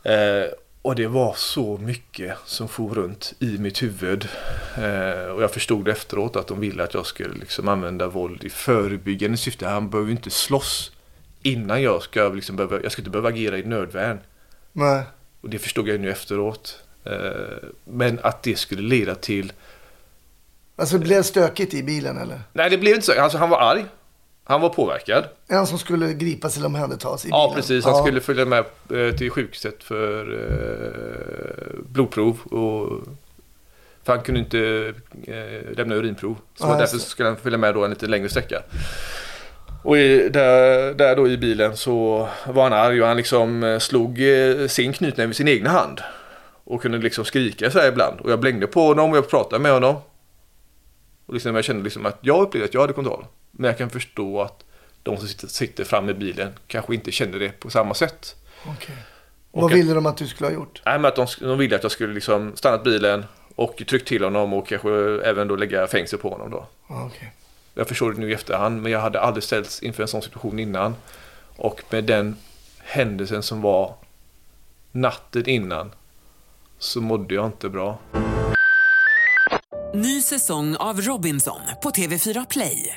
Eh, 0.03 0.45
och 0.85 0.95
det 0.95 1.07
var 1.07 1.35
så 1.35 1.79
mycket 1.79 2.39
som 2.45 2.69
for 2.69 2.95
runt 2.95 3.35
i 3.39 3.59
mitt 3.59 3.83
huvud. 3.83 4.29
Eh, 4.77 5.31
och 5.31 5.43
jag 5.43 5.51
förstod 5.51 5.89
efteråt 5.89 6.37
att 6.37 6.47
de 6.47 6.61
ville 6.61 6.85
att 6.85 6.95
jag 6.95 7.07
skulle 7.07 7.35
liksom 7.35 7.69
använda 7.69 8.09
våld 8.09 8.45
i 8.45 8.51
förebyggande 8.51 9.37
syfte. 9.37 9.67
Han 9.67 9.91
behöver 9.91 10.11
ju 10.11 10.17
inte 10.17 10.31
slåss 10.31 10.93
innan 11.43 11.83
jag 11.83 12.03
ska 12.03 12.29
liksom 12.29 12.57
behöva, 12.57 12.83
jag 12.83 12.93
ska 12.93 13.01
inte 13.01 13.11
behöva 13.11 13.29
agera 13.29 13.59
i 13.59 13.63
nödvärn. 13.63 14.21
Nej. 14.73 15.03
Och 15.41 15.51
det 15.51 15.59
förstod 15.59 15.89
jag 15.89 16.01
nu 16.01 16.11
efteråt. 16.11 16.83
Eh, 17.05 17.69
men 17.85 18.19
att 18.23 18.43
det 18.43 18.57
skulle 18.57 18.83
leda 18.83 19.15
till... 19.15 19.53
Alltså 20.77 20.99
det 20.99 21.05
blev 21.05 21.23
stökigt 21.23 21.75
i 21.75 21.83
bilen 21.83 22.19
eller? 22.19 22.41
Nej, 22.53 22.71
det 22.71 22.79
blev 22.79 22.95
inte 22.95 23.07
så. 23.07 23.21
Alltså, 23.21 23.39
han 23.39 23.51
var 23.51 23.61
arg. 23.61 23.85
Han 24.47 24.61
var 24.61 24.69
påverkad. 24.69 25.25
En 25.49 25.67
som 25.67 25.79
skulle 25.79 26.13
gripas 26.15 26.57
eller 26.57 26.67
omhändertas 26.67 27.25
i 27.25 27.29
bilen? 27.29 27.39
Ja, 27.41 27.53
precis. 27.55 27.85
Han 27.85 27.95
Ja. 27.95 28.03
skulle 28.05 28.21
följa 28.21 28.45
med 28.45 28.65
eh, 28.95 29.15
till 29.17 29.31
sjukhuset 29.31 29.85
för 29.85 30.33
eh, 30.33 31.81
blodprov. 31.89 32.41
Och, 32.45 33.03
för 34.03 34.13
han 34.13 34.23
kunde 34.23 34.41
inte 34.41 34.93
eh, 35.27 35.77
lämna 35.77 35.95
urinprov. 35.95 36.37
Så 36.55 36.67
Ja, 36.67 36.77
därför 36.79 36.99
skulle 36.99 37.29
han 37.29 37.37
följa 37.39 37.59
med 37.59 37.75
då 37.75 37.85
en 37.85 37.91
lite 37.91 38.07
längre 38.07 38.29
sträcka. 38.29 38.63
Och 39.83 39.99
i, 39.99 40.29
där, 40.29 40.95
där 40.95 41.17
då 41.17 41.29
i 41.29 41.37
bilen 41.37 41.77
så 41.77 42.29
var 42.47 42.63
han 42.63 42.73
arg 42.73 43.03
och 43.03 43.09
han 43.09 43.17
liksom 43.17 43.79
slog 43.81 44.19
sin 44.69 44.93
knytnäve 44.93 45.27
med 45.27 45.37
sin 45.37 45.49
egna 45.49 45.71
hand. 45.71 46.01
Och 46.65 46.83
kunde 46.83 46.99
liksom 46.99 47.25
skrika 47.25 47.71
så 47.71 47.79
här 47.79 47.89
ibland. 47.89 48.21
Och 48.21 48.31
jag 48.31 48.41
blängde 48.41 48.67
på 48.67 48.81
honom 48.87 49.11
och 49.11 49.17
jag 49.17 49.31
pratade 49.31 49.63
med 49.63 49.73
honom. 49.73 49.97
Och 51.27 51.35
liksom 51.35 51.55
jag 51.55 51.65
kände 51.65 51.85
liksom 51.85 52.07
att 52.07 52.19
jag 52.21 52.43
upplevde 52.43 52.65
att 52.69 52.75
jag 52.75 52.81
hade 52.81 52.93
kontroll. 52.93 53.25
Men 53.57 53.69
jag 53.69 53.79
kan 53.79 53.91
förstå 53.91 54.43
att 54.43 54.65
de 55.03 55.17
som 55.19 55.29
sitter, 55.29 55.47
sitter 55.49 55.85
fram 55.85 56.09
i 56.09 56.15
bilen 56.15 56.53
kanske 56.67 56.95
inte 56.95 57.13
kände 57.13 57.39
det 57.39 57.61
på 57.61 57.71
samma 57.71 57.95
sätt. 57.95 58.37
Och 59.51 59.63
Vad 59.63 59.73
att- 59.73 59.79
ville 59.79 59.95
de 59.95 60.07
att 60.07 60.17
du 60.17 60.27
skulle 60.29 60.49
ha 60.49 60.55
gjort? 60.55 60.83
Nej, 60.87 60.99
men 60.99 61.05
att 61.09 61.17
de, 61.17 61.27
de 61.41 61.59
ville 61.59 61.77
att 61.77 61.83
jag 61.83 61.93
skulle 61.93 62.15
liksom 62.15 62.53
stannat 62.57 62.85
bilen 62.85 63.25
och 63.55 63.83
tryckt 63.89 64.09
till 64.09 64.25
honom 64.25 64.53
och 64.53 64.67
kanske 64.69 64.91
även 65.25 65.49
då 65.49 65.57
lägga 65.57 65.87
fängelse 65.87 66.17
på 66.17 66.29
honom 66.31 66.51
då. 66.51 66.67
Okej. 66.87 67.33
Jag 67.75 67.89
förstår 67.89 68.13
det 68.13 68.21
nu 68.21 68.31
i 68.31 68.35
efterhand, 68.35 68.83
men 68.83 68.93
jag 68.93 69.01
hade 69.01 69.21
aldrig 69.21 69.45
ställts 69.45 69.83
inför 69.83 70.03
en 70.03 70.09
sån 70.09 70.23
situation 70.23 70.59
innan. 70.59 70.95
Och 71.57 71.83
med 71.91 72.05
den 72.05 72.37
händelsen 72.79 73.43
som 73.43 73.61
var 73.63 73.95
natten 74.93 75.49
innan 75.49 75.93
så 76.79 77.01
mådde 77.01 77.35
jag 77.35 77.47
inte 77.47 77.69
bra. 77.69 77.99
Ny 79.95 80.23
säsong 80.23 80.77
av 80.77 81.01
Robinson 81.01 81.61
på 81.83 81.91
TV4 81.91 82.47
Play. 82.51 82.97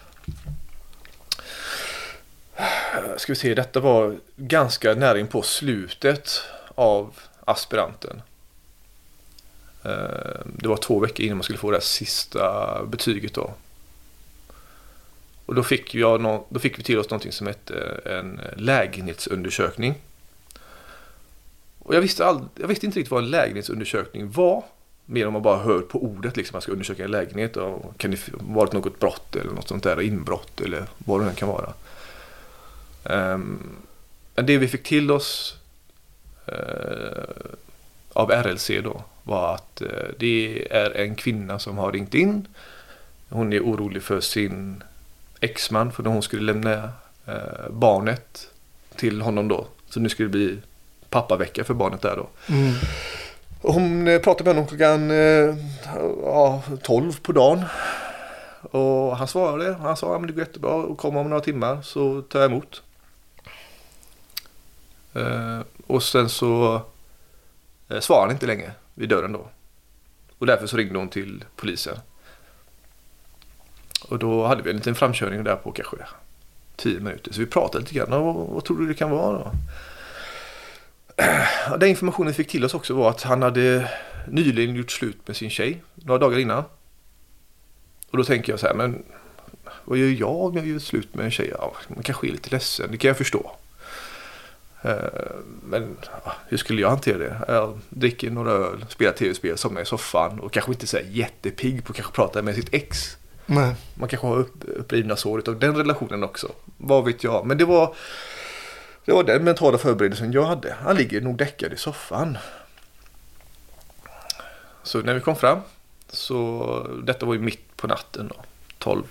Ska 3.17 3.31
vi 3.31 3.35
se, 3.35 3.53
detta 3.53 3.79
var 3.79 4.17
ganska 4.35 4.93
nära 4.93 5.19
in 5.19 5.27
på 5.27 5.41
slutet 5.41 6.43
av 6.75 7.19
aspiranten. 7.45 8.21
Ehm, 9.83 10.57
det 10.59 10.69
var 10.69 10.77
två 10.77 10.99
veckor 10.99 11.25
innan 11.25 11.37
man 11.37 11.43
skulle 11.43 11.59
få 11.59 11.71
det 11.71 11.77
här 11.77 11.81
sista 11.81 12.85
betyget 12.85 13.33
då. 13.33 13.53
Och 15.45 15.55
då 15.55 15.63
fick, 15.63 15.95
jag 15.95 16.43
då 16.49 16.59
fick 16.59 16.79
vi 16.79 16.83
till 16.83 16.99
oss 16.99 17.09
någonting 17.09 17.31
som 17.31 17.47
hette 17.47 18.01
en 18.05 18.41
lägenhetsundersökning. 18.55 19.95
Och 21.79 21.95
jag 21.95 22.01
visste, 22.01 22.25
all, 22.25 22.45
jag 22.55 22.67
visste 22.67 22.85
inte 22.85 22.99
riktigt 22.99 23.11
vad 23.11 23.23
en 23.23 23.29
lägenhetsundersökning 23.29 24.31
var. 24.31 24.63
Mer 25.05 25.27
om 25.27 25.33
man 25.33 25.41
bara 25.41 25.57
hör 25.57 25.79
på 25.79 26.03
ordet 26.03 26.37
liksom, 26.37 26.55
man 26.55 26.61
ska 26.61 26.71
undersöka 26.71 27.03
en 27.03 27.11
lägenhet. 27.11 27.57
Och 27.57 27.97
kan 27.97 28.11
det 28.11 28.17
ha 28.31 28.37
varit 28.39 28.73
något 28.73 28.99
brott 28.99 29.35
eller 29.35 29.51
något 29.51 29.67
sånt 29.67 29.83
där, 29.83 30.01
inbrott 30.01 30.61
eller 30.61 30.85
vad 30.97 31.21
det 31.21 31.25
nu 31.25 31.33
kan 31.33 31.47
vara. 31.47 31.73
Ehm, 33.03 33.75
Men 34.35 34.45
det 34.45 34.57
vi 34.57 34.67
fick 34.67 34.83
till 34.83 35.11
oss 35.11 35.57
eh, 36.45 37.23
av 38.13 38.31
RLC 38.31 38.71
då 38.83 39.03
var 39.23 39.55
att 39.55 39.81
eh, 39.81 39.87
det 40.19 40.67
är 40.71 40.91
en 40.91 41.15
kvinna 41.15 41.59
som 41.59 41.77
har 41.77 41.91
ringt 41.91 42.13
in. 42.13 42.47
Hon 43.29 43.53
är 43.53 43.59
orolig 43.59 44.03
för 44.03 44.19
sin 44.19 44.83
exman 45.39 45.91
för 45.91 46.03
när 46.03 46.11
hon 46.11 46.23
skulle 46.23 46.53
lämna 46.53 46.89
eh, 47.27 47.69
barnet 47.69 48.49
till 48.95 49.21
honom 49.21 49.47
då. 49.47 49.67
Så 49.89 49.99
nu 49.99 50.09
skulle 50.09 50.27
det 50.27 50.31
bli 50.31 50.57
pappavecka 51.09 51.63
för 51.63 51.73
barnet 51.73 52.01
där 52.01 52.15
då. 52.15 52.27
Mm. 52.53 52.73
Hon 53.61 54.19
pratade 54.23 54.43
med 54.43 54.55
honom 54.55 54.67
klockan 54.67 55.09
ja, 56.23 56.63
12 56.83 57.19
på 57.21 57.31
dagen. 57.31 57.65
Och 58.61 59.17
han 59.17 59.27
svarade. 59.27 59.73
Han 59.73 59.97
sa 59.97 60.15
att 60.15 60.27
det 60.27 60.33
går 60.33 60.39
jättebra 60.39 60.71
och 60.71 60.97
kom 60.97 61.17
om 61.17 61.29
några 61.29 61.43
timmar 61.43 61.81
så 61.81 62.21
tar 62.21 62.39
jag 62.39 62.51
emot. 62.51 62.81
Eh, 65.13 65.59
och 65.87 66.03
sen 66.03 66.29
så 66.29 66.81
eh, 67.89 67.99
svarade 67.99 68.25
han 68.25 68.31
inte 68.31 68.45
längre 68.45 68.71
vid 68.93 69.09
dörren 69.09 69.31
då. 69.31 69.47
Och 70.37 70.45
därför 70.45 70.67
så 70.67 70.77
ringde 70.77 70.99
hon 70.99 71.09
till 71.09 71.43
polisen. 71.55 71.97
Och 74.09 74.19
då 74.19 74.45
hade 74.45 74.61
vi 74.63 74.69
en 74.69 74.75
liten 74.75 74.95
framkörning 74.95 75.43
där 75.43 75.55
på 75.55 75.71
kanske 75.71 75.97
10 76.75 76.99
minuter. 76.99 77.33
Så 77.33 77.39
vi 77.39 77.45
pratade 77.45 77.79
lite 77.79 77.93
grann. 77.93 78.09
Vad, 78.09 78.35
vad 78.35 78.65
tror 78.65 78.79
du 78.79 78.87
det 78.87 78.93
kan 78.93 79.09
vara 79.09 79.37
då? 79.37 79.51
Den 81.77 81.89
informationen 81.89 82.27
vi 82.27 82.33
fick 82.33 82.49
till 82.49 82.65
oss 82.65 82.73
också 82.73 82.93
var 82.93 83.09
att 83.09 83.21
han 83.21 83.41
hade 83.41 83.91
nyligen 84.27 84.75
gjort 84.75 84.91
slut 84.91 85.27
med 85.27 85.35
sin 85.35 85.49
tjej 85.49 85.83
några 85.95 86.19
dagar 86.19 86.39
innan. 86.39 86.63
Och 88.11 88.17
då 88.17 88.23
tänker 88.23 88.53
jag 88.53 88.59
så 88.59 88.67
här, 88.67 88.73
men 88.73 89.03
vad 89.85 89.97
gör 89.97 90.07
jag 90.07 90.53
när 90.53 90.61
jag 90.61 90.69
gör 90.69 90.79
slut 90.79 91.15
med 91.15 91.25
en 91.25 91.31
tjej? 91.31 91.53
Ja, 91.57 91.73
man 91.87 92.03
kanske 92.03 92.27
är 92.27 92.31
lite 92.31 92.49
ledsen, 92.49 92.91
det 92.91 92.97
kan 92.97 93.07
jag 93.07 93.17
förstå. 93.17 93.55
Eh, 94.81 94.95
Men 95.63 95.97
ja, 96.23 96.33
hur 96.47 96.57
skulle 96.57 96.81
jag 96.81 96.89
hantera 96.89 97.17
det? 97.17 97.41
Jag 97.47 97.79
dricker 97.89 98.31
några 98.31 98.51
öl, 98.51 98.85
spelar 98.89 99.11
tv-spel, 99.13 99.57
somnar 99.57 99.81
i 99.81 99.85
soffan 99.85 100.39
och 100.39 100.51
kanske 100.51 100.71
inte 100.71 100.87
så 100.87 100.97
jättepigg 101.09 101.85
på 101.85 101.91
att 101.91 101.95
kanske 101.95 102.13
prata 102.13 102.41
med 102.41 102.55
sitt 102.55 102.73
ex. 102.73 103.17
Nej. 103.45 103.75
Man 103.93 104.09
kanske 104.09 104.27
har 104.27 104.37
upp, 104.37 104.53
upprivna 104.63 105.15
sår 105.15 105.43
av 105.47 105.59
den 105.59 105.75
relationen 105.75 106.23
också. 106.23 106.51
Vad 106.77 107.05
vet 107.05 107.23
jag. 107.23 107.45
Men 107.45 107.57
det 107.57 107.65
var, 107.65 107.95
det 109.05 109.11
var 109.11 109.23
den 109.23 109.43
mentala 109.43 109.77
förberedelsen 109.77 110.31
jag 110.31 110.43
hade. 110.43 110.75
Han 110.81 110.95
ligger 110.95 111.21
nog 111.21 111.37
däckad 111.37 111.73
i 111.73 111.77
soffan. 111.77 112.37
Så 114.83 115.01
när 115.01 115.13
vi 115.13 115.19
kom 115.19 115.35
fram. 115.35 115.59
Så 116.09 116.87
detta 117.03 117.25
var 117.25 117.33
ju 117.33 117.39
mitt 117.39 117.77
på 117.77 117.87
natten 117.87 118.27
då. 118.27 118.35
12. 118.77 119.03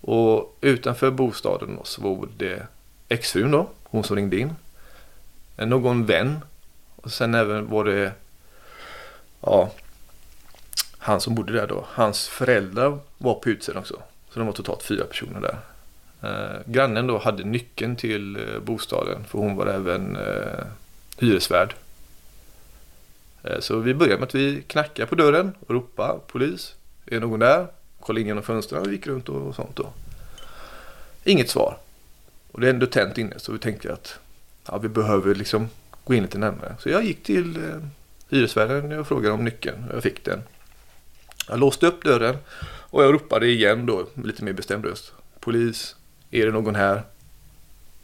Och 0.00 0.58
utanför 0.60 1.10
bostaden 1.10 1.76
då, 1.76 1.84
så 1.84 2.02
var 2.02 2.28
det 2.36 2.66
exfrun 3.08 3.50
då. 3.50 3.70
Hon 3.90 4.04
som 4.04 4.16
ringde 4.16 4.38
in. 4.38 4.54
Någon 5.56 6.06
vän. 6.06 6.40
Och 6.96 7.12
sen 7.12 7.34
även 7.34 7.70
var 7.70 7.84
det 7.84 8.12
ja, 9.40 9.70
han 10.98 11.20
som 11.20 11.34
bodde 11.34 11.52
där 11.52 11.66
då, 11.66 11.84
hans 11.88 12.28
föräldrar 12.28 12.98
var 13.18 13.34
på 13.34 13.50
utsidan 13.50 13.80
också. 13.80 14.02
Så 14.30 14.38
de 14.38 14.46
var 14.46 14.52
totalt 14.52 14.82
fyra 14.82 15.04
personer 15.04 15.40
där. 15.40 15.58
Eh, 16.22 16.60
grannen 16.66 17.06
då 17.06 17.18
hade 17.18 17.44
nyckeln 17.44 17.96
till 17.96 18.36
eh, 18.36 18.60
bostaden 18.60 19.24
för 19.24 19.38
hon 19.38 19.56
var 19.56 19.66
även 19.66 20.16
eh, 20.16 20.64
hyresvärd. 21.18 21.74
Eh, 23.42 23.60
så 23.60 23.78
vi 23.78 23.94
började 23.94 24.18
med 24.18 24.26
att 24.26 24.34
vi 24.34 24.62
knackade 24.66 25.06
på 25.06 25.14
dörren 25.14 25.54
och 25.66 25.74
ropade 25.74 26.20
polis. 26.26 26.74
Är 27.06 27.20
någon 27.20 27.40
där? 27.40 27.66
Kollade 28.00 28.20
in 28.20 28.26
genom 28.26 28.42
fönstren 28.42 28.82
och 28.82 28.92
gick 28.92 29.06
runt 29.06 29.28
och 29.28 29.54
sånt 29.54 29.76
då. 29.76 29.92
Inget 31.24 31.50
svar. 31.50 31.78
Och 32.58 32.62
det 32.62 32.68
är 32.68 32.74
ändå 32.74 32.86
tänt 32.86 33.18
inne 33.18 33.38
så 33.38 33.52
vi 33.52 33.58
tänkte 33.58 33.92
att 33.92 34.18
ja, 34.66 34.78
vi 34.78 34.88
behöver 34.88 35.34
liksom 35.34 35.68
gå 36.04 36.14
in 36.14 36.22
lite 36.22 36.38
närmare. 36.38 36.76
Så 36.78 36.88
jag 36.88 37.04
gick 37.04 37.22
till 37.22 37.56
eh, 37.56 37.80
hyresvärden 38.28 38.98
och 38.98 39.08
frågade 39.08 39.34
om 39.34 39.44
nyckeln 39.44 39.88
och 39.88 39.96
jag 39.96 40.02
fick 40.02 40.24
den. 40.24 40.42
Jag 41.48 41.58
låste 41.58 41.86
upp 41.86 42.04
dörren 42.04 42.36
och 42.64 43.04
jag 43.04 43.14
ropade 43.14 43.46
igen 43.46 43.86
då 43.86 44.06
med 44.14 44.26
lite 44.26 44.44
mer 44.44 44.52
bestämd 44.52 44.84
röst. 44.84 45.12
Polis, 45.40 45.96
är 46.30 46.46
det 46.46 46.52
någon 46.52 46.74
här? 46.74 47.02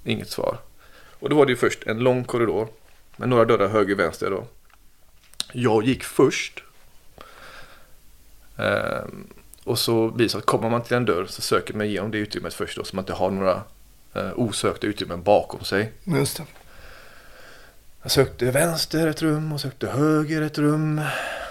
Inget 0.04 0.30
svar. 0.30 0.58
Och 1.18 1.28
då 1.28 1.36
var 1.36 1.46
det 1.46 1.52
ju 1.52 1.56
först 1.56 1.86
en 1.86 1.98
lång 1.98 2.24
korridor 2.24 2.68
med 3.16 3.28
några 3.28 3.44
dörrar 3.44 3.68
höger 3.68 3.94
och 3.94 4.00
vänster 4.00 4.30
då. 4.30 4.46
Jag 5.52 5.84
gick 5.84 6.04
först. 6.04 6.62
Ehm, 8.56 9.26
och 9.64 9.78
så 9.78 10.08
blir 10.08 10.26
det 10.26 10.30
så 10.30 10.38
att 10.38 10.46
kommer 10.46 10.70
man 10.70 10.82
till 10.82 10.96
en 10.96 11.04
dörr 11.04 11.26
så 11.26 11.42
söker 11.42 11.74
man 11.74 11.86
igenom 11.86 12.10
det 12.10 12.18
utrymmet 12.18 12.54
först 12.54 12.76
då 12.76 12.84
så 12.84 12.96
man 12.96 13.02
inte 13.02 13.12
har 13.12 13.30
några 13.30 13.62
eh, 14.14 14.30
osökta 14.36 14.86
utrymmen 14.86 15.22
bakom 15.22 15.64
sig. 15.64 15.92
Just 16.04 16.36
det. 16.36 16.44
Jag 18.02 18.10
sökte 18.10 18.50
vänster 18.50 19.06
ett 19.06 19.22
rum 19.22 19.52
och 19.52 19.60
sökte 19.60 19.86
höger 19.88 20.42
ett 20.42 20.58
rum. 20.58 21.00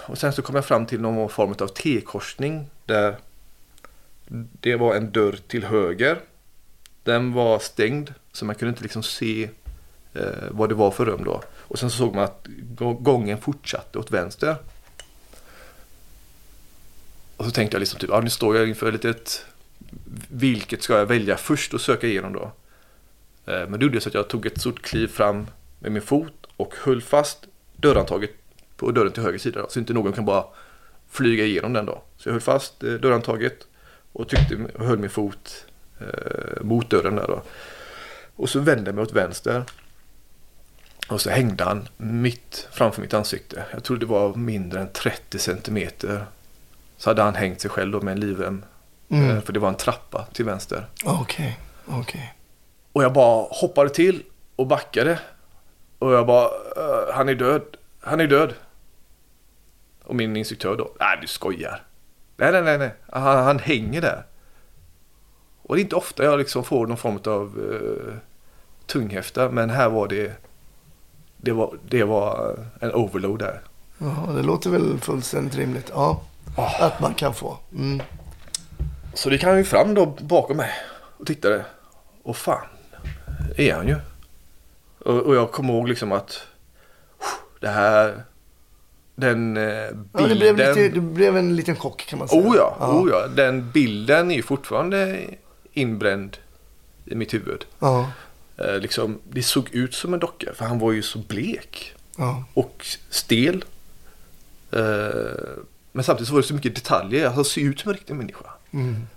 Och 0.08 0.18
sen 0.18 0.34
så 0.34 0.42
kom 0.42 0.56
jag 0.56 0.66
fram 0.66 0.86
till 0.86 1.02
någon 1.02 1.30
form 1.30 1.56
av 1.60 1.68
T-korsning 1.68 2.70
där 2.86 3.18
det 4.62 4.76
var 4.76 4.96
en 4.96 5.12
dörr 5.12 5.40
till 5.48 5.64
höger. 5.64 6.20
Den 7.04 7.34
var 7.34 7.60
stängd 7.60 8.14
så 8.32 8.46
man 8.46 8.56
kunde 8.56 8.70
inte 8.70 8.84
liksom 8.84 9.04
se 9.04 9.50
eh, 10.14 10.24
vad 10.52 10.70
det 10.70 10.76
var 10.76 10.92
för 10.92 11.06
rum 11.06 11.24
då. 11.24 11.42
Och 11.58 11.80
sen 11.80 11.90
så 11.90 11.98
såg 11.98 12.16
man 12.16 12.24
att 12.24 12.48
gå- 12.78 12.94
gången 12.94 13.42
fortsatte 13.42 14.00
åt 14.00 14.12
vänster. 14.12 14.56
Och 17.38 17.46
så 17.46 17.52
tänkte 17.52 17.76
jag 17.76 17.80
liksom 17.80 18.00
typ, 18.00 18.10
ja 18.10 18.22
nu 18.22 18.30
står 18.30 18.58
jag 18.58 18.70
inför 18.70 18.88
ett 18.88 18.94
litet 19.04 19.46
vilket 20.30 20.84
ska 20.84 20.98
jag 20.98 21.06
välja 21.06 21.38
först 21.38 21.74
och 21.74 21.82
söka 21.82 22.08
igenom 22.08 22.34
då. 22.34 22.52
Eh, 23.46 23.70
men 23.70 23.80
det 23.80 23.86
gjorde 23.86 24.02
så 24.02 24.10
att 24.10 24.16
jag 24.16 24.28
tog 24.28 24.46
ett 24.46 24.60
stort 24.60 24.82
kliv 24.82 25.08
fram 25.08 25.48
med 25.80 25.92
min 25.92 26.02
fot 26.02 26.34
och 26.58 26.74
höll 26.84 27.02
fast 27.02 27.46
dörrhandtaget 27.76 28.32
på 28.78 28.92
dörren 28.92 29.12
till 29.12 29.24
höger 29.24 29.40
sida. 29.40 29.62
Då, 29.62 29.70
så 29.70 29.80
inte 29.80 29.94
någon 29.94 30.14
kan 30.14 30.26
bara 30.26 30.46
flyga 31.10 31.46
igenom 31.46 31.74
den 31.74 31.86
då. 31.86 32.04
Så 32.18 32.30
jag 32.30 32.34
höll 32.34 32.42
fast 32.42 32.80
dörrantaget 32.80 33.02
dörrhandtaget 33.02 33.68
och 34.14 34.30
tyckte, 34.30 34.56
och 34.74 34.86
höll 34.86 35.00
min 35.00 35.10
fot 35.10 35.66
eh, 36.00 36.64
mot 36.64 36.90
dörren 36.90 37.16
där 37.16 37.28
då. 37.28 37.42
Och 38.36 38.50
så 38.50 38.60
vände 38.60 38.90
jag 38.90 38.96
mig 38.96 39.02
åt 39.02 39.14
vänster. 39.14 39.64
Och 41.08 41.22
så 41.22 41.30
hängde 41.30 41.64
han 41.64 41.88
mitt 41.98 42.68
framför 42.72 43.02
mitt 43.02 43.14
ansikte. 43.14 43.66
Jag 43.72 43.84
tror 43.84 43.98
det 43.98 44.06
var 44.06 44.36
mindre 44.36 44.82
än 44.82 44.90
30 44.94 45.40
centimeter. 45.40 46.26
Så 46.98 47.10
hade 47.10 47.22
han 47.22 47.36
hängt 47.36 47.62
sig 47.62 47.72
själv 47.72 47.92
då 47.92 48.02
med 48.02 48.12
en 48.12 48.20
livrem. 48.20 48.66
Mm. 49.14 49.30
Eh, 49.38 49.42
För 49.44 49.54
det 49.54 49.60
var 49.60 49.70
en 49.70 49.76
trappa 49.76 50.26
till 50.34 50.46
vänster. 50.46 50.86
Okej, 51.06 51.60
okej. 51.88 52.34
Och 52.94 53.04
jag 53.04 53.14
bara 53.14 53.46
hoppade 53.50 53.90
till 53.90 54.24
och 54.56 54.68
backade. 54.68 55.20
Och 56.00 56.12
jag 56.14 56.26
bara, 56.28 56.46
"Eh, 56.46 57.14
han 57.14 57.30
är 57.30 57.36
död, 57.36 57.62
han 58.02 58.20
är 58.20 58.28
död. 58.28 58.54
Och 60.04 60.16
min 60.16 60.38
instruktör 60.38 60.76
då, 60.76 60.92
nej 61.00 61.18
du 61.22 61.28
skojar. 61.28 61.84
Nej, 62.38 62.52
nej, 62.52 62.62
nej, 62.64 62.78
nej. 62.78 62.94
Han, 63.12 63.44
han 63.44 63.60
hänger 63.60 64.02
där. 64.02 64.24
Och 65.64 65.76
det 65.76 65.82
är 65.82 65.84
inte 65.84 65.96
ofta 65.96 66.24
jag 66.24 66.40
liksom 66.40 66.64
får 66.64 66.88
någon 66.88 66.98
form 66.98 67.20
av 67.26 67.58
uh, 67.60 68.14
tunghäfta. 68.86 69.50
Men 69.50 69.70
här 69.70 69.90
var 69.90 70.08
det, 70.08 70.32
det 71.38 71.52
var, 71.52 71.78
det 71.90 72.04
var 72.04 72.60
en 72.82 72.94
overload 72.94 73.40
där. 73.40 73.62
Ja, 73.98 74.32
det 74.36 74.42
låter 74.44 74.70
väl 74.70 75.00
fullständigt 75.00 75.56
rimligt. 75.56 75.92
Ja, 75.94 76.22
Ah. 76.58 76.86
att 76.86 77.00
man 77.00 77.14
kan 77.14 77.34
få. 77.34 77.58
Mm. 77.72 78.02
Så 79.14 79.30
det 79.30 79.38
kan 79.38 79.58
ju 79.58 79.64
fram 79.64 79.94
då 79.94 80.06
bakom 80.06 80.58
mig 80.58 80.72
och 81.18 81.28
tittade. 81.28 81.66
Och 82.24 82.38
fan, 82.38 82.66
är 83.58 83.74
han 83.74 83.88
ju. 83.88 83.96
Och, 85.00 85.20
och 85.20 85.36
jag 85.36 85.52
kommer 85.52 85.74
ihåg 85.74 85.88
liksom 85.88 86.12
att 86.12 86.42
det 87.60 87.68
här, 87.70 88.24
den 89.16 89.58
eh, 89.58 89.64
Ja, 89.64 89.92
bilden. 90.18 90.30
det, 90.30 90.36
blev 90.36 90.58
lite, 90.58 90.90
det 90.90 91.02
blev 91.02 91.38
en 91.38 91.56
liten 91.56 91.76
chock 91.76 92.06
kan 92.06 92.20
man 92.20 92.28
säga. 92.28 92.42
Oh 92.42 92.56
ja, 92.56 92.78
oh 92.80 93.10
ja, 93.12 93.28
den 93.28 93.72
bilden 93.72 94.32
är 94.32 94.36
ju 94.36 94.44
fortfarande 94.44 95.20
inbränd 95.74 96.38
i 97.06 97.16
mitt 97.16 97.34
huvud. 97.34 97.66
Ja, 97.80 98.10
Eh, 98.58 98.80
liksom, 98.80 99.20
det 99.30 99.44
såg 99.44 99.70
ut 99.76 99.94
som 99.94 100.14
en 100.14 100.20
docka 100.20 100.54
för 100.54 100.66
han 100.66 100.80
var 100.80 100.92
ju 100.92 101.02
så 101.02 101.20
blek 101.20 101.94
ja. 102.18 102.44
och 102.54 102.86
stel. 103.10 103.66
Eh, 104.72 104.82
men 105.92 106.04
samtidigt 106.04 106.28
så 106.28 106.34
var 106.34 106.42
det 106.42 106.48
så 106.48 106.54
mycket 106.54 106.76
detaljer. 106.76 107.30
Han 107.30 107.46
såg 107.46 107.64
ut 107.64 107.80
som 107.80 107.92
en 107.92 107.98
riktig 107.98 108.16
människa. 108.16 108.46
Mm. 108.74 109.08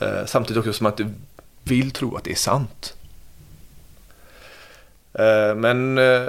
Eh, 0.00 0.26
samtidigt 0.26 0.58
också 0.60 0.72
som 0.72 0.86
att 0.86 1.00
inte 1.00 1.14
vill 1.62 1.90
tro 1.90 2.16
att 2.16 2.24
det 2.24 2.30
är 2.30 2.34
sant. 2.34 2.94
Eh, 5.12 5.54
men 5.56 5.98
eh, 5.98 6.28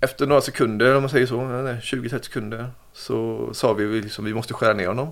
efter 0.00 0.26
några 0.26 0.40
sekunder, 0.40 0.96
om 0.96 1.02
man 1.02 1.10
säger 1.10 1.26
så, 1.26 1.40
eh, 1.40 1.78
20-30 1.78 2.22
sekunder, 2.24 2.70
så 2.92 3.50
sa 3.54 3.72
vi 3.72 4.00
liksom 4.02 4.24
vi 4.24 4.34
måste 4.34 4.54
skära 4.54 4.72
ner 4.72 4.86
honom. 4.86 5.10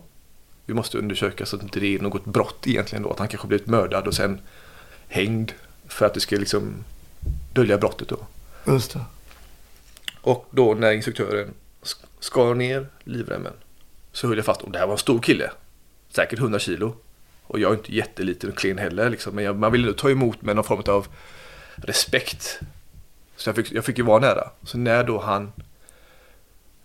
Vi 0.66 0.74
måste 0.74 0.99
undersöka 0.99 1.47
så 1.47 1.57
att 1.57 1.62
inte 1.62 1.81
det 1.81 1.95
är 1.95 1.99
något 2.01 2.24
brott 2.24 2.66
egentligen 2.66 3.03
då. 3.03 3.11
Att 3.11 3.18
han 3.18 3.28
kanske 3.28 3.49
blivit 3.49 3.66
mördad 3.66 4.07
och 4.07 4.14
sen 4.14 4.41
hängd 5.09 5.53
för 5.89 6.07
att 6.07 6.14
det 6.14 6.20
ska 6.20 6.37
liksom 6.37 6.85
dölja 7.53 7.78
brottet 7.78 8.09
då. 8.09 8.18
Just 8.66 8.93
det. 8.93 9.01
Och 10.20 10.47
då 10.51 10.74
när 10.74 10.93
instruktören 10.93 11.55
sk- 11.83 12.05
skar 12.20 12.55
ner 12.55 12.87
livremmen 13.05 13.53
så 14.12 14.28
höll 14.28 14.37
jag 14.37 14.47
fast. 14.47 14.62
Och 14.62 14.70
det 14.70 14.78
här 14.78 14.87
var 14.87 14.93
en 14.93 14.99
stor 14.99 15.18
kille. 15.20 15.51
Säkert 16.11 16.38
100 16.38 16.58
kilo. 16.58 16.96
Och 17.42 17.58
jag 17.58 17.72
är 17.72 17.76
inte 17.76 17.94
jätteliten 17.94 18.50
och 18.50 18.58
klen 18.58 18.78
heller. 18.78 19.11
Liksom. 19.11 19.34
Men 19.34 19.44
jag, 19.44 19.56
man 19.56 19.72
ville 19.72 19.92
ta 19.92 20.11
emot 20.11 20.42
med 20.42 20.56
någon 20.56 20.64
form 20.64 20.82
av 20.86 21.06
respekt. 21.76 22.61
Så 23.36 23.48
jag 23.48 23.56
fick, 23.56 23.72
jag 23.72 23.84
fick 23.84 23.98
ju 23.98 24.04
vara 24.04 24.20
nära. 24.20 24.50
Så 24.62 24.78
när 24.78 25.04
då 25.04 25.20
han 25.20 25.52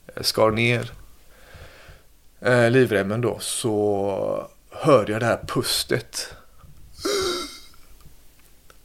eh, 0.07 0.23
skar 0.23 0.51
ner 0.51 0.91
eh, 2.39 2.71
livremmen 2.71 3.21
då 3.21 3.39
så 3.39 4.49
hörde 4.69 5.11
jag 5.11 5.21
det 5.21 5.26
här 5.26 5.39
pustet. 5.47 6.36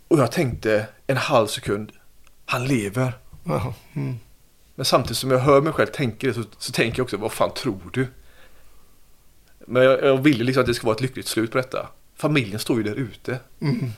Och 0.09 0.19
jag 0.19 0.33
tänkte 0.33 0.87
en 1.07 1.17
halv 1.17 1.47
sekund. 1.47 1.93
Han 2.45 2.65
lever. 2.65 3.13
Mm. 3.95 4.15
Men 4.75 4.85
samtidigt 4.85 5.17
som 5.17 5.31
jag 5.31 5.39
hör 5.39 5.61
mig 5.61 5.73
själv 5.73 5.87
tänka 5.87 6.27
det 6.27 6.35
så, 6.35 6.45
så 6.59 6.73
tänker 6.73 6.99
jag 6.99 7.05
också, 7.05 7.17
vad 7.17 7.33
fan 7.33 7.55
tror 7.55 7.81
du? 7.93 8.07
Men 9.71 9.83
jag, 9.83 10.05
jag 10.05 10.17
ville 10.17 10.45
liksom 10.45 10.61
att 10.61 10.67
det 10.67 10.75
ska 10.75 10.87
vara 10.87 10.95
ett 10.95 11.01
lyckligt 11.01 11.27
slut 11.27 11.51
på 11.51 11.59
detta. 11.59 11.89
Familjen 12.17 12.59
står 12.59 12.77
ju 12.77 12.83
där 12.83 12.95
ute. 12.95 13.39
Mm. 13.61 13.91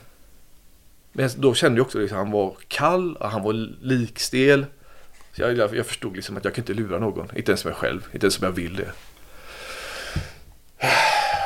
Men 1.11 1.29
då 1.37 1.53
kände 1.53 1.77
jag 1.77 1.85
också 1.85 1.99
liksom, 1.99 2.17
han 2.17 2.31
var 2.31 2.57
kall, 2.67 3.15
och 3.15 3.29
han 3.29 3.43
var 3.43 3.53
likstel. 3.81 4.65
Så 5.31 5.41
jag, 5.41 5.57
jag, 5.57 5.85
förstod 5.85 6.15
liksom 6.15 6.37
att 6.37 6.45
jag 6.45 6.53
kan 6.53 6.61
inte 6.61 6.73
lura 6.73 6.99
någon, 6.99 7.27
inte 7.35 7.51
ens 7.51 7.65
mig 7.65 7.73
själv, 7.73 8.07
inte 8.13 8.25
ens 8.25 8.39
om 8.39 8.45
jag 8.45 8.51
vill 8.51 8.75
det. 8.75 8.91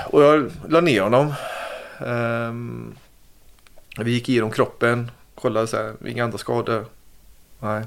Och 0.06 0.24
jag 0.24 0.52
la 0.70 0.82
ner 0.82 1.02
honom. 1.02 1.34
Ehm, 2.06 2.96
vi 4.00 4.12
gick 4.12 4.30
igenom 4.30 4.52
kroppen, 4.52 5.12
kollade 5.36 5.68
så 5.68 5.78
här, 5.78 5.94
inga 6.08 6.24
andra 6.24 6.38
skador. 6.38 6.86
Nej. 7.60 7.84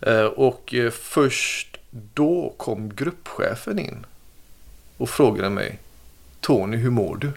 Eh, 0.00 0.24
Och 0.24 0.74
eh, 0.74 0.90
först 0.90 1.76
då 1.90 2.54
kom 2.56 2.94
gruppchefen 2.94 3.78
in 3.78 4.06
och 5.00 5.10
frågade 5.10 5.50
mig 5.50 5.78
Tony, 6.40 6.76
hur 6.76 6.90
mår 6.90 7.16
du? 7.16 7.32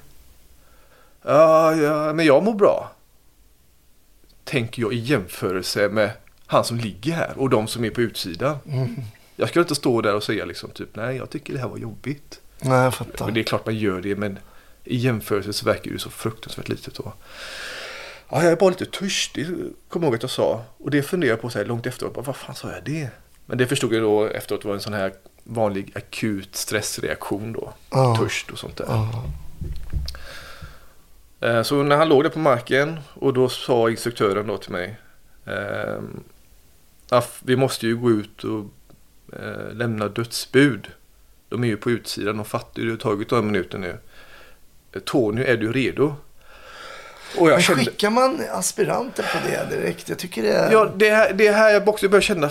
Ja, 1.21 1.75
ja, 1.75 2.13
men 2.13 2.25
jag 2.25 2.43
mår 2.43 2.53
bra. 2.53 2.91
Tänker 4.43 4.81
jag 4.81 4.93
i 4.93 4.97
jämförelse 4.97 5.89
med 5.89 6.11
han 6.45 6.63
som 6.63 6.77
ligger 6.77 7.13
här 7.13 7.33
och 7.37 7.49
de 7.49 7.67
som 7.67 7.85
är 7.85 7.89
på 7.89 8.01
utsidan. 8.01 8.57
Jag 9.35 9.49
ska 9.49 9.59
inte 9.59 9.75
stå 9.75 10.01
där 10.01 10.15
och 10.15 10.23
säga 10.23 10.45
liksom 10.45 10.69
typ 10.69 10.95
nej, 10.95 11.17
jag 11.17 11.29
tycker 11.29 11.53
det 11.53 11.59
här 11.59 11.67
var 11.67 11.77
jobbigt. 11.77 12.41
Nej, 12.59 12.83
jag 12.83 12.93
fattar. 12.93 13.25
Men 13.25 13.33
det 13.33 13.39
är 13.39 13.43
klart 13.43 13.65
man 13.65 13.75
gör 13.75 14.01
det, 14.01 14.15
men 14.15 14.39
i 14.83 14.97
jämförelse 14.97 15.53
så 15.53 15.65
verkar 15.65 15.91
det 15.91 15.99
så 15.99 16.09
fruktansvärt 16.09 16.69
litet 16.69 16.95
då. 16.95 17.13
Ja, 18.29 18.43
jag 18.43 18.51
är 18.51 18.55
bara 18.55 18.69
lite 18.69 18.85
törstig, 18.85 19.47
kommer 19.89 20.07
ihåg 20.07 20.15
att 20.15 20.21
jag 20.21 20.31
sa. 20.31 20.63
Och 20.77 20.91
det 20.91 21.03
funderar 21.03 21.31
jag 21.31 21.41
på 21.41 21.49
så 21.49 21.57
här 21.57 21.65
långt 21.65 21.85
efteråt, 21.85 22.13
bara, 22.13 22.21
vad 22.21 22.35
fan 22.35 22.55
sa 22.55 22.71
jag 22.71 22.83
det? 22.83 23.09
Men 23.45 23.57
det 23.57 23.67
förstod 23.67 23.93
jag 23.93 24.01
då 24.01 24.25
efteråt 24.25 24.65
var 24.65 24.73
en 24.73 24.81
sån 24.81 24.93
här 24.93 25.13
vanlig 25.43 25.91
akut 25.95 26.55
stressreaktion 26.55 27.53
då. 27.53 27.73
Ja. 27.89 28.15
Törst 28.19 28.51
och 28.51 28.59
sånt 28.59 28.77
där. 28.77 28.85
Ja. 28.89 29.23
Eh, 31.47 31.63
Så 31.63 31.83
när 31.83 31.97
han 31.97 32.09
låg 32.09 32.23
där 32.23 32.29
på 32.29 32.39
marken 32.39 32.99
och 33.13 33.33
då 33.33 33.49
sa 33.49 33.89
instruktören 33.89 34.47
då 34.47 34.57
till 34.57 34.71
mig 34.71 34.95
ehm, 35.45 36.23
vi 37.39 37.55
måste 37.55 37.87
ju 37.87 37.95
gå 37.97 38.11
ut 38.11 38.43
och 38.43 38.65
eh, 39.39 39.73
lämna 39.73 40.07
dödsbud. 40.07 40.91
De 41.49 41.63
är 41.63 41.67
ju 41.67 41.77
på 41.77 41.91
utsidan, 41.91 42.37
de 42.37 42.45
fattar 42.45 42.81
ju, 42.81 42.85
det 42.85 42.91
har 42.91 42.97
tagit 42.97 43.31
några 43.31 43.43
minuter 43.43 43.77
nu. 43.77 43.97
Tony, 45.05 45.43
är 45.43 45.57
du 45.57 45.71
redo? 45.71 46.15
Och 47.37 47.49
jag 47.49 47.55
Men 47.55 47.61
kände, 47.61 47.85
skickar 47.85 48.09
man 48.09 48.41
aspiranter 48.51 49.23
på 49.23 49.47
det 49.47 49.75
direkt? 49.75 50.09
Jag 50.09 50.17
tycker 50.17 50.43
det 50.43 50.53
är... 50.53 50.71
ja, 50.71 50.91
det, 50.95 51.09
här, 51.09 51.33
det 51.33 51.51
här 51.51 51.71
jag 51.71 51.87
också 51.87 52.09
börjar 52.09 52.21
känna, 52.21 52.49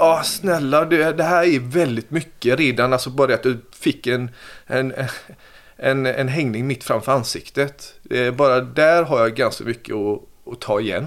ja 0.00 0.22
snälla, 0.24 0.84
det, 0.84 1.12
det 1.12 1.24
här 1.24 1.44
är 1.44 1.60
väldigt 1.60 2.10
mycket 2.10 2.58
redan, 2.58 2.92
alltså 2.92 3.10
bara 3.10 3.34
att 3.34 3.42
du 3.42 3.58
fick 3.72 4.06
en, 4.06 4.30
en, 4.66 4.94
en, 5.76 6.06
en 6.06 6.28
hängning 6.28 6.66
mitt 6.66 6.84
framför 6.84 7.12
ansiktet. 7.12 7.94
Bara 8.34 8.60
där 8.60 9.02
har 9.02 9.20
jag 9.20 9.34
ganska 9.34 9.64
mycket 9.64 9.94
att, 9.94 10.20
att 10.52 10.60
ta 10.60 10.80
igen. 10.80 11.06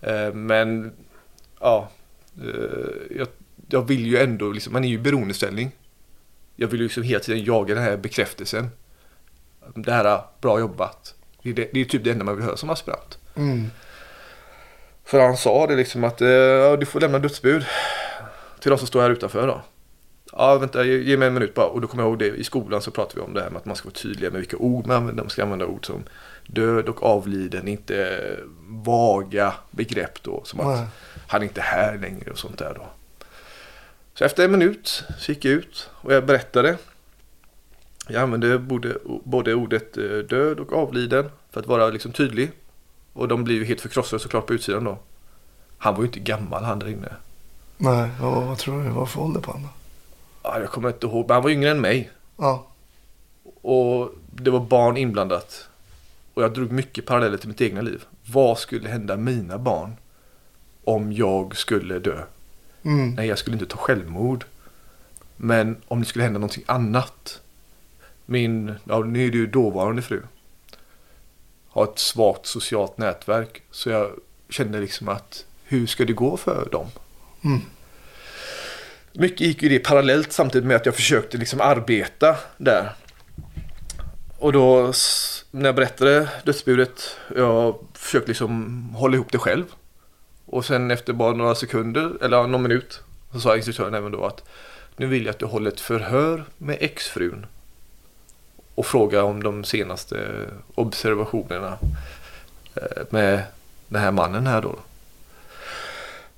Eh, 0.00 0.34
Men 0.34 0.92
ja, 1.60 1.90
eh, 2.42 3.16
jag, 3.16 3.28
jag 3.68 3.88
vill 3.88 4.06
ju 4.06 4.18
ändå, 4.18 4.52
liksom, 4.52 4.72
man 4.72 4.84
är 4.84 4.88
ju 4.88 4.94
i 4.94 4.98
beroendeställning. 4.98 5.70
Jag 6.56 6.68
vill 6.68 6.80
ju 6.80 6.86
liksom 6.86 7.02
hela 7.02 7.20
tiden 7.20 7.44
jaga 7.44 7.74
den 7.74 7.84
här 7.84 7.96
bekräftelsen. 7.96 8.70
Det 9.74 9.92
här, 9.92 10.20
bra 10.40 10.60
jobbat. 10.60 11.14
Det 11.42 11.50
är, 11.50 11.54
det, 11.54 11.70
det 11.72 11.80
är 11.80 11.84
typ 11.84 12.04
det 12.04 12.10
enda 12.10 12.24
man 12.24 12.36
vill 12.36 12.44
höra 12.44 12.56
som 12.56 12.70
aspirant. 12.70 13.18
Mm. 13.36 13.70
För 15.10 15.20
han 15.20 15.36
sa 15.36 15.66
det 15.66 15.76
liksom 15.76 16.04
att 16.04 16.20
eh, 16.20 16.72
du 16.78 16.86
får 16.86 17.00
lämna 17.00 17.18
dödsbud 17.18 17.64
till 18.60 18.70
de 18.70 18.78
som 18.78 18.86
står 18.86 19.00
här 19.00 19.10
utanför 19.10 19.46
då. 19.46 19.62
Ja, 20.32 20.58
vänta, 20.58 20.84
ge, 20.84 20.98
ge 20.98 21.16
mig 21.16 21.28
en 21.28 21.34
minut 21.34 21.54
bara. 21.54 21.66
Och 21.66 21.80
då 21.80 21.88
kommer 21.88 22.02
jag 22.02 22.10
ihåg 22.10 22.18
det, 22.18 22.26
i 22.26 22.44
skolan 22.44 22.82
så 22.82 22.90
pratade 22.90 23.20
vi 23.20 23.26
om 23.26 23.34
det 23.34 23.42
här 23.42 23.50
med 23.50 23.58
att 23.58 23.64
man 23.64 23.76
ska 23.76 23.86
vara 23.86 23.94
tydliga 23.94 24.30
med 24.30 24.40
vilka 24.40 24.56
ord 24.56 24.86
man 24.86 24.96
använder. 24.96 25.22
Man 25.22 25.30
ska 25.30 25.42
använda 25.42 25.66
ord 25.66 25.86
som 25.86 26.04
död 26.46 26.88
och 26.88 27.02
avliden, 27.02 27.68
inte 27.68 28.20
vaga 28.66 29.54
begrepp 29.70 30.22
då. 30.22 30.42
Som 30.44 30.60
att 30.60 30.78
Nej. 30.78 30.86
han 31.26 31.40
är 31.40 31.44
inte 31.44 31.60
här 31.60 31.98
längre 31.98 32.30
och 32.30 32.38
sånt 32.38 32.58
där 32.58 32.74
då. 32.74 32.86
Så 34.14 34.24
efter 34.24 34.44
en 34.44 34.50
minut 34.50 35.04
så 35.18 35.32
gick 35.32 35.44
jag 35.44 35.54
ut 35.54 35.90
och 35.92 36.14
jag 36.14 36.26
berättade. 36.26 36.76
Jag 38.08 38.22
använde 38.22 38.58
både, 38.58 38.96
både 39.24 39.54
ordet 39.54 39.96
eh, 39.96 40.04
död 40.04 40.60
och 40.60 40.72
avliden 40.72 41.30
för 41.50 41.60
att 41.60 41.66
vara 41.66 41.88
liksom 41.88 42.12
tydlig. 42.12 42.52
Och 43.20 43.28
de 43.28 43.44
blir 43.44 43.54
ju 43.54 43.64
helt 43.64 43.80
förkrossade 43.80 44.22
såklart 44.22 44.46
på 44.46 44.54
utsidan 44.54 44.84
då. 44.84 44.98
Han 45.78 45.94
var 45.94 46.00
ju 46.00 46.06
inte 46.06 46.20
gammal 46.20 46.64
han 46.64 46.78
där 46.78 46.88
inne. 46.88 47.12
Nej, 47.76 48.10
vad, 48.20 48.46
vad 48.46 48.58
tror 48.58 48.84
du 48.84 48.88
var 48.88 49.06
för 49.06 49.20
ålder 49.20 49.40
på 49.40 49.52
honom? 49.52 49.68
Ja, 50.42 50.60
jag 50.60 50.70
kommer 50.70 50.88
inte 50.88 51.06
ihåg, 51.06 51.24
men 51.28 51.34
han 51.34 51.42
var 51.42 51.50
yngre 51.50 51.70
än 51.70 51.80
mig. 51.80 52.10
Ja. 52.36 52.66
Och 53.62 54.10
det 54.30 54.50
var 54.50 54.60
barn 54.60 54.96
inblandat. 54.96 55.68
Och 56.34 56.42
jag 56.42 56.52
drog 56.52 56.72
mycket 56.72 57.06
paralleller 57.06 57.36
till 57.36 57.48
mitt 57.48 57.60
egna 57.60 57.80
liv. 57.80 58.04
Vad 58.26 58.58
skulle 58.58 58.88
hända 58.88 59.16
mina 59.16 59.58
barn 59.58 59.96
om 60.84 61.12
jag 61.12 61.56
skulle 61.56 61.98
dö? 61.98 62.22
Mm. 62.82 63.10
Nej, 63.14 63.28
jag 63.28 63.38
skulle 63.38 63.54
inte 63.56 63.66
ta 63.66 63.76
självmord. 63.76 64.44
Men 65.36 65.76
om 65.88 66.00
det 66.00 66.06
skulle 66.06 66.24
hända 66.24 66.38
någonting 66.38 66.64
annat. 66.66 67.40
Min, 68.26 68.74
ja 68.84 68.98
nu 68.98 69.26
är 69.26 69.30
det 69.30 69.38
ju 69.38 69.46
dåvarande 69.46 70.02
fru. 70.02 70.22
Har 71.70 71.84
ett 71.84 71.98
svagt 71.98 72.46
socialt 72.46 72.98
nätverk. 72.98 73.62
Så 73.70 73.90
jag 73.90 74.10
kände 74.48 74.80
liksom 74.80 75.08
att 75.08 75.44
hur 75.64 75.86
ska 75.86 76.04
det 76.04 76.12
gå 76.12 76.36
för 76.36 76.68
dem? 76.72 76.86
Mm. 77.44 77.60
Mycket 79.12 79.40
gick 79.40 79.62
ju 79.62 79.68
det 79.68 79.78
parallellt 79.78 80.32
samtidigt 80.32 80.66
med 80.66 80.76
att 80.76 80.86
jag 80.86 80.94
försökte 80.94 81.38
liksom 81.38 81.60
arbeta 81.60 82.36
där. 82.56 82.92
Och 84.38 84.52
då 84.52 84.92
när 85.50 85.68
jag 85.68 85.74
berättade 85.74 86.28
dödsbudet, 86.44 87.16
jag 87.36 87.86
försökte 87.94 88.28
liksom 88.28 88.84
hålla 88.94 89.14
ihop 89.14 89.32
det 89.32 89.38
själv. 89.38 89.64
Och 90.46 90.64
sen 90.64 90.90
efter 90.90 91.12
bara 91.12 91.32
några 91.32 91.54
sekunder, 91.54 92.24
eller 92.24 92.46
någon 92.46 92.62
minut, 92.62 93.00
så 93.32 93.40
sa 93.40 93.56
instruktören 93.56 93.94
även 93.94 94.12
då 94.12 94.24
att 94.24 94.44
nu 94.96 95.06
vill 95.06 95.24
jag 95.24 95.30
att 95.32 95.38
du 95.38 95.46
håller 95.46 95.70
ett 95.70 95.80
förhör 95.80 96.44
med 96.58 96.76
exfrun. 96.80 97.46
Och 98.80 98.86
fråga 98.86 99.24
om 99.24 99.42
de 99.42 99.64
senaste 99.64 100.46
observationerna 100.74 101.78
eh, 102.74 103.02
med 103.10 103.42
den 103.88 104.02
här 104.02 104.10
mannen 104.10 104.46
här 104.46 104.62
då. 104.62 104.78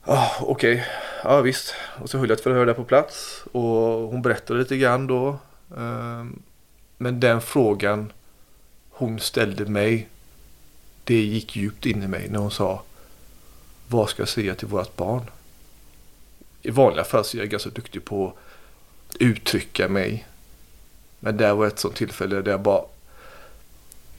Ja, 0.05 0.37
okej. 0.41 0.87
Ja, 1.25 1.41
visst. 1.41 1.75
Och 2.03 2.11
så 2.11 2.19
höll 2.19 2.29
jag 2.29 2.37
ett 2.37 2.43
förhör 2.43 2.67
där 2.67 2.75
på 2.75 2.85
plats. 2.85 3.45
Och 3.53 4.09
hon 4.09 4.23
berättade 4.23 4.59
lite 4.59 4.77
grann 4.77 5.07
då. 5.07 5.39
Ehm, 5.77 6.43
men 6.99 7.21
den 7.21 7.41
frågan 7.41 8.13
hon 8.91 9.21
ställde 9.21 9.67
mig. 9.67 10.09
Det 11.05 11.23
gick 11.23 11.57
djupt 11.57 11.87
in 11.87 12.03
i 12.03 12.09
mig 12.09 12.29
när 12.29 12.39
hon 12.39 12.51
sa. 12.51 12.83
Vad 13.89 14.09
ska 14.09 14.23
jag 14.23 14.29
säga 14.29 14.55
till 14.55 14.69
vårt 14.69 14.97
barn? 14.97 15.23
I 16.63 16.71
vanliga 16.71 17.05
fall 17.05 17.25
så 17.25 17.37
är 17.37 17.41
jag 17.41 17.49
ganska 17.49 17.71
duktig 17.71 18.05
på 18.05 18.33
att 19.09 19.17
uttrycka 19.17 19.89
mig. 19.89 20.27
Men 21.25 21.37
där 21.37 21.55
var 21.55 21.67
ett 21.67 21.79
sånt 21.79 21.97
tillfälle 21.97 22.43
där 22.43 22.51
jag 22.51 22.63
bara. 22.63 22.83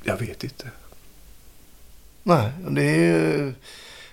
Jag 0.03 0.17
vet 0.17 0.43
inte. 0.43 0.67
Nej, 2.23 2.51
det 2.69 2.81
är 2.81 2.95
ju 2.95 3.53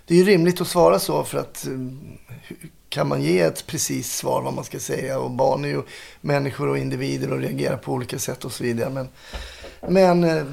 det 0.07 0.15
är 0.15 0.19
ju 0.19 0.25
rimligt 0.25 0.61
att 0.61 0.69
svara 0.69 0.99
så 0.99 1.25
för 1.25 1.39
att 1.39 1.67
hur- 1.69 2.71
kan 2.89 3.09
man 3.09 3.23
ge 3.23 3.41
ett 3.41 3.67
precis 3.67 4.17
svar 4.17 4.43
vad 4.43 4.55
man 4.55 4.65
ska 4.65 4.79
säga 4.79 5.19
och 5.19 5.31
barn 5.31 5.65
är 5.65 5.69
ju 5.69 5.83
människor 6.21 6.69
och 6.69 6.79
individer 6.79 7.33
och 7.33 7.39
reagerar 7.39 7.77
på 7.77 7.93
olika 7.93 8.19
sätt 8.19 8.45
och 8.45 8.53
så 8.53 8.65
vidare. 8.65 8.91
Men, 8.91 9.09
men 9.89 10.25
eh, 10.25 10.45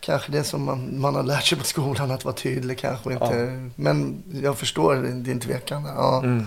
kanske 0.00 0.32
det 0.32 0.44
som 0.44 0.62
man, 0.64 1.00
man 1.00 1.14
har 1.14 1.22
lärt 1.22 1.44
sig 1.44 1.58
på 1.58 1.64
skolan 1.64 2.10
att 2.10 2.24
vara 2.24 2.34
tydlig 2.34 2.78
kanske 2.78 3.12
inte. 3.12 3.70
Men 3.76 4.22
jag 4.42 4.58
förstår 4.58 4.94
din 4.96 5.40
tvekan. 5.40 5.84
Ja. 5.84 6.18
Mm. 6.24 6.46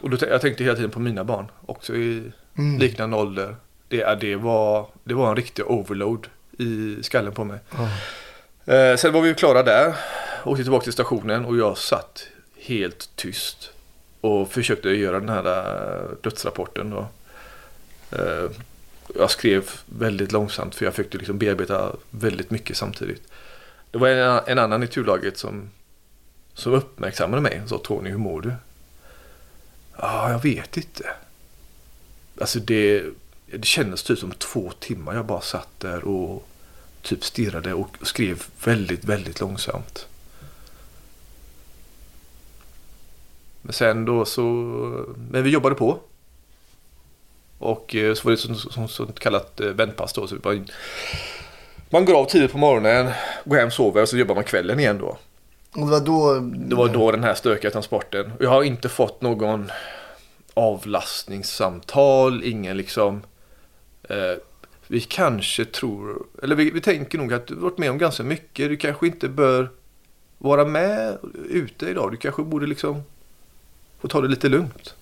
Och 0.00 0.10
då, 0.10 0.16
jag 0.20 0.40
tänkte 0.40 0.64
hela 0.64 0.76
tiden 0.76 0.90
på 0.90 1.00
mina 1.00 1.24
barn. 1.24 1.46
Också 1.66 1.94
i 1.94 2.32
Mm. 2.58 2.78
liknande 2.78 3.16
ålder. 3.16 3.56
Det, 3.88 4.20
det, 4.20 4.36
var, 4.36 4.86
det 5.04 5.14
var 5.14 5.30
en 5.30 5.36
riktig 5.36 5.70
overload 5.70 6.26
i 6.58 7.02
skallen 7.02 7.32
på 7.32 7.44
mig. 7.44 7.58
Eh, 8.64 8.96
sen 8.96 9.12
var 9.12 9.20
vi 9.20 9.34
klara 9.34 9.62
där. 9.62 9.94
Åkte 10.44 10.62
tillbaka 10.62 10.84
till 10.84 10.92
stationen 10.92 11.44
och 11.44 11.56
jag 11.56 11.78
satt 11.78 12.26
helt 12.56 13.10
tyst. 13.16 13.70
Och 14.20 14.52
försökte 14.52 14.88
göra 14.88 15.20
den 15.20 15.28
här 15.28 15.46
eh, 15.46 16.10
dödsrapporten. 16.22 16.90
Då. 16.90 17.06
Eh, 18.10 18.50
jag 19.18 19.30
skrev 19.30 19.70
väldigt 19.86 20.32
långsamt 20.32 20.74
för 20.74 20.84
jag 20.84 20.94
försökte 20.94 21.18
liksom 21.18 21.38
bearbeta 21.38 21.96
väldigt 22.10 22.50
mycket 22.50 22.76
samtidigt. 22.76 23.22
Det 23.90 23.98
var 23.98 24.08
en, 24.08 24.40
en 24.46 24.58
annan 24.58 24.82
i 24.82 24.86
turlaget 24.86 25.38
som, 25.38 25.70
som 26.54 26.72
uppmärksammade 26.72 27.42
mig 27.42 27.60
och 27.62 27.68
sa 27.68 27.78
Tony 27.78 28.10
hur 28.10 28.18
mår 28.18 28.40
du? 28.40 28.52
Ja, 29.96 30.30
jag 30.30 30.42
vet 30.42 30.76
inte. 30.76 31.10
Alltså 32.40 32.58
det, 32.60 33.04
det 33.58 33.66
kändes 33.66 34.02
typ 34.02 34.18
som 34.18 34.32
två 34.32 34.70
timmar 34.80 35.14
jag 35.14 35.26
bara 35.26 35.40
satt 35.40 35.80
där 35.80 36.04
och 36.04 36.48
typ 37.02 37.24
stirrade 37.24 37.74
och 37.74 37.96
skrev 38.02 38.42
väldigt, 38.64 39.04
väldigt 39.04 39.40
långsamt. 39.40 40.06
Men 43.62 43.72
sen 43.72 44.04
då 44.04 44.24
så, 44.24 44.42
men 45.30 45.42
vi 45.42 45.50
jobbade 45.50 45.74
på. 45.74 45.98
Och 47.58 47.94
eh, 47.94 48.14
så 48.14 48.24
var 48.24 48.30
det 48.32 48.88
som 48.90 49.08
ett 49.08 49.18
kallat 49.18 49.60
eh, 49.60 49.66
vändpass 49.66 50.12
då. 50.12 50.26
Så 50.26 50.36
bara, 50.36 50.64
man 51.90 52.04
går 52.04 52.14
av 52.14 52.24
tidigt 52.24 52.52
på 52.52 52.58
morgonen, 52.58 53.12
går 53.44 53.56
hem, 53.56 53.70
sover 53.70 54.02
och 54.02 54.08
så 54.08 54.16
jobbar 54.16 54.34
man 54.34 54.44
kvällen 54.44 54.80
igen 54.80 54.98
då. 54.98 55.18
Och 55.72 55.86
det 55.86 55.90
var 55.90 56.00
då... 56.00 56.34
Det 56.40 56.74
var 56.74 56.88
då 56.88 57.10
den 57.10 57.24
här 57.24 57.34
stökiga 57.34 57.70
transporten. 57.70 58.32
Jag 58.40 58.50
har 58.50 58.62
inte 58.62 58.88
fått 58.88 59.20
någon 59.20 59.70
avlastningssamtal, 60.54 62.44
ingen 62.44 62.76
liksom... 62.76 63.22
Eh, 64.08 64.38
vi 64.86 65.00
kanske 65.00 65.64
tror, 65.64 66.26
eller 66.42 66.56
vi, 66.56 66.70
vi 66.70 66.80
tänker 66.80 67.18
nog 67.18 67.32
att 67.34 67.46
du 67.46 67.54
har 67.54 67.60
varit 67.62 67.78
med 67.78 67.90
om 67.90 67.98
ganska 67.98 68.22
mycket. 68.22 68.68
Du 68.68 68.76
kanske 68.76 69.06
inte 69.06 69.28
bör 69.28 69.70
vara 70.38 70.64
med 70.64 71.18
ute 71.48 71.86
idag. 71.86 72.10
Du 72.10 72.16
kanske 72.16 72.42
borde 72.42 72.66
liksom 72.66 73.02
få 74.00 74.08
ta 74.08 74.20
det 74.20 74.28
lite 74.28 74.48
lugnt. 74.48 74.94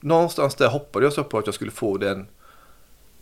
Någonstans 0.00 0.54
där 0.54 0.68
hoppade 0.68 1.06
jag 1.06 1.12
så 1.12 1.24
på 1.24 1.38
att 1.38 1.46
jag 1.46 1.54
skulle 1.54 1.70
få 1.70 1.96
den, 1.96 2.26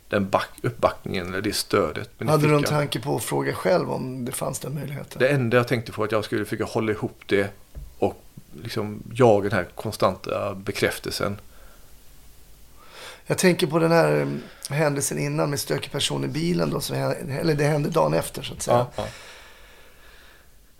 den 0.07 0.29
back, 0.29 0.49
uppbackningen 0.61 1.27
eller 1.27 1.41
det 1.41 1.55
stödet. 1.55 2.09
Men 2.17 2.27
Hade 2.27 2.47
du 2.47 2.53
jag. 2.53 2.65
tanke 2.65 2.99
på 2.99 3.15
att 3.15 3.23
fråga 3.23 3.53
själv 3.53 3.91
om 3.91 4.25
det 4.25 4.31
fanns 4.31 4.59
den 4.59 4.75
möjligheten? 4.75 5.19
Det 5.19 5.29
enda 5.29 5.57
jag 5.57 5.67
tänkte 5.67 5.91
på 5.91 6.01
var 6.01 6.05
att 6.05 6.11
jag 6.11 6.25
skulle 6.25 6.45
försöka 6.45 6.63
hålla 6.63 6.91
ihop 6.91 7.21
det 7.25 7.53
och 7.99 8.23
liksom 8.63 9.03
jaga 9.13 9.49
den 9.49 9.57
här 9.57 9.67
konstanta 9.75 10.55
bekräftelsen. 10.55 11.37
Jag 13.31 13.37
tänker 13.37 13.67
på 13.67 13.79
den 13.79 13.91
här 13.91 14.21
eh, 14.21 14.75
händelsen 14.75 15.19
innan 15.19 15.49
med 15.49 15.59
stökig 15.59 15.91
person 15.91 16.23
i 16.23 16.27
bilen 16.27 16.69
då, 16.69 16.81
som 16.81 16.95
eller 16.95 17.55
det 17.55 17.63
hände 17.63 17.89
dagen 17.89 18.13
efter 18.13 18.41
så 18.41 18.53
att 18.53 18.61
säga. 18.61 18.77
Ja, 18.77 18.91
ja. 18.95 19.05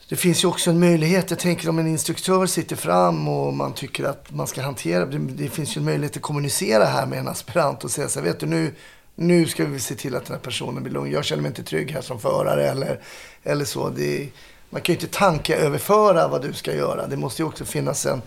Det 0.09 0.15
finns 0.15 0.43
ju 0.43 0.47
också 0.47 0.69
en 0.69 0.79
möjlighet, 0.79 1.29
jag 1.29 1.39
tänker 1.39 1.69
om 1.69 1.79
en 1.79 1.87
instruktör 1.87 2.45
sitter 2.45 2.75
fram 2.75 3.27
och 3.27 3.53
man 3.53 3.73
tycker 3.73 4.03
att 4.03 4.31
man 4.31 4.47
ska 4.47 4.61
hantera, 4.61 5.05
det, 5.05 5.17
det 5.17 5.49
finns 5.49 5.77
ju 5.77 5.79
en 5.79 5.85
möjlighet 5.85 6.15
att 6.15 6.21
kommunicera 6.21 6.85
här 6.85 7.05
med 7.05 7.19
en 7.19 7.27
aspirant 7.27 7.83
och 7.83 7.91
säga 7.91 8.09
så 8.09 8.19
här, 8.19 8.27
vet 8.27 8.39
du 8.39 8.45
nu, 8.45 8.73
nu 9.15 9.45
ska 9.45 9.65
vi 9.65 9.79
se 9.79 9.95
till 9.95 10.15
att 10.15 10.25
den 10.25 10.35
här 10.35 10.41
personen 10.41 10.83
blir 10.83 10.93
lugn. 10.93 11.11
Jag 11.11 11.25
känner 11.25 11.41
mig 11.41 11.49
inte 11.49 11.63
trygg 11.63 11.91
här 11.91 12.01
som 12.01 12.19
förare 12.19 12.69
eller, 12.69 12.99
eller 13.43 13.65
så. 13.65 13.89
Det, 13.89 14.29
man 14.69 14.81
kan 14.81 14.95
ju 14.95 15.01
inte 15.01 15.17
tankeöverföra 15.17 16.27
vad 16.27 16.41
du 16.41 16.53
ska 16.53 16.75
göra. 16.75 17.07
Det 17.07 17.17
måste 17.17 17.41
ju 17.41 17.47
också 17.47 17.65
finnas 17.65 18.05
en... 18.05 18.21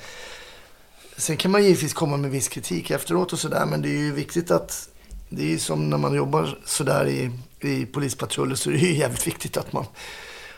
Sen 1.17 1.37
kan 1.37 1.51
man 1.51 1.65
givetvis 1.65 1.95
komma 1.95 2.17
med 2.17 2.31
viss 2.31 2.49
kritik 2.49 2.91
efteråt 2.91 3.33
och 3.33 3.39
sådär, 3.39 3.67
men 3.67 3.83
det 3.83 3.89
är 3.89 3.99
ju 3.99 4.13
viktigt 4.13 4.51
att... 4.51 4.89
Det 5.29 5.55
är 5.55 5.59
som 5.59 5.91
när 5.91 5.99
man 5.99 6.15
jobbar 6.15 6.59
sådär 6.65 7.07
i, 7.07 7.31
i 7.61 7.87
polispatruller 7.87 8.55
så 8.55 8.71
är 8.71 8.75
det 8.75 8.81
ju 8.81 8.95
jävligt 8.99 9.27
viktigt 9.27 9.57
att 9.57 9.73
man 9.73 9.85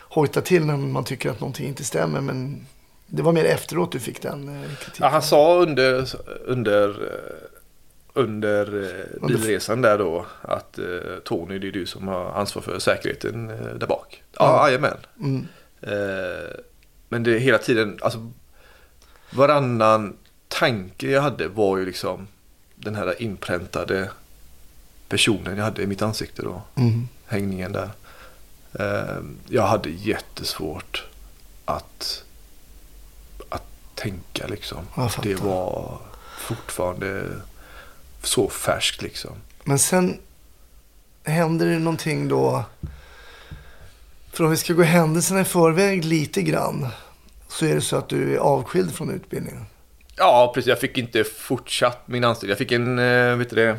hojtar 0.09 0.41
till 0.41 0.65
när 0.65 0.77
man 0.77 1.03
tycker 1.03 1.29
att 1.29 1.39
någonting 1.39 1.67
inte 1.67 1.83
stämmer. 1.83 2.21
Men 2.21 2.65
det 3.07 3.21
var 3.21 3.33
mer 3.33 3.45
efteråt 3.45 3.91
du 3.91 3.99
fick 3.99 4.21
den 4.21 4.49
eh, 4.49 4.69
kritiken. 4.69 4.93
Ja, 4.99 5.07
han 5.07 5.21
sa 5.21 5.55
under, 5.55 6.07
under, 6.45 6.89
eh, 6.89 7.47
under 8.13 8.83
eh, 9.21 9.27
bilresan 9.27 9.81
där 9.81 9.97
då 9.97 10.25
att 10.41 10.79
Tony 11.23 11.59
det 11.59 11.67
är 11.67 11.71
du 11.71 11.85
som 11.85 12.07
har 12.07 12.31
ansvar 12.31 12.61
för 12.61 12.79
säkerheten 12.79 13.47
där 13.79 13.87
bak. 13.87 14.23
Ja, 14.33 14.67
jajamän. 14.67 14.97
Mm. 15.19 15.47
Men 17.09 17.23
det 17.23 17.35
är 17.35 17.39
hela 17.39 17.57
tiden, 17.57 17.99
alltså 18.01 18.31
varannan 19.29 20.17
tanke 20.59 21.07
jag 21.07 21.21
hade 21.21 21.47
var 21.47 21.77
ju 21.77 21.85
liksom 21.85 22.27
den 22.75 22.95
här 22.95 23.21
inpräntade 23.21 24.11
personen 25.09 25.57
jag 25.57 25.63
hade 25.63 25.81
i 25.81 25.87
mitt 25.87 26.01
ansikte 26.01 26.41
då. 26.41 26.61
Mm. 26.75 27.07
Hängningen 27.25 27.71
där. 27.71 27.89
Eh, 28.73 29.23
jag 29.47 29.67
hade 29.67 29.89
jättesvårt 29.89 31.05
att, 31.65 32.23
att 33.49 33.63
tänka 33.95 34.47
liksom. 34.47 34.87
Det 35.23 35.35
var 35.35 35.99
fortfarande 36.37 37.23
så 38.23 38.49
färskt 38.49 39.01
liksom. 39.01 39.31
Men 39.63 39.79
sen 39.79 40.19
händer 41.23 41.65
det 41.65 41.79
någonting 41.79 42.27
då. 42.27 42.63
För 44.31 44.43
om 44.43 44.49
vi 44.49 44.57
ska 44.57 44.73
gå 44.73 44.83
händelserna 44.83 45.41
i 45.41 45.45
förväg 45.45 46.05
lite 46.05 46.41
grann. 46.41 46.87
Så 47.47 47.65
är 47.65 47.75
det 47.75 47.81
så 47.81 47.95
att 47.95 48.09
du 48.09 48.35
är 48.35 48.37
avskild 48.37 48.93
från 48.95 49.09
utbildningen. 49.09 49.65
Ja, 50.17 50.51
precis. 50.55 50.69
Jag 50.69 50.79
fick 50.79 50.97
inte 50.97 51.23
fortsatt 51.23 52.07
min 52.07 52.23
anställning. 52.23 52.51
Jag 52.51 52.57
fick 52.57 52.71
en, 52.71 52.99
eh, 52.99 53.35
vet 53.35 53.49
du 53.49 53.55
det, 53.55 53.77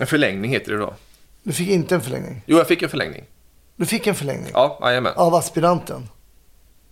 en 0.00 0.06
förlängning 0.06 0.50
heter 0.50 0.72
det 0.72 0.78
då. 0.78 0.94
Du 1.42 1.52
fick 1.52 1.68
inte 1.68 1.94
en 1.94 2.00
förlängning. 2.00 2.42
Jo, 2.46 2.56
jag 2.56 2.68
fick 2.68 2.82
en 2.82 2.88
förlängning. 2.88 3.24
Du 3.76 3.86
fick 3.86 4.06
en 4.06 4.14
förlängning. 4.14 4.50
Ja, 4.54 4.78
jajamän. 4.82 5.12
Av 5.16 5.34
aspiranten. 5.34 6.08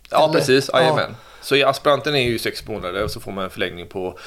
Ja, 0.09 0.23
Eller? 0.23 0.33
precis. 0.33 0.69
Ja. 0.73 0.79
Jajamän. 0.81 1.15
Så 1.41 1.55
i 1.55 1.63
aspiranten 1.63 2.15
är 2.15 2.21
ju 2.21 2.39
sex 2.39 2.67
månader 2.67 3.03
och 3.03 3.11
så 3.11 3.19
får 3.19 3.31
man 3.31 3.43
en 3.43 3.49
förlängning 3.49 3.87
på 3.87 4.19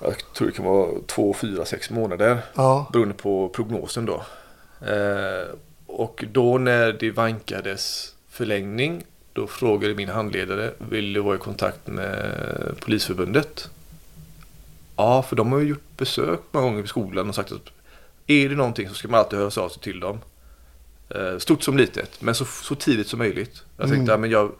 jag 0.00 0.14
tror 0.34 0.48
det 0.48 0.52
kan 0.54 0.64
vara 0.64 0.90
två, 1.06 1.34
fyra, 1.34 1.64
sex 1.64 1.90
månader. 1.90 2.38
Ja. 2.54 2.90
Beroende 2.92 3.14
på 3.14 3.48
prognosen 3.48 4.06
då. 4.06 4.24
Eh, 4.86 5.54
och 5.86 6.24
då 6.32 6.58
när 6.58 6.92
det 6.92 7.10
vankades 7.10 8.14
förlängning 8.28 9.04
då 9.36 9.46
frågade 9.46 9.94
min 9.94 10.08
handledare 10.08 10.72
vill 10.78 11.12
du 11.12 11.20
vara 11.20 11.36
i 11.36 11.38
kontakt 11.38 11.86
med 11.86 12.74
Polisförbundet? 12.80 13.70
Ja, 14.96 15.22
för 15.22 15.36
de 15.36 15.52
har 15.52 15.58
ju 15.58 15.68
gjort 15.68 15.96
besök 15.96 16.40
många 16.50 16.66
gånger 16.66 16.84
i 16.84 16.86
skolan 16.86 17.28
och 17.28 17.34
sagt 17.34 17.52
att 17.52 17.70
är 18.26 18.48
det 18.48 18.54
någonting 18.54 18.88
så 18.88 18.94
ska 18.94 19.08
man 19.08 19.20
alltid 19.20 19.38
höra 19.38 19.62
av 19.62 19.68
sig 19.68 19.82
till 19.82 20.00
dem. 20.00 20.18
Eh, 21.08 21.38
Stort 21.38 21.62
som 21.62 21.76
litet, 21.76 22.22
men 22.22 22.34
så, 22.34 22.44
så 22.44 22.74
tidigt 22.74 23.08
som 23.08 23.18
möjligt. 23.18 23.62
Jag 23.76 23.88
tänkte, 23.88 24.12
ja, 24.12 24.18
men 24.18 24.30
jag, 24.30 24.52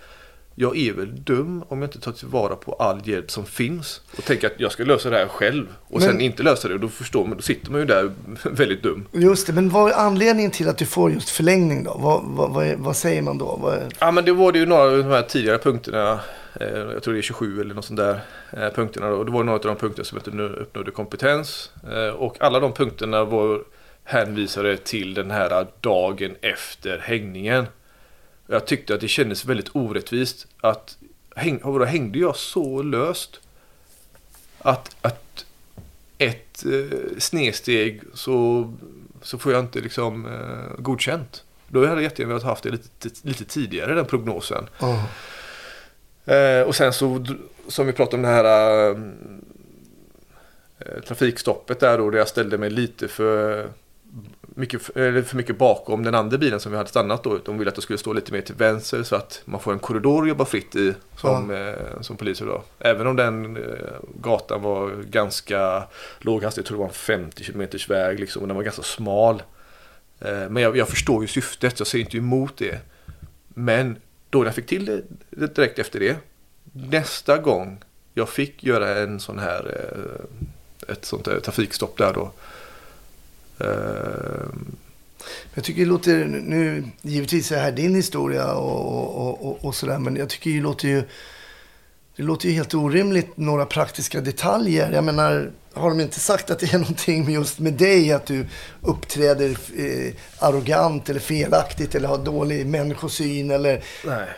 jag 0.58 0.76
är 0.76 0.92
väl 0.92 1.24
dum 1.24 1.64
om 1.68 1.82
jag 1.82 1.88
inte 1.88 2.00
tar 2.00 2.12
tillvara 2.12 2.56
på 2.56 2.72
all 2.72 3.08
hjälp 3.08 3.30
som 3.30 3.46
finns. 3.46 4.00
Och 4.18 4.24
tänker 4.24 4.46
att 4.46 4.52
jag 4.60 4.72
ska 4.72 4.84
lösa 4.84 5.10
det 5.10 5.16
här 5.16 5.28
själv. 5.28 5.66
Och 5.88 6.00
Men- 6.00 6.08
sen 6.08 6.20
inte 6.20 6.42
lösa 6.42 6.68
det. 6.68 6.74
Och 6.74 6.80
då 6.80 6.88
förstår 6.88 7.24
man, 7.26 7.36
då 7.36 7.42
sitter 7.42 7.70
man 7.70 7.80
ju 7.80 7.86
där 7.86 8.10
väldigt 8.50 8.82
dum. 8.82 9.08
Just 9.12 9.46
det, 9.46 9.52
men 9.52 9.68
vad 9.70 9.90
är 9.90 9.94
anledningen 9.94 10.50
till 10.50 10.68
att 10.68 10.78
du 10.78 10.86
får 10.86 11.10
just 11.12 11.30
förlängning 11.30 11.84
då? 11.84 11.96
Vad, 11.98 12.22
vad, 12.24 12.50
vad, 12.54 12.74
vad 12.78 12.96
säger 12.96 13.22
man 13.22 13.38
då? 13.38 13.58
Vad 13.62 13.74
är... 13.74 13.86
Ja 13.98 14.10
men 14.10 14.24
det 14.24 14.32
var 14.32 14.52
det 14.52 14.58
ju 14.58 14.66
några 14.66 14.82
av 14.82 14.96
de 14.98 15.02
här 15.04 15.22
tidigare 15.22 15.58
punkterna. 15.58 16.20
Eh, 16.60 16.68
jag 16.78 17.02
tror 17.02 17.14
det 17.14 17.20
är 17.20 17.22
27 17.22 17.60
eller 17.60 17.74
något 17.74 17.84
sånt 17.84 17.98
där. 18.00 18.20
Eh, 18.52 18.68
punkterna. 18.74 19.08
Och 19.08 19.26
det 19.26 19.32
var 19.32 19.44
några 19.44 19.58
av 19.58 19.64
de 19.64 19.76
punkterna 19.76 20.04
som 20.04 20.18
inte 20.18 20.30
nu 20.30 20.42
uppnådde 20.42 20.90
kompetens. 20.90 21.70
Eh, 21.92 22.14
och 22.14 22.36
alla 22.40 22.60
de 22.60 22.72
punkterna 22.72 23.24
var 23.24 23.62
hänvisade 24.04 24.76
till 24.76 25.14
den 25.14 25.30
här 25.30 25.66
dagen 25.80 26.34
efter 26.40 26.98
hängningen. 26.98 27.66
Jag 28.46 28.66
tyckte 28.66 28.94
att 28.94 29.00
det 29.00 29.08
kändes 29.08 29.44
väldigt 29.44 29.68
orättvist 29.72 30.46
att 30.60 30.98
häng, 31.36 31.60
vadå, 31.62 31.84
hängde 31.84 32.18
jag 32.18 32.36
så 32.36 32.82
löst 32.82 33.40
att, 34.58 34.96
att 35.00 35.46
ett 36.18 36.64
eh, 36.64 36.98
snedsteg 37.18 38.00
så, 38.14 38.72
så 39.22 39.38
får 39.38 39.52
jag 39.52 39.64
inte 39.64 39.80
liksom 39.80 40.26
eh, 40.26 40.82
godkänt. 40.82 41.44
Då 41.68 41.80
hade 41.80 41.94
jag 41.94 42.02
jättegärna 42.02 42.34
velat 42.34 42.46
haft 42.46 42.62
det 42.62 42.70
lite, 42.70 43.10
lite 43.22 43.44
tidigare 43.44 43.94
den 43.94 44.06
prognosen. 44.06 44.68
Ja. 44.78 45.08
Eh, 46.34 46.62
och 46.62 46.76
sen 46.76 46.92
så 46.92 47.26
som 47.68 47.86
vi 47.86 47.92
pratade 47.92 48.16
om 48.16 48.22
det 48.22 48.28
här 48.28 48.90
eh, 50.78 51.02
trafikstoppet 51.06 51.80
där 51.80 51.98
då 51.98 52.10
där 52.10 52.18
jag 52.18 52.28
ställde 52.28 52.58
mig 52.58 52.70
lite 52.70 53.08
för 53.08 53.68
mycket, 54.56 54.82
för 54.82 55.36
mycket 55.36 55.58
bakom 55.58 56.02
den 56.02 56.14
andra 56.14 56.38
bilen 56.38 56.60
som 56.60 56.72
vi 56.72 56.78
hade 56.78 56.90
stannat 56.90 57.24
då. 57.24 57.38
De 57.44 57.58
ville 57.58 57.70
att 57.70 57.76
jag 57.76 57.82
skulle 57.82 57.98
stå 57.98 58.12
lite 58.12 58.32
mer 58.32 58.40
till 58.40 58.54
vänster 58.54 59.02
så 59.02 59.16
att 59.16 59.42
man 59.44 59.60
får 59.60 59.72
en 59.72 59.78
korridor 59.78 60.22
att 60.22 60.28
jobba 60.28 60.44
fritt 60.44 60.76
i 60.76 60.94
som, 61.16 61.50
eh, 61.50 62.00
som 62.00 62.16
poliser 62.16 62.46
då. 62.46 62.62
Även 62.78 63.06
om 63.06 63.16
den 63.16 63.56
eh, 63.56 63.62
gatan 64.20 64.62
var 64.62 64.90
ganska 65.10 65.82
låg 66.18 66.42
hastighet, 66.42 66.56
jag 66.56 66.66
tror 66.66 66.76
det 66.76 66.80
var 66.80 66.88
en 66.88 66.94
50 66.94 67.44
km 67.44 67.68
väg 67.88 68.20
liksom 68.20 68.42
och 68.42 68.48
den 68.48 68.56
var 68.56 68.64
ganska 68.64 68.82
smal. 68.82 69.42
Eh, 70.20 70.48
men 70.50 70.62
jag, 70.62 70.76
jag 70.76 70.88
förstår 70.88 71.22
ju 71.22 71.28
syftet, 71.28 71.78
jag 71.78 71.86
ser 71.86 71.98
inte 71.98 72.16
emot 72.16 72.56
det. 72.56 72.80
Men 73.48 73.96
då 74.30 74.44
jag 74.44 74.54
fick 74.54 74.66
till 74.66 74.84
det, 74.84 75.02
det 75.30 75.54
direkt 75.54 75.78
efter 75.78 76.00
det. 76.00 76.16
Nästa 76.72 77.38
gång 77.38 77.84
jag 78.14 78.28
fick 78.28 78.64
göra 78.64 78.98
en 78.98 79.20
sån 79.20 79.38
här 79.38 79.78
eh, 79.78 80.92
ett 80.92 81.04
sånt 81.04 81.24
där 81.24 81.40
trafikstopp 81.40 81.98
där 81.98 82.12
då. 82.12 82.32
Eh, 83.60 84.46
Jag 85.54 85.64
tycker 85.64 85.80
det 85.80 85.86
låter, 85.88 86.24
nu 86.24 86.84
givetvis 87.02 87.52
är 87.52 87.56
det 87.56 87.62
här 87.62 87.72
din 87.72 87.94
historia 87.94 88.52
och, 88.54 89.16
och, 89.26 89.46
och, 89.46 89.64
och 89.64 89.74
sådär, 89.74 89.98
men 89.98 90.16
jag 90.16 90.28
tycker 90.28 90.50
det 90.50 90.60
låter 90.60 90.88
ju, 90.88 91.02
det 92.16 92.22
låter 92.22 92.48
ju 92.48 92.54
helt 92.54 92.74
orimligt 92.74 93.36
några 93.36 93.66
praktiska 93.66 94.20
detaljer. 94.20 94.92
Jag 94.92 95.04
menar, 95.04 95.50
har 95.74 95.88
de 95.88 96.00
inte 96.00 96.20
sagt 96.20 96.50
att 96.50 96.58
det 96.58 96.74
är 96.74 96.78
någonting 96.78 97.24
med 97.24 97.34
just 97.34 97.58
med 97.58 97.72
dig, 97.72 98.12
att 98.12 98.26
du 98.26 98.46
uppträder 98.82 99.50
eh, 99.76 100.12
arrogant 100.38 101.08
eller 101.08 101.20
felaktigt 101.20 101.94
eller 101.94 102.08
har 102.08 102.18
dålig 102.18 102.66
människosyn 102.66 103.50
eller... 103.50 103.82
nej. 104.06 104.28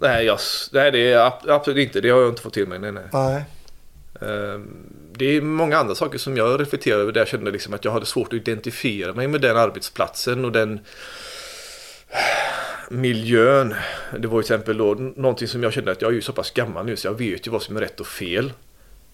Nej, 0.00 0.24
jag, 0.24 0.38
nej, 0.72 0.90
det 0.90 1.12
är 1.12 1.18
ab- 1.26 1.48
absolut 1.50 1.86
inte. 1.88 2.00
Det 2.00 2.10
har 2.10 2.20
jag 2.20 2.28
inte 2.28 2.42
fått 2.42 2.54
till 2.54 2.66
mig. 2.68 2.78
Nej, 2.78 2.92
nej. 2.92 3.04
Nej. 3.12 3.44
Eh, 4.20 4.60
det 5.20 5.36
är 5.36 5.40
många 5.40 5.78
andra 5.78 5.94
saker 5.94 6.18
som 6.18 6.36
jag 6.36 6.60
reflekterar 6.60 6.98
över 6.98 7.12
där 7.12 7.20
jag 7.20 7.28
kände 7.28 7.50
liksom 7.50 7.74
att 7.74 7.84
jag 7.84 7.92
hade 7.92 8.06
svårt 8.06 8.26
att 8.26 8.34
identifiera 8.34 9.12
mig 9.12 9.28
med 9.28 9.40
den 9.40 9.56
arbetsplatsen 9.56 10.44
och 10.44 10.52
den 10.52 10.80
eh, 12.10 12.18
miljön. 12.90 13.74
Det 14.18 14.28
var 14.28 14.42
till 14.42 14.54
exempel 14.54 14.76
då 14.76 14.94
någonting 14.94 15.48
som 15.48 15.62
jag 15.62 15.72
kände 15.72 15.92
att 15.92 16.02
jag 16.02 16.10
är 16.10 16.14
ju 16.14 16.22
så 16.22 16.32
pass 16.32 16.50
gammal 16.50 16.86
nu 16.86 16.96
så 16.96 17.06
jag 17.06 17.18
vet 17.18 17.46
ju 17.46 17.50
vad 17.50 17.62
som 17.62 17.76
är 17.76 17.80
rätt 17.80 18.00
och 18.00 18.06
fel. 18.06 18.52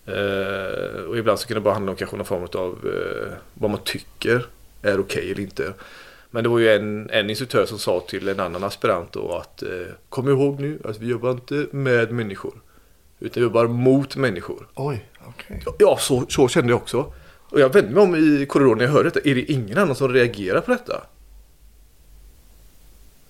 Eh, 0.07 1.01
och 1.09 1.19
ibland 1.19 1.39
så 1.39 1.49
kan 1.49 1.55
det 1.55 1.61
bara 1.61 1.75
handla 1.75 1.91
om 1.91 1.97
kanske 1.97 2.17
någon 2.17 2.27
form 2.27 2.49
av 2.55 2.79
eh, 2.85 3.33
vad 3.55 3.71
man 3.71 3.81
tycker 3.85 4.47
är 4.83 5.01
okej 5.01 5.31
eller 5.31 5.43
inte. 5.43 5.73
Men 6.31 6.43
det 6.43 6.49
var 6.49 6.59
ju 6.59 6.71
en, 6.71 7.11
en 7.11 7.31
instruktör 7.31 7.67
som 7.67 7.79
sa 7.79 8.01
till 8.01 8.29
en 8.29 8.41
annan 8.41 8.65
aspirant 8.65 9.13
då 9.13 9.33
att 9.33 9.63
eh, 9.63 9.69
kom 10.09 10.29
ihåg 10.29 10.61
nu 10.61 10.79
att 10.85 11.01
vi 11.01 11.07
jobbar 11.07 11.31
inte 11.31 11.67
med 11.71 12.13
människor. 12.13 12.55
Utan 13.21 13.41
vi 13.41 13.47
jobbar 13.47 13.67
mot 13.67 14.17
människor. 14.17 14.67
Oj, 14.75 15.05
Okay. 15.29 15.74
Ja, 15.79 15.99
så, 16.01 16.27
så 16.29 16.49
kände 16.49 16.72
jag 16.72 16.77
också. 16.77 17.12
Och 17.51 17.61
jag 17.61 17.72
vände 17.72 17.91
mig 17.91 18.03
om 18.03 18.16
i 18.16 18.47
korridoren 18.47 18.79
när 18.79 18.85
jag 18.85 18.93
hörde 18.93 19.11
detta. 19.11 19.29
Är 19.29 19.35
det 19.35 19.53
ingen 19.53 19.79
annan 19.79 19.97
som 19.97 20.12
reagerar 20.12 20.61
på 20.61 20.70
detta? 20.70 21.03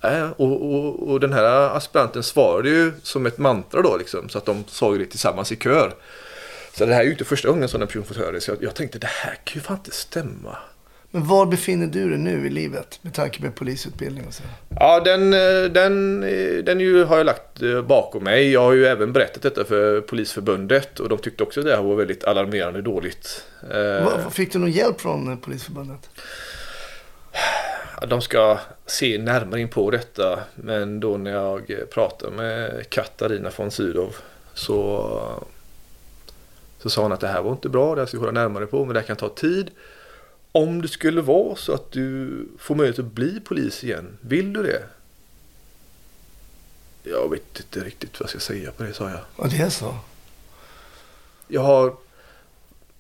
Äh, 0.01 0.31
och, 0.31 0.75
och, 0.75 1.09
och 1.09 1.21
den 1.21 1.33
här 1.33 1.77
aspiranten 1.77 2.23
svarade 2.23 2.69
ju 2.69 2.93
som 3.03 3.27
ett 3.27 3.39
mantra 3.39 3.83
då 3.83 3.97
liksom. 3.97 4.29
Så 4.29 4.39
att 4.39 4.45
de 4.45 4.65
sa 4.69 4.93
ju 4.93 4.99
det 4.99 5.07
tillsammans 5.07 5.53
i 5.53 5.57
kör. 5.57 5.95
Så 6.73 6.87
det 6.87 6.95
här 6.95 7.01
är 7.01 7.05
ju 7.05 7.11
inte 7.11 7.25
första 7.25 7.49
gången 7.49 7.69
som 7.69 7.83
en 7.83 7.87
person 7.87 8.05
fått 8.05 8.17
höra 8.17 8.33
det. 8.33 8.41
Så 8.41 8.51
jag, 8.51 8.63
jag 8.63 8.75
tänkte 8.75 8.99
det 8.99 9.07
här 9.07 9.39
kan 9.45 9.55
ju 9.55 9.61
fan 9.61 9.77
inte 9.77 9.91
stämma. 9.91 10.57
Men 11.11 11.27
var 11.27 11.47
befinner 11.47 11.87
du 11.87 12.09
dig 12.09 12.19
nu 12.19 12.47
i 12.47 12.51
livet 12.51 12.99
med 13.03 13.15
tanke 13.15 13.43
på 13.43 13.51
polisutbildning 13.51 14.27
och 14.27 14.35
så? 14.35 14.43
Ja, 14.81 15.01
den, 15.01 15.33
eh, 15.33 15.71
den, 15.71 16.23
eh, 16.23 16.65
den 16.65 16.81
ju, 16.81 17.05
har 17.05 17.17
jag 17.17 17.27
lagt 17.27 17.63
eh, 17.63 17.83
bakom 17.83 18.25
mig. 18.25 18.53
Jag 18.53 18.61
har 18.61 18.73
ju 18.73 18.87
även 18.87 19.13
berättat 19.13 19.43
detta 19.43 19.65
för 19.65 20.01
Polisförbundet 20.01 21.01
och 21.01 21.09
de 21.09 21.19
tyckte 21.19 21.43
också 21.43 21.61
att 21.61 21.67
det 21.67 21.77
här 21.77 21.83
var 21.83 21.97
väldigt 21.97 22.25
alarmerande 22.25 22.83
dåligt. 22.83 23.45
Fick 24.31 24.53
du 24.53 24.59
någon 24.59 24.71
hjälp 24.71 25.01
från 25.01 25.39
Polisförbundet? 25.39 26.11
De 28.09 28.23
ska 28.23 28.59
se 28.87 29.19
närmare 29.19 29.61
in 29.61 29.69
på 29.69 29.91
detta. 29.91 30.41
Men 30.55 31.01
då 31.01 31.17
när 31.17 31.31
jag 31.31 31.73
pratade 31.91 32.37
med 32.37 32.91
Katarina 32.91 33.51
von 33.57 33.71
Sydow 33.71 34.17
så, 34.55 35.09
så 36.79 36.91
sa 36.91 37.03
hon 37.03 37.13
att 37.13 37.21
det 37.21 37.29
här 37.29 37.43
var 37.43 37.53
inte 37.53 37.69
bra. 37.69 37.95
Det 37.95 38.01
här 38.01 38.07
ska 38.07 38.17
jag 38.17 38.23
kolla 38.27 38.41
närmare 38.41 38.67
på. 38.67 38.85
Men 38.85 38.95
det 38.95 39.01
här 39.01 39.07
kan 39.07 39.17
ta 39.17 39.29
tid. 39.29 39.71
Om 40.57 40.83
det 40.83 40.89
skulle 40.89 41.21
vara 41.21 41.57
så 41.57 41.73
att 41.73 41.93
du 41.93 42.49
får 42.59 42.75
möjlighet 42.75 42.99
att 42.99 43.13
bli 43.13 43.41
polis 43.41 43.85
igen. 43.85 44.19
Vill 44.21 44.53
du 44.53 44.63
det? 44.63 44.83
Jag 47.03 47.31
vet 47.31 47.61
inte 47.61 47.81
riktigt 47.81 48.21
vad 48.21 48.25
jag 48.25 48.31
ska 48.31 48.39
säga 48.39 48.71
på 48.71 48.83
det 48.83 48.95
sa 48.95 49.11
jag. 49.11 49.21
Ja, 49.39 49.47
det 49.51 49.57
är 49.57 49.71
så. 49.71 49.95
Jag 51.49 51.61
har 51.61 51.97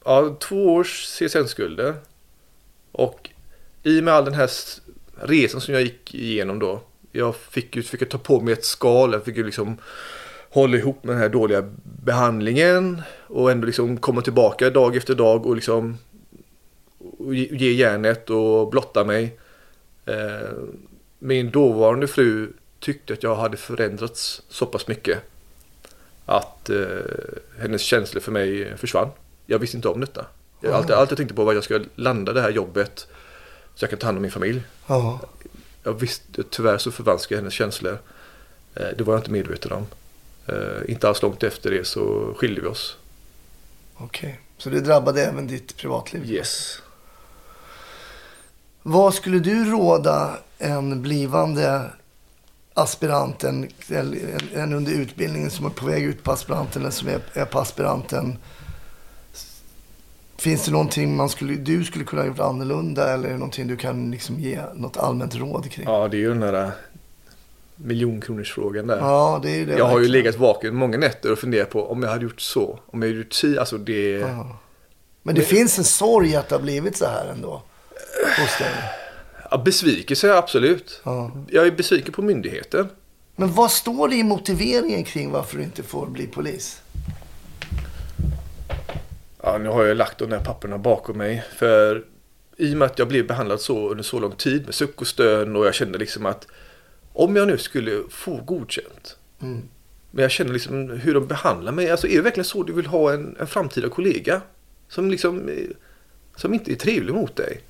ja, 0.04 0.36
två 0.40 0.74
års 0.74 1.06
CSN-skulder. 1.06 1.94
Och 2.92 3.30
i 3.82 4.00
och 4.00 4.04
med 4.04 4.14
all 4.14 4.24
den 4.24 4.34
här 4.34 4.50
resan 5.20 5.60
som 5.60 5.74
jag 5.74 5.82
gick 5.82 6.14
igenom 6.14 6.58
då. 6.58 6.82
Jag 7.12 7.36
fick 7.36 7.76
ju 7.76 7.82
fick 7.82 8.08
ta 8.08 8.18
på 8.18 8.40
mig 8.40 8.52
ett 8.52 8.64
skal. 8.64 9.12
Jag 9.12 9.24
fick 9.24 9.36
ju 9.36 9.44
liksom 9.44 9.76
hålla 10.50 10.76
ihop 10.76 11.04
med 11.04 11.14
den 11.14 11.22
här 11.22 11.28
dåliga 11.28 11.70
behandlingen. 12.04 13.02
Och 13.26 13.50
ändå 13.50 13.66
liksom 13.66 13.96
komma 13.96 14.20
tillbaka 14.22 14.70
dag 14.70 14.96
efter 14.96 15.14
dag 15.14 15.46
och 15.46 15.54
liksom 15.54 15.98
och 17.18 17.34
ge 17.34 17.72
järnet 17.72 18.30
och 18.30 18.70
blotta 18.70 19.04
mig. 19.04 19.38
Eh, 20.06 20.50
min 21.18 21.50
dåvarande 21.50 22.06
fru 22.06 22.52
tyckte 22.80 23.12
att 23.12 23.22
jag 23.22 23.36
hade 23.36 23.56
förändrats 23.56 24.42
så 24.48 24.66
pass 24.66 24.86
mycket 24.86 25.18
att 26.26 26.70
eh, 26.70 26.86
hennes 27.58 27.82
känslor 27.82 28.20
för 28.20 28.32
mig 28.32 28.76
försvann. 28.76 29.08
Jag 29.46 29.58
visste 29.58 29.76
inte 29.76 29.88
om 29.88 30.00
detta. 30.00 30.26
Jag, 30.60 30.72
allt, 30.72 30.90
allt 30.90 31.10
jag 31.10 31.16
tänkte 31.16 31.34
på 31.34 31.44
var 31.44 31.52
att 31.52 31.56
jag 31.56 31.64
ska 31.64 31.80
landa 31.94 32.32
det 32.32 32.40
här 32.40 32.50
jobbet 32.50 33.06
så 33.74 33.84
jag 33.84 33.90
kan 33.90 33.98
ta 33.98 34.06
hand 34.06 34.18
om 34.18 34.22
min 34.22 34.30
familj. 34.30 34.62
Ja. 34.86 35.20
jag 35.82 35.92
visste, 35.92 36.42
tyvärr 36.50 36.78
så 36.78 36.90
förvanskade 36.90 37.34
jag 37.34 37.42
hennes 37.42 37.54
känslor. 37.54 37.98
Eh, 38.74 38.86
det 38.98 39.04
var 39.04 39.14
jag 39.14 39.20
inte 39.20 39.30
medveten 39.30 39.72
om. 39.72 39.86
Inte 40.88 41.08
alls 41.08 41.22
långt 41.22 41.42
efter 41.42 41.70
det 41.70 41.86
så 41.86 42.34
skilde 42.36 42.60
vi 42.60 42.66
oss. 42.66 42.96
Okej, 43.96 44.40
så 44.58 44.70
det 44.70 44.80
drabbade 44.80 45.24
även 45.24 45.46
ditt 45.46 45.76
privatliv? 45.76 46.30
Yes. 46.30 46.82
Vad 48.88 49.14
skulle 49.14 49.38
du 49.38 49.64
råda 49.64 50.38
en 50.58 51.02
blivande 51.02 51.90
aspirant, 52.74 53.44
en, 53.44 53.68
under 54.54 54.92
utbildningen 54.92 55.50
som 55.50 55.66
är 55.66 55.70
på 55.70 55.86
väg 55.86 56.04
ut 56.04 56.22
på 56.22 56.32
aspiranten 56.32 56.82
eller 56.82 56.90
som 56.90 57.08
är, 57.08 57.44
på 57.44 57.58
aspiranten? 57.58 58.38
Finns 60.36 60.64
det 60.64 60.72
någonting 60.72 61.16
man 61.16 61.28
skulle, 61.28 61.54
du 61.54 61.84
skulle 61.84 62.04
kunna 62.04 62.22
ha 62.22 62.28
gjort 62.28 62.40
annorlunda 62.40 63.14
eller 63.14 63.28
är 63.28 63.32
det 63.32 63.38
någonting 63.38 63.66
du 63.66 63.76
kan 63.76 64.10
liksom 64.10 64.40
ge 64.40 64.60
något 64.74 64.96
allmänt 64.96 65.34
råd 65.34 65.70
kring? 65.70 65.86
Ja, 65.88 66.08
det 66.08 66.16
är 66.16 66.20
ju 66.20 66.28
den 66.28 66.40
där 66.40 66.70
miljonkronorsfrågan 67.76 68.86
där. 68.86 68.98
Ja, 68.98 69.40
det 69.42 69.50
är 69.50 69.66
det. 69.66 69.78
jag 69.78 69.86
har 69.86 70.00
ju 70.00 70.08
legat 70.08 70.36
vaken 70.36 70.74
många 70.74 70.98
nätter 70.98 71.32
och 71.32 71.38
funderat 71.38 71.70
på 71.70 71.90
om 71.90 72.02
jag 72.02 72.10
hade 72.10 72.22
gjort 72.22 72.40
så. 72.40 72.78
Om 72.86 73.02
jag 73.02 73.08
hade 73.08 73.18
gjort 73.18 73.32
si, 73.32 73.58
alltså 73.58 73.78
det... 73.78 74.10
Ja. 74.10 74.58
Men 75.22 75.34
det 75.34 75.42
finns 75.42 75.78
en 75.78 75.84
sorg 75.84 76.36
att 76.36 76.48
det 76.48 76.54
har 76.54 76.62
blivit 76.62 76.96
så 76.96 77.04
här 77.04 77.26
ändå. 77.32 77.62
Hos 78.28 78.58
dig. 78.58 78.74
Ja, 79.50 79.58
besvikelse, 79.58 80.34
absolut. 80.34 81.00
Ja. 81.04 81.32
Jag 81.50 81.66
är 81.66 81.70
besviken 81.70 82.12
på 82.12 82.22
myndigheten. 82.22 82.88
Men 83.36 83.52
vad 83.52 83.70
står 83.70 84.08
det 84.08 84.16
i 84.16 84.22
motiveringen 84.22 85.04
kring 85.04 85.30
varför 85.30 85.56
du 85.56 85.62
inte 85.62 85.82
får 85.82 86.06
bli 86.06 86.26
polis? 86.26 86.80
Ja, 89.42 89.58
nu 89.58 89.68
har 89.68 89.84
jag 89.84 89.96
lagt 89.96 90.18
de 90.18 90.30
där 90.30 90.40
papperna 90.40 90.78
bakom 90.78 91.18
mig. 91.18 91.44
För 91.56 92.04
i 92.56 92.74
och 92.74 92.78
med 92.78 92.86
att 92.86 92.98
jag 92.98 93.08
blev 93.08 93.26
behandlad 93.26 93.60
så 93.60 93.90
under 93.90 94.04
så 94.04 94.20
lång 94.20 94.32
tid 94.32 94.64
med 94.64 94.74
suck 94.74 95.00
och 95.00 95.06
stön 95.06 95.56
och 95.56 95.66
jag 95.66 95.74
kände 95.74 95.98
liksom 95.98 96.26
att 96.26 96.46
om 97.12 97.36
jag 97.36 97.48
nu 97.48 97.58
skulle 97.58 98.02
få 98.10 98.36
godkänt. 98.36 99.16
Men 100.10 100.22
jag 100.22 100.30
känner 100.30 100.52
liksom 100.52 100.90
hur 100.90 101.14
de 101.14 101.26
behandlar 101.26 101.72
mig. 101.72 101.90
Alltså 101.90 102.06
är 102.06 102.16
det 102.16 102.22
verkligen 102.22 102.44
så 102.44 102.62
du 102.62 102.72
vill 102.72 102.86
ha 102.86 103.12
en, 103.12 103.36
en 103.40 103.46
framtida 103.46 103.88
kollega? 103.88 104.40
Som 104.88 105.10
liksom 105.10 105.48
eh, 105.48 105.54
som 106.36 106.54
inte 106.54 106.72
är 106.72 106.76
trevlig 106.76 107.14
mot 107.14 107.36
dig? 107.36 107.60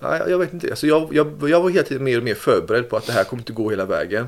Jag- 0.00 0.38
vet 0.38 0.52
inte. 0.52 0.70
Alltså 0.70 0.86
jag, 0.86 1.08
jag, 1.14 1.48
jag 1.50 1.60
var 1.60 1.70
hela 1.70 1.82
tiden 1.84 2.04
mer 2.04 2.18
och 2.18 2.24
mer 2.24 2.34
förberedd 2.34 2.88
på 2.88 2.96
att 2.96 3.06
det 3.06 3.12
här 3.12 3.24
kommer 3.24 3.40
inte 3.40 3.52
gå 3.52 3.70
hela 3.70 3.84
vägen. 3.84 4.26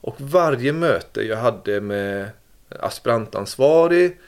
Och 0.00 0.16
varje 0.18 0.72
möte 0.72 1.22
jag 1.22 1.36
hade 1.36 1.80
med 1.80 2.28
aspirantansvarig 2.80 4.18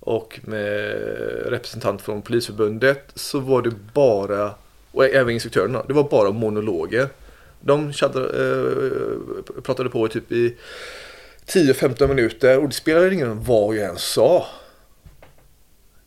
och 0.00 0.40
med 0.42 0.92
representant 1.46 2.02
från 2.02 2.22
Polisförbundet 2.22 3.04
så 3.14 3.38
var 3.40 3.62
det 3.62 3.72
bara, 3.94 4.54
och 4.92 5.04
även 5.04 5.34
instruktörerna, 5.34 5.82
det 5.88 5.92
var 5.92 6.08
bara 6.08 6.30
monologer. 6.30 7.08
De 7.60 7.88
eh, 7.88 9.62
pratade 9.62 9.88
på 9.90 10.08
typ 10.08 10.32
i 10.32 10.56
10-15 11.46 12.08
minuter 12.08 12.58
och 12.58 12.68
det 12.68 12.74
spelade 12.74 13.14
ingen 13.14 13.28
roll 13.28 13.38
vad 13.46 13.76
jag 13.76 13.84
än 13.90 13.96
sa. 13.96 14.46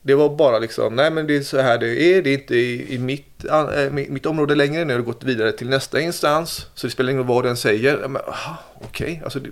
Det 0.06 0.16
var 0.16 0.36
bara 0.36 0.60
liksom, 0.60 0.96
nej 0.96 1.12
men 1.12 1.28
det 1.28 1.36
är 1.36 1.42
så 1.42 1.62
här 1.62 1.78
det 1.78 2.02
är, 2.02 2.22
det 2.22 2.30
är 2.30 2.34
inte 2.34 2.56
i, 2.56 2.94
i 2.94 2.98
mitt, 2.98 3.46
äh, 3.46 3.90
mitt, 3.92 4.26
område 4.26 4.56
längre, 4.56 4.86
nu 4.86 4.94
har 4.94 5.00
det 5.00 5.06
gått 5.06 5.24
vidare 5.24 5.52
till 5.52 5.70
nästa 5.70 6.00
instans. 6.00 6.68
Så 6.74 6.88
det 6.88 6.92
spelar 6.92 7.12
ingen 7.12 7.24
roll 7.24 7.36
vad 7.36 7.44
den 7.46 7.58
säger. 7.58 8.00
Ja, 8.02 8.08
Men, 8.08 8.22
aha, 8.28 8.58
okej, 8.82 9.22
alltså 9.24 9.40
det, 9.40 9.50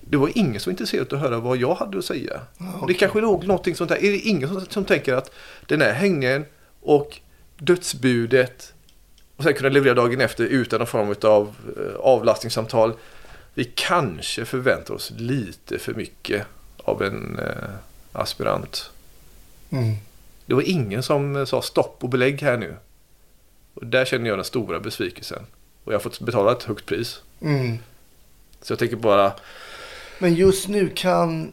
det 0.00 0.16
var 0.16 0.30
ingen 0.34 0.60
som 0.60 0.70
var 0.70 0.72
intresserad 0.72 1.12
av 1.12 1.18
att 1.18 1.30
höra 1.30 1.40
vad 1.40 1.56
jag 1.56 1.74
hade 1.74 1.98
att 1.98 2.04
säga. 2.04 2.40
Det 2.88 2.94
kanske 2.94 3.20
låg 3.20 3.46
någonting 3.46 3.74
sånt 3.74 3.90
där. 3.90 3.96
Är 4.04 4.10
det 4.10 4.18
ingen 4.18 4.48
som, 4.48 4.60
som 4.60 4.84
tänker 4.84 5.14
att 5.14 5.30
den 5.66 5.80
här 5.80 5.92
hängningen 5.92 6.44
och 6.80 7.20
dödsbudet 7.58 8.72
och 9.36 9.44
sen 9.44 9.54
kunna 9.54 9.68
leverera 9.68 9.94
dagen 9.94 10.20
efter 10.20 10.44
utan 10.44 10.78
någon 10.78 10.86
form 10.86 11.14
av 11.22 11.54
eh, 11.76 11.94
avlastningssamtal. 12.00 12.92
Vi 13.54 13.64
kanske 13.64 14.44
förväntar 14.44 14.94
oss 14.94 15.12
lite 15.16 15.78
för 15.78 15.94
mycket 15.94 16.46
av 16.76 17.02
en 17.02 17.38
eh, 17.38 17.70
aspirant. 18.12 18.90
Mm. 19.70 19.94
Det 20.46 20.54
var 20.54 20.62
ingen 20.62 21.02
som 21.02 21.46
sa 21.46 21.62
stopp 21.62 21.96
och 22.00 22.08
belägg 22.08 22.42
här 22.42 22.56
nu. 22.56 22.76
Och 23.74 23.86
där 23.86 24.04
känner 24.04 24.28
jag 24.28 24.38
den 24.38 24.44
stora 24.44 24.80
besvikelsen. 24.80 25.46
Och 25.84 25.92
jag 25.92 25.98
har 25.98 26.02
fått 26.02 26.20
betala 26.20 26.52
ett 26.52 26.62
högt 26.62 26.86
pris. 26.86 27.20
Mm. 27.40 27.78
Så 28.62 28.72
jag 28.72 28.78
tänker 28.78 28.96
bara, 28.96 29.32
Men 30.18 30.34
just 30.34 30.68
nu 30.68 30.88
kan... 30.88 31.52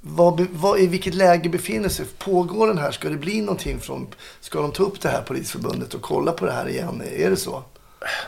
Vad, 0.00 0.40
vad, 0.40 0.80
I 0.80 0.86
vilket 0.86 1.14
läge 1.14 1.48
befinner 1.48 1.88
sig? 1.88 2.06
Pågår 2.18 2.66
den 2.66 2.78
här? 2.78 2.90
Ska 2.90 3.08
det 3.08 3.16
bli 3.16 3.40
någonting 3.40 3.80
från... 3.80 4.06
Ska 4.40 4.60
de 4.60 4.72
ta 4.72 4.82
upp 4.82 5.00
det 5.00 5.08
här 5.08 5.22
polisförbundet 5.22 5.94
och 5.94 6.02
kolla 6.02 6.32
på 6.32 6.46
det 6.46 6.52
här 6.52 6.68
igen? 6.68 7.02
Är 7.16 7.30
det 7.30 7.36
så? 7.36 7.64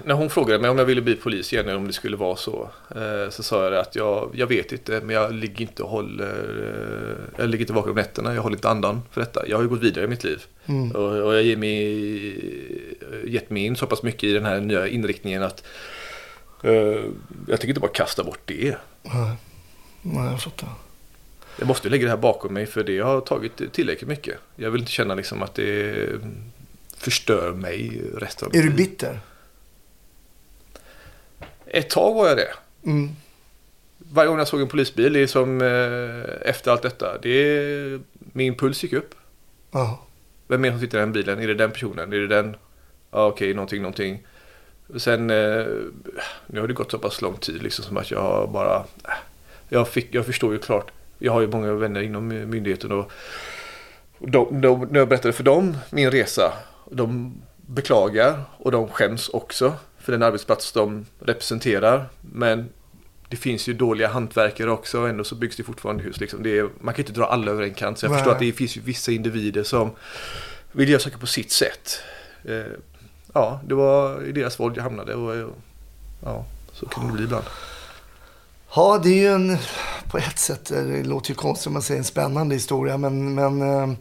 När 0.04 0.14
hon 0.14 0.30
frågade 0.30 0.58
mig 0.58 0.70
om 0.70 0.78
jag 0.78 0.84
ville 0.84 1.02
bli 1.02 1.16
polis 1.16 1.52
igen, 1.52 1.68
eller 1.68 1.76
om 1.76 1.86
det 1.86 1.92
skulle 1.92 2.16
vara 2.16 2.36
så. 2.36 2.70
Eh, 2.96 3.30
så 3.30 3.42
sa 3.42 3.64
jag 3.64 3.74
att 3.74 3.96
jag, 3.96 4.30
jag 4.34 4.46
vet 4.46 4.72
inte, 4.72 5.00
men 5.00 5.16
jag 5.16 5.32
ligger 5.32 5.62
inte 5.62 5.82
och 5.82 5.90
håller... 5.90 6.34
Eh, 7.36 7.40
jag 7.42 7.48
ligger 7.48 7.62
inte 7.62 7.72
vaken 7.72 7.90
om 7.90 7.96
nätterna, 7.96 8.34
jag 8.34 8.42
håller 8.42 8.56
inte 8.56 8.68
andan 8.68 9.02
för 9.10 9.20
detta. 9.20 9.48
Jag 9.48 9.56
har 9.56 9.62
ju 9.62 9.68
gått 9.68 9.82
vidare 9.82 10.04
i 10.04 10.08
mitt 10.08 10.24
liv. 10.24 10.44
Och, 10.94 11.02
och 11.02 11.34
jag 11.34 11.42
ger 11.42 11.56
mig, 11.56 13.30
gett 13.30 13.50
mig 13.50 13.64
in 13.64 13.76
så 13.76 13.86
pass 13.86 14.02
mycket 14.02 14.24
i 14.24 14.32
den 14.32 14.44
här 14.44 14.60
nya 14.60 14.88
inriktningen 14.88 15.42
att 15.42 15.64
eh, 16.62 16.72
jag 16.72 17.60
tänker 17.60 17.68
inte 17.68 17.80
bara 17.80 17.92
kasta 17.92 18.24
bort 18.24 18.40
det. 18.44 18.76
Nej, 20.02 20.30
jag 20.30 20.42
fattar. 20.42 20.68
Jag 21.58 21.68
måste 21.68 21.88
lägga 21.88 22.04
det 22.04 22.10
här 22.10 22.16
bakom 22.16 22.54
mig 22.54 22.66
för 22.66 22.84
det 22.84 22.98
har 22.98 23.20
tagit 23.20 23.72
tillräckligt 23.72 24.08
mycket. 24.08 24.38
Jag 24.56 24.70
vill 24.70 24.80
inte 24.80 24.92
känna 24.92 25.14
liksom 25.14 25.42
att 25.42 25.54
det 25.54 26.08
förstör 26.96 27.52
mig 27.52 28.02
resten 28.16 28.48
av 28.48 28.56
Är 28.56 28.62
du 28.62 28.70
bitter? 28.70 29.20
Ett 31.66 31.90
tag 31.90 32.14
var 32.14 32.28
jag 32.28 32.36
det. 32.36 32.54
Mm. 32.84 33.10
Varje 33.98 34.28
gång 34.28 34.38
jag 34.38 34.48
såg 34.48 34.60
en 34.60 34.68
polisbil, 34.68 35.12
det 35.12 35.20
är 35.20 35.26
som 35.26 35.60
eh, 35.60 36.48
efter 36.50 36.70
allt 36.70 36.82
detta, 36.82 37.18
det 37.18 37.28
är, 37.30 38.00
min 38.16 38.54
puls 38.54 38.82
gick 38.82 38.92
upp. 38.92 39.14
Ja. 39.70 40.06
Vem 40.48 40.64
är 40.64 40.68
det 40.68 40.74
som 40.74 40.80
sitter 40.80 40.98
i 40.98 41.00
den 41.00 41.12
bilen? 41.12 41.40
Är 41.40 41.46
det 41.46 41.54
den 41.54 41.70
personen? 41.70 42.12
Är 42.12 42.16
det 42.16 42.26
den? 42.26 42.56
Ja, 43.10 43.26
okej, 43.26 43.54
någonting, 43.54 43.82
någonting. 43.82 44.26
Sen, 44.96 45.30
eh, 45.30 45.66
nu 46.46 46.60
har 46.60 46.68
det 46.68 46.74
gått 46.74 46.90
så 46.90 46.98
pass 46.98 47.22
lång 47.22 47.36
tid 47.36 47.62
liksom 47.62 47.84
som 47.84 47.96
att 47.96 48.10
jag 48.10 48.20
har 48.20 48.46
bara, 48.46 48.76
äh, 49.04 49.14
jag, 49.68 49.88
fick, 49.88 50.14
jag 50.14 50.26
förstår 50.26 50.52
ju 50.52 50.58
klart, 50.58 50.90
jag 51.18 51.32
har 51.32 51.40
ju 51.40 51.46
många 51.46 51.72
vänner 51.72 52.00
inom 52.00 52.28
myndigheten 52.28 52.92
och, 52.92 53.10
och 54.18 54.30
de, 54.30 54.60
de, 54.60 54.80
när 54.90 54.98
jag 54.98 55.08
berättade 55.08 55.32
för 55.32 55.44
dem 55.44 55.76
min 55.90 56.10
resa, 56.10 56.52
de 56.90 57.34
beklagar 57.56 58.42
och 58.58 58.72
de 58.72 58.88
skäms 58.88 59.28
också 59.28 59.72
för 60.04 60.12
den 60.12 60.22
arbetsplats 60.22 60.72
de 60.72 61.06
representerar. 61.20 62.08
Men 62.20 62.68
det 63.28 63.36
finns 63.36 63.68
ju 63.68 63.72
dåliga 63.72 64.08
hantverkare 64.08 64.70
också 64.70 65.00
och 65.00 65.08
ändå 65.08 65.24
så 65.24 65.34
byggs 65.34 65.56
det 65.56 65.62
fortfarande 65.62 66.02
hus. 66.02 66.20
Liksom. 66.20 66.42
Det 66.42 66.58
är, 66.58 66.68
man 66.80 66.94
kan 66.94 67.02
inte 67.02 67.12
dra 67.12 67.24
alla 67.24 67.50
över 67.50 67.62
en 67.62 67.74
kant. 67.74 67.98
Så 67.98 68.06
jag 68.06 68.10
Nej. 68.10 68.18
förstår 68.18 68.32
att 68.32 68.38
det 68.38 68.52
finns 68.52 68.76
ju 68.76 68.80
vissa 68.80 69.12
individer 69.12 69.62
som 69.62 69.90
vill 70.72 70.88
göra 70.88 71.00
saker 71.00 71.18
på 71.18 71.26
sitt 71.26 71.52
sätt. 71.52 71.98
Eh, 72.44 72.62
ja, 73.32 73.60
det 73.66 73.74
var 73.74 74.22
i 74.22 74.32
deras 74.32 74.60
våld 74.60 74.76
jag 74.76 74.82
hamnade 74.82 75.14
och 75.14 75.34
eh, 75.34 75.48
ja, 76.24 76.44
så 76.72 76.86
kan 76.86 77.06
det 77.06 77.12
bli 77.12 77.24
ibland. 77.24 77.44
Ja, 78.74 79.00
det 79.02 79.08
är 79.08 79.22
ju 79.22 79.28
en... 79.28 79.56
På 80.10 80.18
ett 80.18 80.38
sätt, 80.38 80.70
eh, 80.70 80.82
det 80.82 81.02
låter 81.02 81.30
ju 81.30 81.34
konstigt 81.34 81.66
om 81.66 81.72
man 81.72 81.82
säger 81.82 81.98
en 81.98 82.04
spännande 82.04 82.54
historia, 82.54 82.98
men, 82.98 83.34
men 83.34 83.62
eh, 83.62 83.96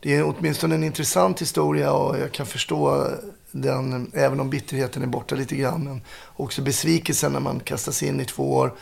det 0.00 0.14
är 0.14 0.24
åtminstone 0.24 0.74
en 0.74 0.84
intressant 0.84 1.40
historia 1.40 1.92
och 1.92 2.18
jag 2.18 2.32
kan 2.32 2.46
förstå 2.46 3.08
den, 3.54 4.10
även 4.14 4.40
om 4.40 4.50
bitterheten 4.50 5.02
är 5.02 5.06
borta 5.06 5.34
lite 5.34 5.56
grann, 5.56 5.84
men 5.84 6.00
också 6.36 6.62
besvikelsen 6.62 7.32
när 7.32 7.40
man 7.40 7.60
kastas 7.60 8.02
in 8.02 8.20
i 8.20 8.24
två 8.24 8.52
år, 8.52 8.74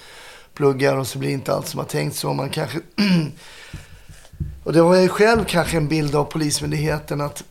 pluggar 0.54 0.96
och 0.96 1.06
så 1.06 1.18
blir 1.18 1.30
inte 1.30 1.52
allt 1.52 1.66
som 1.66 1.78
man 1.78 1.86
tänkt 1.86 2.16
så. 2.16 2.32
Man 2.32 2.50
kanske... 2.50 2.80
och 4.64 4.72
det 4.72 4.80
har 4.80 4.94
jag 4.94 5.02
ju 5.02 5.08
själv 5.08 5.44
kanske 5.44 5.76
en 5.76 5.88
bild 5.88 6.14
av 6.14 6.24
Polismyndigheten 6.24 7.20
att 7.20 7.44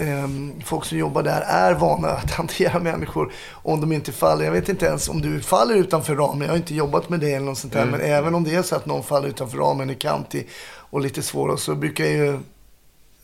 Ehm, 0.00 0.52
folk 0.64 0.84
som 0.84 0.98
jobbar 0.98 1.22
där 1.22 1.40
är 1.40 1.74
vana 1.74 2.08
att 2.08 2.30
hantera 2.36 2.78
människor 2.78 3.32
om 3.50 3.80
de 3.80 3.92
inte 3.92 4.12
faller. 4.12 4.44
Jag 4.44 4.52
vet 4.52 4.68
inte 4.68 4.86
ens 4.86 5.08
om 5.08 5.20
du 5.20 5.40
faller 5.40 5.74
utanför 5.74 6.16
ramen. 6.16 6.40
Jag 6.40 6.48
har 6.48 6.56
inte 6.56 6.74
jobbat 6.74 7.08
med 7.08 7.20
det 7.20 7.32
eller 7.32 7.46
något 7.46 7.58
sånt 7.58 7.72
där. 7.72 7.86
Men 7.86 8.00
även 8.00 8.34
om 8.34 8.44
det 8.44 8.54
är 8.54 8.62
så 8.62 8.76
att 8.76 8.86
någon 8.86 9.02
faller 9.02 9.28
utanför 9.28 9.58
ramen, 9.58 9.90
är 9.90 9.94
kantig 9.94 10.48
och 10.90 11.00
lite 11.00 11.22
svår 11.22 11.56
så 11.56 11.74
brukar 11.74 12.04
ju 12.04 12.38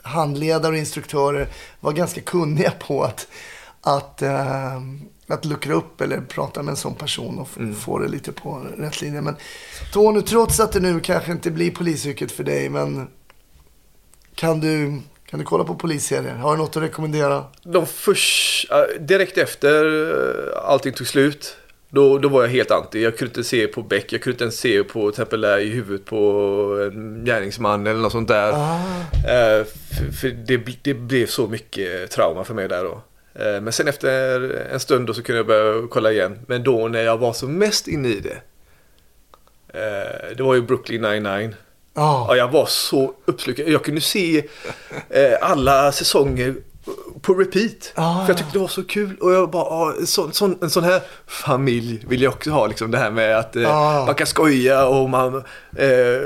handledare 0.05 0.73
och 0.73 0.79
instruktörer 0.79 1.49
vara 1.81 1.95
ganska 1.95 2.21
kunniga 2.21 2.71
på 2.71 3.05
att, 3.05 3.27
att, 3.81 4.23
eh, 4.23 4.81
att 5.27 5.45
luckra 5.45 5.75
upp 5.75 6.01
eller 6.01 6.21
prata 6.21 6.63
med 6.63 6.71
en 6.73 6.77
sån 6.77 6.95
person 6.95 7.39
och 7.39 7.49
f- 7.57 7.77
få 7.85 7.99
det 7.99 8.09
lite 8.09 8.33
på 8.33 8.67
rätt 8.79 9.01
linje. 9.03 9.21
Men 9.21 9.37
Tony, 9.93 10.23
trots 10.23 10.61
att 10.61 10.73
det 10.73 10.81
nu 10.81 11.01
kanske 11.01 11.33
inte 11.33 11.51
blir 11.51 11.71
polisyrket 11.71 12.33
för 12.33 12.45
dig, 12.45 12.69
men 12.69 13.09
kan 14.35 14.61
du, 14.61 15.01
kan 15.27 15.39
du 15.39 15.45
kolla 15.45 15.65
på 15.65 15.75
polisserier? 15.75 16.35
Har 16.35 16.53
du 16.53 16.59
något 16.63 16.77
att 16.77 16.83
rekommendera? 16.83 17.45
De 17.63 17.87
först, 17.87 18.67
direkt 19.01 19.39
efter 19.39 19.85
äh, 20.55 20.69
allting 20.71 20.93
tog 20.93 21.07
slut, 21.07 21.57
då, 21.95 22.19
då 22.19 22.29
var 22.29 22.43
jag 22.43 22.49
helt 22.51 22.71
anti. 22.71 23.03
Jag 23.03 23.17
kunde 23.19 23.31
inte 23.31 23.45
se 23.45 23.67
på 23.67 23.83
Beck, 23.83 24.13
jag 24.13 24.23
kunde 24.23 24.35
inte 24.35 24.45
ens 24.45 24.59
se 24.61 24.85
på 24.85 25.11
till 25.11 25.45
i 25.45 25.69
huvudet 25.69 26.05
på 26.07 26.91
en 26.93 27.25
gärningsman 27.25 27.87
eller 27.87 28.01
något 28.01 28.13
sånt 28.13 28.29
där. 28.29 28.53
Ah. 28.53 28.81
Eh, 29.31 29.65
för 29.65 30.13
för 30.21 30.29
det, 30.29 30.61
det 30.83 30.95
blev 30.95 31.27
så 31.27 31.47
mycket 31.47 32.11
trauma 32.11 32.45
för 32.45 32.55
mig 32.55 32.69
där 32.69 32.85
då. 32.85 33.03
Eh, 33.43 33.61
Men 33.61 33.73
sen 33.73 33.89
efter 33.89 34.41
en 34.73 34.81
stund 34.81 35.07
då 35.07 35.15
så 35.15 35.23
kunde 35.23 35.39
jag 35.39 35.47
börja 35.47 35.87
kolla 35.91 36.13
igen. 36.13 36.39
Men 36.47 36.63
då 36.63 36.89
när 36.89 37.03
jag 37.03 37.19
var 37.19 37.33
som 37.33 37.59
mest 37.59 37.89
inne 37.89 38.09
i 38.09 38.21
det. 38.21 38.37
eh, 39.79 40.37
Det 40.37 40.43
var 40.43 40.55
ju 40.55 40.63
Brooklyn 40.63 41.03
99. 41.03 41.55
Ja. 41.95 42.27
Ja, 42.29 42.37
jag 42.37 42.49
var 42.49 42.67
så 42.67 43.15
uppslukad. 43.25 43.69
Jag 43.69 43.85
kunde 43.85 44.01
se 44.01 44.39
eh, 45.11 45.33
alla 45.41 45.93
säsonger 45.93 46.55
på 47.25 47.35
repeat. 47.35 47.93
Ah. 47.95 48.21
För 48.27 48.31
jag 48.33 48.37
tyckte 48.39 48.53
det 48.53 48.59
var 48.59 48.69
så 48.69 48.85
kul. 48.85 49.17
Och 49.21 49.33
jag 49.33 49.51
bara, 49.51 49.63
ah, 49.65 49.95
en, 50.01 50.07
sån, 50.07 50.33
sån, 50.33 50.59
en 50.63 50.71
sån 50.71 50.85
här 50.85 51.01
familj 51.27 52.05
vill 52.09 52.23
jag 52.23 52.33
också 52.33 52.51
ha. 52.51 52.67
Liksom 52.67 52.91
det 52.91 52.99
här 52.99 53.11
med 53.11 53.39
att 53.39 53.57
eh, 53.57 53.77
Ah. 53.77 54.07
man 54.07 54.15
kan 54.15 54.27
skoja 54.27 54.87
och 54.87 55.11
man... 55.11 55.37
Eh, 55.77 56.23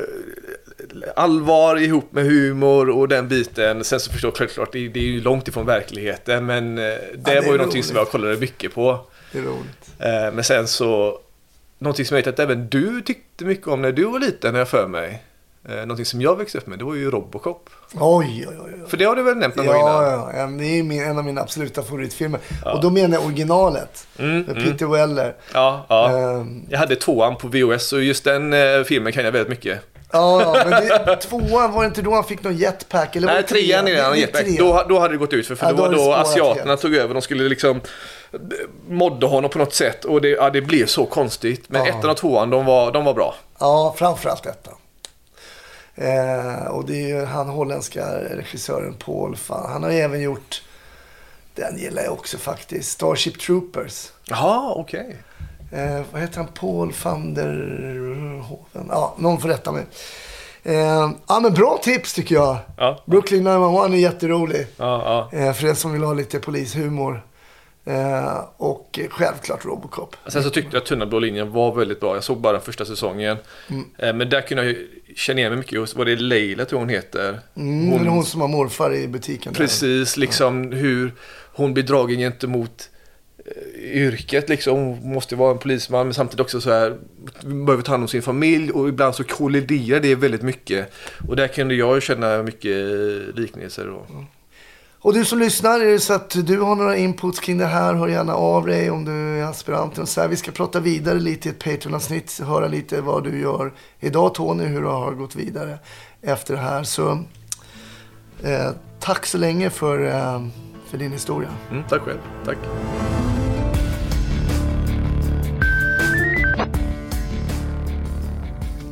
allvar 1.16 1.76
ihop 1.76 2.12
med 2.12 2.24
humor 2.24 2.90
och 2.90 3.09
den 3.09 3.28
biten. 3.28 3.84
Sen 3.84 4.01
så 4.01 4.12
förstår 4.12 4.28
jag 4.30 4.36
självklart, 4.36 4.72
det, 4.72 4.88
det 4.88 5.01
är 5.01 5.05
ju 5.05 5.20
långt 5.20 5.49
ifrån 5.49 5.66
verkligheten. 5.66 6.46
Men 6.46 6.78
eh, 6.78 6.84
det, 6.84 7.01
det 7.16 7.30
är 7.32 7.42
var 7.42 7.53
ju 7.53 7.59
någonting 7.59 7.82
som 7.82 7.96
jag 7.96 8.09
kollade 8.11 8.36
mycket 8.36 8.74
på. 8.74 9.01
Det 9.32 9.38
är 9.38 9.42
roligt. 9.42 9.90
Eh, 9.99 10.34
men 10.34 10.44
sen 10.44 10.68
så, 10.68 11.18
någonting 11.78 12.05
som 12.07 12.16
jag 12.16 12.24
vet 12.24 12.34
att 12.34 12.38
även 12.40 12.68
du 12.68 13.03
tyckte 13.03 13.44
mycket 13.44 13.66
om 13.66 13.82
när 13.82 13.92
du 13.92 14.05
var 14.05 14.20
liten, 14.20 14.55
har 14.55 14.59
jag 14.59 14.68
för 14.68 14.86
mig. 14.86 15.22
Eh, 15.69 15.75
någonting 15.77 16.05
som 16.05 16.21
jag 16.21 16.37
växte 16.37 16.59
upp 16.59 16.66
med, 16.66 16.79
det 16.79 16.85
var 16.85 16.95
ju 16.95 17.11
Robocop. 17.11 17.71
Oj, 18.01 18.47
oj, 18.49 18.57
oj. 18.64 18.73
För 18.89 18.97
det 18.97 19.05
har 19.05 19.16
du 19.16 19.23
väl 19.23 19.37
nämnt 19.37 19.57
någon 19.57 19.66
gång 19.66 19.77
innan? 19.77 20.05
Ja, 20.05 20.31
ja, 20.35 20.39
ja, 20.41 20.47
det 20.47 20.79
är 20.79 20.83
min, 20.83 21.03
en 21.05 21.19
av 21.19 21.25
mina 21.25 21.41
absoluta 21.41 21.83
favoritfilmer. 21.83 22.41
Och 22.75 22.81
då 22.81 22.91
menar 22.91 23.16
jag 23.19 23.27
originalet. 23.27 24.07
Mm, 24.19 24.43
med 24.43 24.55
Peter 24.57 24.87
Weller. 24.87 25.35
Ja, 25.55 25.87
ja. 25.89 26.19
Ehm. 26.19 26.62
Jag 26.69 26.79
hade 26.79 26.97
tvåan 26.97 27.37
på 27.37 27.49
VOS 27.49 27.93
och 27.93 28.03
just 28.03 28.25
den 28.25 28.53
eh, 28.53 28.83
filmen 28.85 29.12
kan 29.12 29.25
jag 29.25 29.33
väldigt 29.33 29.51
mycket. 29.51 29.81
Ja, 30.12 30.43
ja, 30.43 30.64
men 30.71 30.71
det, 31.07 31.16
tvåan, 31.16 31.73
var 31.73 31.83
det 31.83 31.87
inte 31.87 32.03
då 32.03 32.14
han 32.14 32.25
fick 32.25 32.43
någon 32.43 32.57
jetpack? 32.57 33.16
Eller 33.16 33.27
Nej, 33.27 33.43
trean 33.43 33.85
det 33.85 34.01
han 34.03 34.19
jetpack. 34.19 34.47
Då, 34.59 34.85
då 34.89 34.99
hade 34.99 35.14
det 35.14 35.19
gått 35.19 35.33
ut 35.33 35.47
för, 35.47 35.55
för 35.55 35.66
Ja, 35.66 35.73
då 35.73 35.83
var 35.83 35.89
då 35.93 35.99
spårat 35.99 36.19
asiaterna 36.27 36.71
helt. 36.71 36.81
tog 36.81 36.95
över. 36.95 37.14
De 37.14 37.23
skulle 37.23 37.49
liksom 37.49 37.77
eh, 38.33 38.39
modda 38.89 39.27
honom 39.27 39.51
på 39.51 39.59
något 39.59 39.75
sätt 39.75 40.05
och 40.05 40.21
det, 40.21 40.29
ja, 40.29 40.51
det 40.51 40.61
blev 40.61 40.87
så 40.87 41.07
konstigt. 41.07 41.64
Men 41.69 41.85
Ja. 41.85 41.99
ettan 41.99 42.11
och 42.11 42.16
tvåan, 42.16 42.51
de 42.51 42.64
var, 42.66 42.93
de 42.93 43.05
var 43.05 43.14
bra. 43.14 43.35
Ja, 43.61 43.95
framförallt 43.99 44.43
detta. 44.43 44.71
Eh, 46.01 46.66
och 46.66 46.86
det 46.86 46.94
är 46.94 47.09
ju 47.09 47.24
han 47.24 47.49
holländska 47.49 48.07
regissören 48.20 48.94
Paul 48.94 49.36
van. 49.49 49.70
Han 49.70 49.82
har 49.82 49.90
ju 49.90 49.99
även 49.99 50.20
gjort, 50.20 50.62
den 51.55 51.78
gillar 51.78 52.03
jag 52.03 52.12
också 52.12 52.38
faktiskt, 52.38 52.90
Starship 52.90 53.40
Troopers. 53.40 54.12
Jaha, 54.28 54.72
okej. 54.76 55.16
Eh, 55.72 56.01
vad 56.12 56.20
heter 56.20 56.36
han? 56.36 56.46
Paul 56.46 56.92
van 57.05 57.34
der 57.34 58.40
Hoven? 58.42 58.88
Ja, 58.90 59.14
någon 59.18 59.40
får 59.40 59.49
rätta 59.49 59.72
mig. 59.72 59.86
Eh, 60.62 61.11
ja, 61.28 61.40
men 61.42 61.55
bra 61.55 61.78
tips 61.82 62.14
tycker 62.14 62.34
jag. 62.34 62.57
Ja. 62.76 63.03
Brooklyn 63.05 63.44
911 63.44 63.96
är 63.96 64.01
jätterolig. 64.01 64.66
Ja, 64.76 65.28
ja. 65.32 65.38
Eh, 65.38 65.53
för 65.53 65.66
den 65.66 65.76
som 65.76 65.92
vill 65.92 66.03
ha 66.03 66.12
lite 66.12 66.38
polishumor. 66.38 67.22
Eh, 67.89 68.45
och 68.57 68.99
självklart 69.11 69.64
Robocop. 69.64 70.16
Sen 70.26 70.43
så 70.43 70.51
tyckte 70.51 70.76
jag 70.76 70.80
att 70.80 70.86
Tunna 70.86 71.07
blå 71.07 71.18
linjen 71.18 71.53
var 71.53 71.74
väldigt 71.74 72.01
bra. 72.01 72.14
Jag 72.14 72.24
såg 72.24 72.41
bara 72.41 72.53
den 72.53 72.62
första 72.62 72.84
säsongen. 72.84 73.36
Mm. 73.68 73.84
Eh, 73.99 74.12
Men 74.14 74.28
där 74.30 74.41
kunde 74.41 74.62
jag 74.64 74.72
ju 74.72 74.89
känna 75.16 75.39
igen 75.41 75.53
mig 75.53 75.59
mycket. 75.59 75.97
Var 75.97 76.05
det 76.05 76.16
Leila 76.16 76.64
tror 76.64 76.78
hon 76.78 76.89
heter? 76.89 77.41
Mm, 77.57 77.89
hon, 77.91 78.07
hon 78.07 78.24
som 78.24 78.41
har 78.41 78.49
morfar 78.49 78.95
i 78.95 79.09
butiken. 79.09 79.53
där. 79.53 79.61
Precis, 79.61 80.16
liksom 80.16 80.72
hur 80.72 81.12
hon 81.53 81.74
blir 81.74 81.84
dragen 81.84 82.18
gentemot 82.18 82.91
eh, 83.39 83.97
yrket 83.97 84.49
liksom. 84.49 84.76
Hon 84.76 85.12
måste 85.12 85.36
vara 85.36 85.51
en 85.53 85.59
polisman 85.59 86.07
men 86.07 86.14
samtidigt 86.14 86.41
också 86.41 86.61
så 86.61 86.70
här 86.70 86.97
behöver 87.45 87.82
ta 87.82 87.93
hand 87.93 88.03
om 88.03 88.09
sin 88.09 88.22
familj 88.22 88.70
och 88.70 88.89
ibland 88.89 89.14
så 89.14 89.24
kolliderar 89.24 90.01
det 90.01 90.14
väldigt 90.14 90.43
mycket. 90.43 90.93
Och 91.28 91.36
där 91.36 91.49
kunde 91.49 91.74
jag 91.74 92.03
känna 92.03 92.43
mycket 92.43 92.76
liknelser 93.39 93.86
då. 93.86 94.07
Och 95.01 95.14
du 95.14 95.24
som 95.24 95.38
lyssnar, 95.38 95.80
är 95.80 95.84
det 95.84 96.01
så 96.01 96.12
att 96.12 96.30
du 96.30 96.61
har 96.61 96.74
några 96.74 96.96
inputs 96.96 97.40
kring 97.40 97.59
det 97.59 97.66
här, 97.66 97.94
hör 97.94 98.09
gärna 98.09 98.34
av 98.34 98.66
dig 98.66 98.90
om 98.90 99.05
du 99.05 99.12
är 99.12 99.44
aspirant. 99.44 99.99
Och 99.99 100.09
så 100.09 100.20
här. 100.20 100.28
Vi 100.28 100.36
ska 100.36 100.51
prata 100.51 100.80
vidare 100.80 101.18
lite 101.18 101.49
i 101.49 101.53
ett 101.53 101.64
Patreon-avsnitt, 101.64 102.40
höra 102.40 102.68
lite 102.68 103.01
vad 103.01 103.24
du 103.24 103.40
gör 103.40 103.72
idag 104.01 104.34
Tony, 104.34 104.64
hur 104.64 104.80
du 104.80 104.86
har 104.86 105.12
gått 105.12 105.36
vidare 105.36 105.78
efter 106.22 106.55
det 106.55 106.61
här. 106.61 106.82
Så 106.82 107.11
eh, 108.42 108.70
tack 109.01 109.26
så 109.26 109.38
länge 109.38 109.70
för, 109.70 110.07
eh, 110.07 110.42
för 110.90 110.99
din 110.99 111.12
historia. 111.12 111.49
Mm, 111.70 111.84
tack 111.88 112.03
själv, 112.03 112.18
tack. 112.44 112.59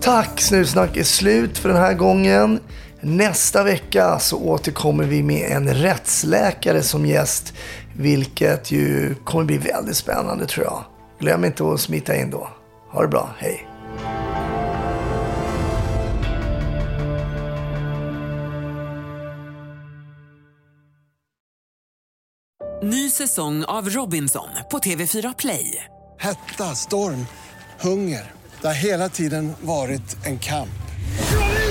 Tack, 0.00 0.40
Snusnack 0.40 0.96
är 0.96 1.04
slut 1.04 1.58
för 1.58 1.68
den 1.68 1.78
här 1.78 1.94
gången. 1.94 2.60
Nästa 3.08 3.64
vecka 3.64 4.18
så 4.18 4.38
återkommer 4.38 5.04
vi 5.04 5.22
med 5.22 5.50
en 5.50 5.74
rättsläkare 5.74 6.82
som 6.82 7.06
gäst, 7.06 7.54
vilket 7.96 8.70
ju 8.70 9.14
kommer 9.14 9.44
bli 9.44 9.58
väldigt 9.58 9.96
spännande 9.96 10.46
tror 10.46 10.66
jag. 10.66 10.84
Glöm 11.18 11.44
inte 11.44 11.64
att 11.64 11.80
smita 11.80 12.16
in 12.16 12.30
då. 12.30 12.48
Ha 12.92 13.02
det 13.02 13.08
bra, 13.08 13.30
hej. 13.38 13.68
Ny 22.82 23.10
säsong 23.10 23.64
av 23.64 23.88
Robinson 23.88 24.48
på 24.70 24.78
TV4 24.78 25.34
Play. 25.38 25.84
Hetta, 26.18 26.64
storm, 26.64 27.26
hunger. 27.80 28.32
Det 28.60 28.66
har 28.66 28.74
hela 28.74 29.08
tiden 29.08 29.52
varit 29.60 30.26
en 30.26 30.38
kamp. 30.38 30.68